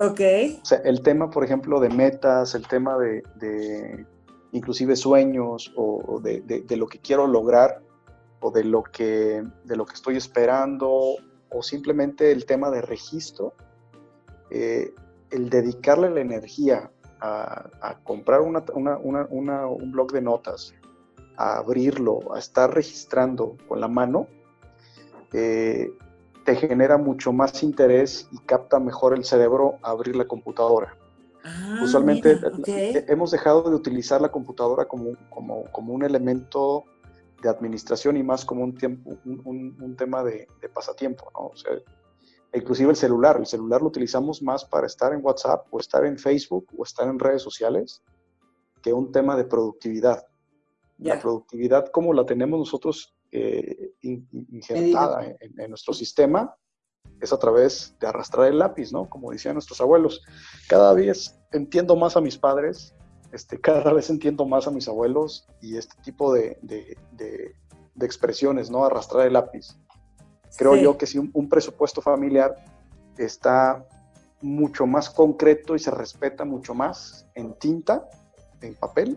[0.00, 0.20] Ok.
[0.60, 4.04] O sea, el tema, por ejemplo, de metas, el tema de, de
[4.52, 7.82] inclusive sueños o, de, lo que quiero lograr
[8.40, 11.16] o de lo que, de lo que estoy esperando
[11.48, 13.54] o simplemente el tema de registro,
[14.50, 14.94] eh,
[15.30, 20.74] el dedicarle la energía a, comprar una, una, un blog de notas,
[21.36, 24.26] a abrirlo, a estar registrando con la mano,
[25.32, 25.92] eh,
[26.44, 30.96] te genera mucho más interés y capta mejor el cerebro abrir la computadora.
[31.44, 36.84] Ah, Usualmente eh, hemos dejado de utilizar la computadora como, como, como, un elemento
[37.42, 41.46] de administración y más como un, tiempo, un, un, tema de, de, pasatiempo, ¿no?
[41.48, 41.72] O sea,
[42.54, 46.16] inclusive el celular, el celular lo utilizamos más para estar en WhatsApp o estar en
[46.16, 48.02] Facebook o estar en redes sociales
[48.82, 50.26] que un tema de productividad.
[50.98, 56.54] La productividad como la tenemos nosotros eh, injertada en, nuestro sistema
[57.22, 59.08] es a través de arrastrar el lápiz, ¿no?
[59.08, 60.22] Como decían nuestros abuelos.
[60.68, 62.94] Cada vez entiendo más a mis padres,
[63.30, 67.54] este, cada vez entiendo más a mis abuelos y este tipo de, de,
[68.00, 68.84] expresiones, ¿no?
[68.84, 69.76] Arrastrar el lápiz.
[70.58, 72.56] Creo yo que si un, presupuesto familiar
[73.16, 73.86] está
[74.40, 78.08] mucho más concreto y se respeta mucho más en tinta,
[78.60, 79.16] en papel,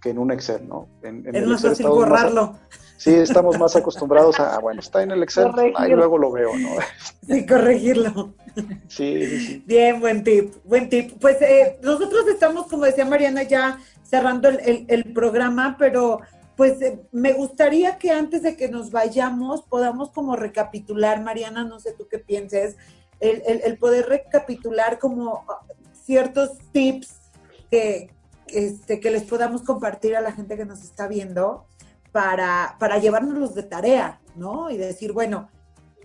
[0.00, 0.88] que en un Excel, ¿no?
[1.02, 2.58] En, es más fácil borrarlo.
[2.96, 6.56] sí, estamos más acostumbrados a, ah, bueno, está en el Excel, ahí luego lo veo,
[6.56, 6.68] ¿no?
[7.26, 8.34] Sí, corregirlo.
[8.88, 11.12] Sí, sí, Bien, buen tip, buen tip.
[11.20, 16.20] Pues eh, nosotros estamos, como decía Mariana, ya cerrando el, programa, pero
[16.56, 21.78] pues eh, me gustaría que antes de que nos vayamos podamos como recapitular, Mariana, no
[21.78, 22.76] sé tú qué pienses,
[23.20, 25.60] el, el poder recapitular como ah,
[25.92, 27.14] ciertos tips
[27.70, 28.10] que,
[28.52, 31.66] este, que les podamos compartir a la gente que nos está viendo
[32.12, 34.70] para, para llevárnoslos de tarea, ¿no?
[34.70, 35.48] Y decir, bueno,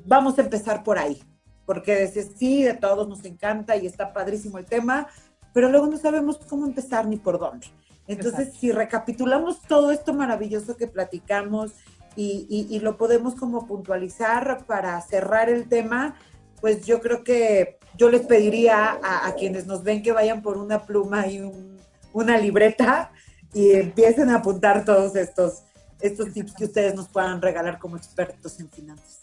[0.06, 1.24] vamos a empezar por ahí,
[1.65, 5.07] porque decir, sí, de todos nos encanta y está padrísimo el tema,
[5.53, 7.68] pero luego no sabemos cómo empezar ni por dónde.
[8.07, 11.72] Entonces, si recapitulamos todo esto maravilloso que platicamos
[12.15, 16.15] y, y, lo podemos como puntualizar para cerrar el tema,
[16.60, 20.57] pues yo creo que yo les pediría a, a quienes nos ven que vayan por
[20.57, 21.73] una pluma y un
[22.14, 23.11] una libreta
[23.53, 25.64] y empiecen a apuntar todos estos,
[25.99, 29.19] estos tips que ustedes nos puedan regalar como expertos en finanzas.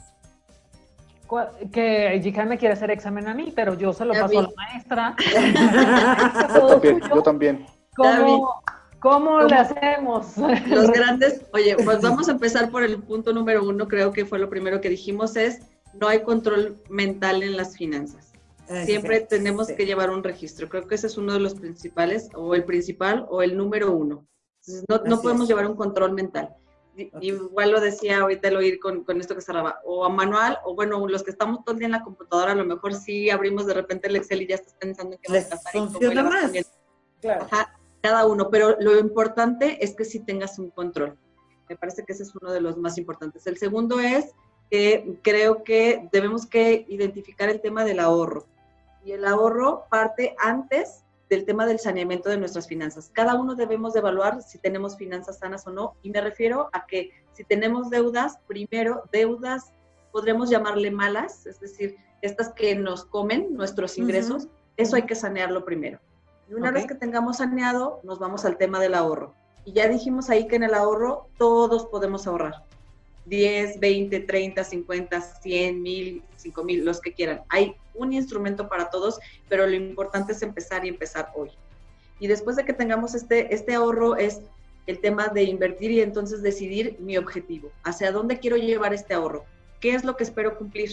[1.73, 4.51] Que Jikan me quiere hacer examen a mí, pero yo se lo paso a la
[4.57, 5.17] maestra.
[7.15, 7.67] yo también.
[7.97, 8.63] ¿Cómo,
[9.01, 10.37] ¿Cómo le hacemos?
[10.37, 14.39] Los grandes, oye, pues vamos a empezar por el punto número uno, creo que fue
[14.39, 15.61] lo primero que dijimos, es
[15.95, 18.30] no hay control mental en las finanzas.
[18.85, 20.69] Siempre tenemos que llevar un registro.
[20.69, 24.27] Creo que ese es uno de los principales, o el principal, o el número uno.
[24.89, 26.55] no, no podemos llevar un control mental.
[27.21, 30.75] Igual lo decía ahorita el oír con, con, esto que cerraba, o a manual, o
[30.75, 33.67] bueno, los que estamos todo el día en la computadora, a lo mejor sí abrimos
[33.67, 35.73] de repente el Excel y ya estás pensando en qué vas a pasar.
[35.73, 36.53] Funciona más.
[37.21, 37.47] Claro.
[38.01, 41.19] cada uno, pero lo importante es que sí tengas un control.
[41.69, 43.47] Me parece que ese es uno de los más importantes.
[43.47, 44.33] El segundo es
[44.71, 48.47] que creo que debemos que identificar el tema del ahorro
[49.05, 53.11] y el ahorro parte antes del tema del saneamiento de nuestras finanzas.
[53.13, 56.87] Cada uno debemos de evaluar si tenemos finanzas sanas o no, y me refiero a
[56.87, 59.73] que si tenemos deudas, primero, deudas
[60.13, 65.65] podremos llamarle malas, es decir, estas que nos comen nuestros ingresos, eso hay que sanearlo
[65.65, 66.01] primero.
[66.49, 69.35] Y una vez que tengamos saneado, nos vamos al tema del ahorro.
[69.65, 72.65] Y ya dijimos ahí que en el ahorro todos podemos ahorrar.
[73.31, 77.43] 10, 20, 30, 50, 100, 1000, 5000, los que quieran.
[77.49, 81.51] Hay un instrumento para todos, pero lo importante es empezar y empezar hoy.
[82.19, 84.41] Y después de que tengamos este, este ahorro es
[84.87, 89.45] el tema de invertir y entonces decidir mi objetivo, hacia dónde quiero llevar este ahorro,
[89.79, 90.91] qué es lo que espero cumplir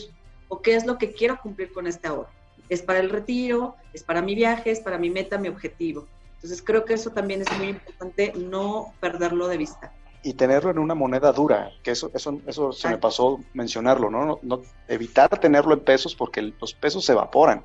[0.47, 2.30] o qué es lo que quiero cumplir con este ahorro.
[2.69, 6.07] Es para el retiro, es para mi viaje, es para mi meta, mi objetivo.
[6.35, 9.91] Entonces creo que eso también es muy importante, no perderlo de vista
[10.27, 14.39] y tenerlo en una moneda dura, que eso, eso, eso se me pasó mencionarlo, ¿no?
[14.41, 14.61] ¿no?
[14.89, 17.63] Evitar tenerlo en pesos porque los pesos se evaporan.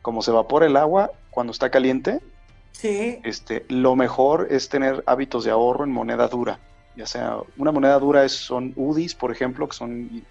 [0.00, 2.20] Como se evapora el agua cuando está caliente,
[2.70, 3.18] sí.
[3.24, 6.60] este, lo mejor es tener hábitos de ahorro en moneda dura.
[6.94, 10.22] ya sea una moneda dura es, son UDIs, por ejemplo, que son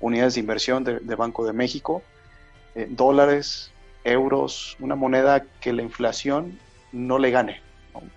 [0.00, 2.02] unidades de inversión de, Banco de México,
[2.74, 3.72] eh, dólares,
[4.04, 6.58] euros, una moneda que la inflación
[6.92, 7.62] no le gane.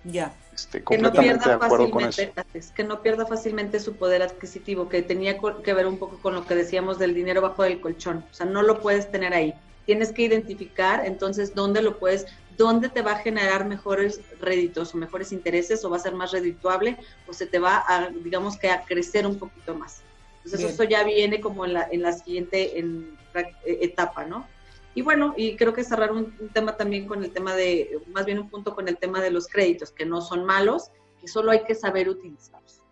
[0.04, 0.34] Ya.
[0.54, 2.32] Este, que no pierda fácilmente,
[2.74, 6.46] que no pierda fácilmente su poder adquisitivo, que tenía que ver un poco con lo
[6.46, 8.24] que decíamos del dinero bajo del colchón.
[8.30, 9.54] O sea, no lo puedes tener ahí.
[9.86, 12.26] Tienes que identificar entonces dónde lo puedes,
[12.56, 16.32] dónde te va a generar mejores réditos o mejores intereses o va a ser más
[16.32, 20.02] redituable o se te va a, digamos que a crecer un poquito más.
[20.44, 23.16] Entonces eso ya viene como en la, en la siguiente en,
[23.64, 24.46] etapa, ¿no?
[24.94, 28.38] Y bueno, y creo que cerrar un, tema también con el tema de, más bien
[28.38, 30.90] un punto con el tema de los créditos, que no son malos,
[31.20, 32.82] que solo hay que saber utilizarlos.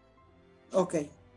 [0.72, 0.94] Ok.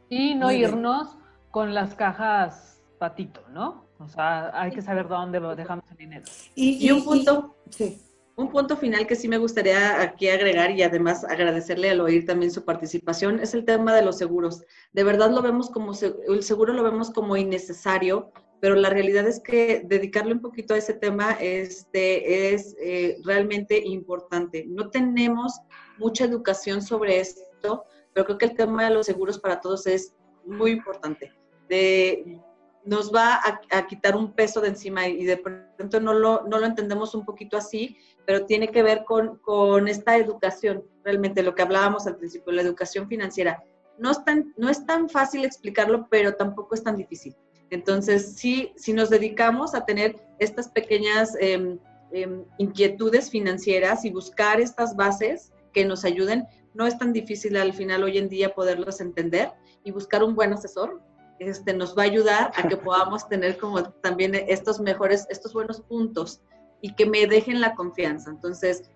[0.10, 1.18] Y no irnos
[1.52, 3.86] con las cajas patito, ¿no?
[4.00, 6.26] O sea, hay que saber dónde lo dejamos el dinero.
[6.56, 8.02] Y, un punto, sí.
[8.36, 12.52] un punto final que sí me gustaría aquí agregar y además agradecerle al oír también
[12.52, 14.64] su participación es el tema de los seguros.
[14.92, 18.32] De verdad lo vemos como, el seguro lo vemos como innecesario,
[18.64, 23.78] pero la realidad es que dedicarle un poquito a ese tema este, es eh, realmente
[23.78, 24.64] importante.
[24.70, 25.60] No tenemos
[25.98, 27.84] mucha educación sobre esto,
[28.14, 30.16] pero creo que el tema de los seguros para todos es
[30.46, 31.34] muy importante.
[31.68, 32.40] De,
[32.86, 36.66] nos va a, quitar un peso de encima y de pronto no lo, no lo
[36.66, 41.64] entendemos un poquito así, pero tiene que ver con, con, esta educación, realmente lo que
[41.64, 43.62] hablábamos al principio, la educación financiera.
[43.98, 47.36] No es, tan, no es tan fácil explicarlo, pero tampoco es tan difícil.
[47.70, 51.80] Entonces, sí, si nos dedicamos a tener estas pequeñas em,
[52.12, 57.74] em, inquietudes financieras y buscar estas bases que nos ayuden, no es tan difícil al
[57.74, 59.52] final hoy en día poderlos entender
[59.84, 61.02] y buscar un buen asesor.
[61.40, 65.82] Este, nos va a ayudar a que podamos tener como también estos mejores, estos buenos
[65.82, 66.42] puntos
[66.82, 68.30] y que me dejen la confianza.
[68.30, 68.90] Entonces,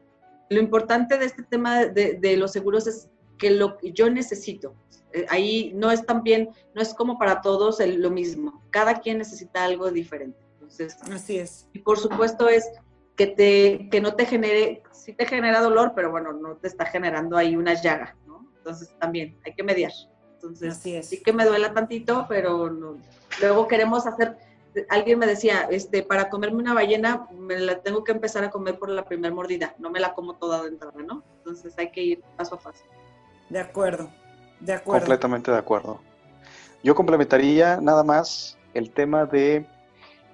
[0.49, 4.75] lo importante de este tema de, de los seguros es que lo que yo necesito,
[5.13, 8.63] eh, ahí no es también, no es como para todos lo mismo.
[8.69, 10.39] Cada quien necesita algo diferente.
[10.53, 11.67] Entonces, Así es.
[11.73, 12.69] Y por supuesto es
[13.15, 16.85] que, te, que no te genere, sí te genera dolor, pero bueno, no te está
[16.85, 18.45] generando ahí una llaga, ¿no?
[18.57, 19.91] Entonces también hay que mediar.
[20.33, 21.07] Entonces, Así es.
[21.07, 22.69] sí que me duela tantito, pero
[23.41, 24.37] luego queremos hacer,
[24.89, 28.77] alguien me decía, este, para comerme una ballena me la tengo que empezar a comer
[28.77, 31.23] por la primera mordida, no me la como toda de entrada, ¿no?
[31.37, 32.83] Entonces hay que ir paso a paso.
[33.49, 34.09] De acuerdo.
[34.59, 34.99] De acuerdo.
[35.01, 35.99] Completamente de acuerdo.
[36.83, 39.65] Yo complementaría nada más el tema de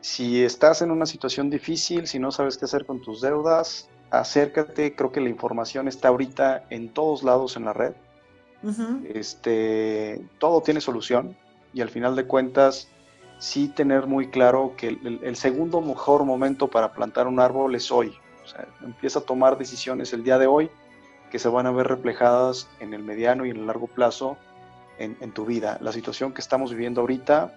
[0.01, 4.95] si estás en una situación difícil, si no sabes qué hacer con tus deudas, acércate.
[4.95, 7.93] Creo que la información está ahorita en todos lados en la red.
[9.13, 11.35] este, todo tiene solución
[11.73, 12.87] y al final de cuentas,
[13.39, 17.91] sí tener muy claro que el, el, segundo mejor momento para plantar un árbol es
[17.91, 18.13] hoy.
[18.43, 20.69] O sea, empieza a tomar decisiones el día de hoy
[21.33, 24.37] que se van a ver reflejadas en el mediano y en el largo plazo
[24.99, 25.79] en, tu vida.
[25.81, 27.55] La situación que estamos viviendo ahorita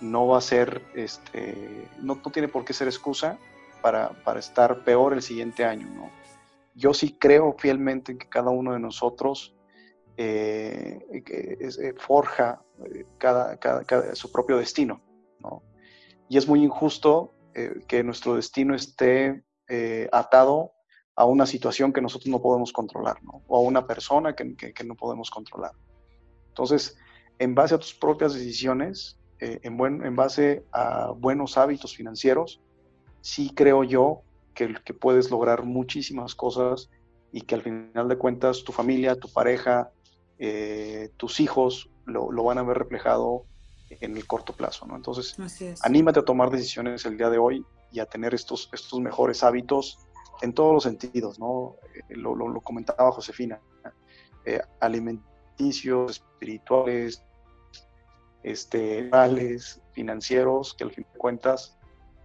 [0.00, 3.36] no va a ser, este, no, tiene por qué ser excusa
[3.82, 5.88] para, estar peor el siguiente año.
[5.88, 6.12] ¿no?
[6.76, 9.52] Yo sí creo fielmente que cada uno de nosotros
[10.16, 15.02] eh, eh, forja eh, cada, su propio destino.
[15.40, 15.64] ¿no?
[16.28, 17.34] Y es muy injusto
[17.88, 19.42] que nuestro destino esté
[20.12, 20.77] atado
[21.18, 23.42] a una situación que nosotros no podemos controlar, ¿no?
[23.48, 25.72] O a una persona que, no podemos controlar.
[26.46, 26.96] Entonces,
[27.40, 32.60] en base a tus propias decisiones, eh, en, buen, en base a buenos hábitos financieros,
[33.20, 34.22] sí creo yo
[34.54, 36.88] que, que puedes lograr muchísimas cosas
[37.32, 39.90] y que al final de cuentas tu familia, tu pareja,
[40.38, 43.44] eh, tus hijos lo, lo, van a ver reflejado
[43.90, 44.94] en el corto plazo, ¿no?
[44.94, 45.36] Entonces,
[45.82, 49.98] anímate a tomar decisiones el día de hoy y a tener estos, estos mejores hábitos
[50.42, 51.76] en todos los sentidos, ¿no?
[51.94, 53.60] Eh, lo, lo, comentaba Josefina,
[54.44, 57.22] eh, alimenticios, espirituales,
[58.42, 59.10] este,
[59.92, 61.76] financieros, que al fin de cuentas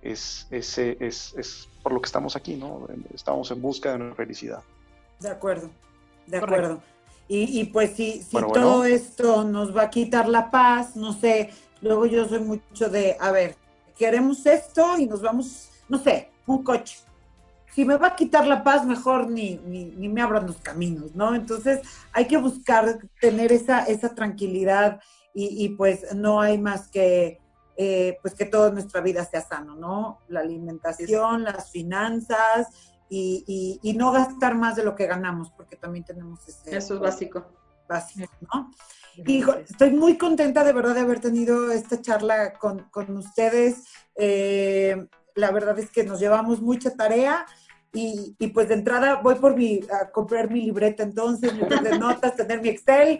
[0.02, 2.88] es, es, es, es, por lo que estamos aquí, ¿no?
[3.14, 4.61] Estamos en busca de una felicidad.
[5.19, 5.69] De acuerdo,
[6.27, 6.81] de acuerdo.
[7.27, 11.49] Y, y, pues si, si todo esto nos va a quitar la paz, no sé,
[11.81, 13.56] luego yo soy mucho de, a ver,
[13.98, 16.98] queremos esto y nos vamos, no sé, un coche
[17.74, 21.34] si me va a quitar la paz, mejor ni, ni, me abran los caminos, ¿no?
[21.34, 21.82] Entonces
[22.12, 25.00] hay que buscar tener esa, esa tranquilidad
[25.36, 27.41] y, pues no hay más que,
[27.76, 30.20] eh, pues que toda nuestra vida sea sano, ¿no?
[30.28, 32.68] La alimentación, las finanzas
[33.10, 36.78] y, y, no gastar más de lo que ganamos, porque también tenemos ese...
[36.78, 37.45] Eso es básico.
[37.90, 38.70] Básico, ¿no?
[39.26, 43.86] Y estoy muy contenta de verdad de haber tenido esta charla con, con ustedes.
[44.16, 47.45] Eh, la verdad es que nos llevamos mucha tarea
[47.94, 51.99] y, y, pues de entrada voy por mi, a comprar mi libreta entonces, mi de
[51.99, 53.20] notas, tener mi Excel,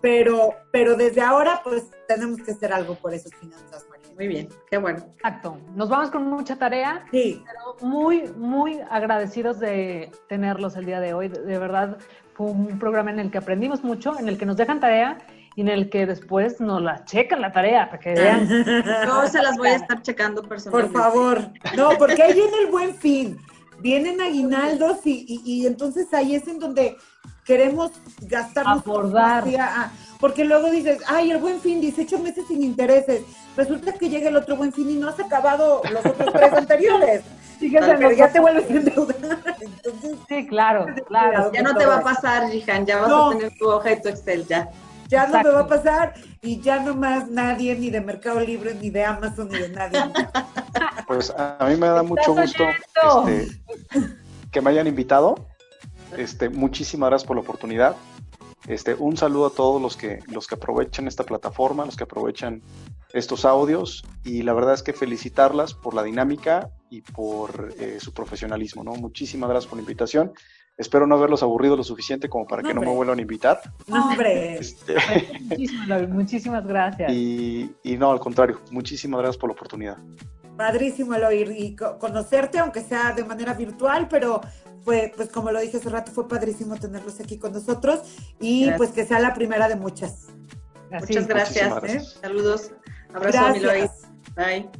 [0.00, 4.08] pero, pero desde ahora pues tenemos que hacer algo por esas finanzas, María.
[4.16, 4.98] Muy bien, qué bueno.
[5.14, 5.58] Exacto.
[5.76, 7.06] Nos vamos con mucha tarea.
[7.12, 7.44] Sí.
[7.46, 11.28] Pero muy, muy agradecidos de tenerlos el día de hoy.
[11.28, 11.98] De verdad,
[12.34, 15.18] fue un programa en el que aprendimos mucho, en el que nos dejan tarea
[15.54, 18.48] y en el que después nos la checan la tarea para que vean.
[19.06, 20.92] Yo se las voy a estar checando personalmente.
[20.92, 21.38] Por favor.
[21.76, 23.38] No, porque ahí viene el buen fin.
[23.80, 26.96] Vienen aguinaldos y, y, y entonces ahí es en donde
[27.44, 28.86] queremos gastarnos.
[28.86, 29.44] Abordar.
[29.58, 29.90] Ah,
[30.20, 33.22] porque luego dices, ay, el buen fin, 18 meses sin intereses.
[33.56, 37.22] Resulta que llega el otro buen fin y no has acabado los otros tres anteriores.
[37.58, 39.56] Fíjate, pero ya te vuelves a endeudar.
[39.60, 41.50] Entonces, sí, claro, claro.
[41.52, 43.26] Ya no te va a pasar, Jihan, ya vas no.
[43.26, 44.68] a tener tu hoja y tu Excel ya.
[45.08, 48.74] Ya no me va a pasar y ya no más nadie, ni de Mercado Libre,
[48.74, 50.00] ni de Amazon, ni de nadie.
[51.06, 52.64] Pues a mí me da mucho gusto
[53.28, 53.48] este,
[54.50, 55.48] que me hayan invitado.
[56.16, 57.96] Este, muchísimas gracias por la oportunidad.
[58.66, 62.60] Este, un saludo a todos los que, los que aprovechan esta plataforma, los que aprovechan
[63.14, 68.12] estos audios y la verdad es que felicitarlas por la dinámica y por eh, su
[68.12, 68.84] profesionalismo.
[68.84, 68.92] ¿no?
[68.92, 70.32] Muchísimas gracias por la invitación.
[70.78, 73.60] Espero no haberlos aburrido lo suficiente como para que no, no me vuelvan a invitar.
[73.88, 74.58] No, hombre.
[74.58, 74.94] Este...
[75.40, 77.12] Muchísimas, muchísimas, gracias.
[77.12, 79.96] Y, y, no, al contrario, muchísimas gracias por la oportunidad.
[80.56, 84.40] Padrísimo el oír y conocerte, aunque sea de manera virtual, pero
[84.84, 88.00] fue, pues como lo dije hace rato, fue padrísimo tenerlos aquí con nosotros
[88.40, 88.78] y gracias.
[88.78, 90.28] pues que sea la primera de muchas.
[90.92, 91.84] Así Muchas gracias.
[91.84, 92.00] ¿eh?
[92.20, 92.70] Saludos.
[93.12, 93.90] Abrazo a Miloy.
[94.36, 94.70] Bye.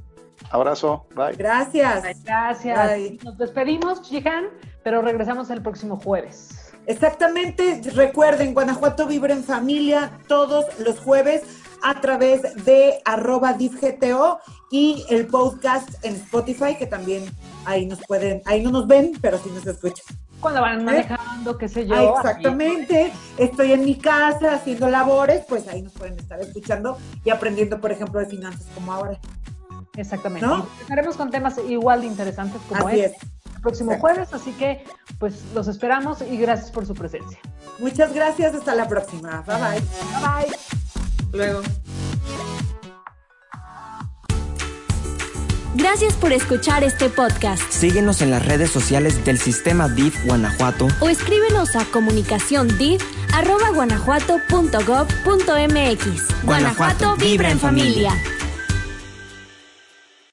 [0.50, 1.06] Abrazo.
[1.14, 1.36] Bye.
[1.36, 2.02] Gracias.
[2.02, 2.14] Bye.
[2.24, 2.92] Gracias.
[2.92, 3.18] Bye.
[3.24, 4.46] Nos despedimos, Jihan,
[4.88, 6.72] pero regresamos el próximo jueves.
[6.86, 7.82] Exactamente.
[7.94, 11.42] Recuerden, Guanajuato Vibra en Familia todos los jueves
[11.82, 14.40] a través de arroba DIFGTO
[14.70, 17.26] y el podcast en Spotify, que también
[17.66, 20.06] ahí nos pueden, ahí no nos ven, pero sí nos escuchan.
[20.40, 21.56] Cuando van manejando, ¿Eh?
[21.60, 21.94] qué sé yo.
[21.94, 23.12] Ah, exactamente.
[23.36, 26.96] Estoy en mi casa haciendo labores, pues ahí nos pueden estar escuchando
[27.26, 29.20] y aprendiendo, por ejemplo, de finanzas como ahora.
[29.98, 30.46] Exactamente.
[30.46, 30.66] ¿No?
[31.16, 33.26] Con temas igual de interesantes como así este.
[33.26, 33.37] es.
[33.58, 34.84] El próximo jueves, así que
[35.18, 37.40] pues los esperamos y gracias por su presencia.
[37.80, 39.42] Muchas gracias, hasta la próxima.
[39.46, 39.72] Bye bye.
[39.72, 39.80] Bye
[40.22, 40.46] bye.
[41.32, 41.62] Luego.
[45.74, 47.68] Gracias por escuchar este podcast.
[47.68, 53.02] Síguenos en las redes sociales del Sistema DIF Guanajuato o escríbenos a comunicaciondif
[53.34, 56.44] arroba guanajuato.gov.mx.
[56.44, 58.12] Guanajuato vibra en familia.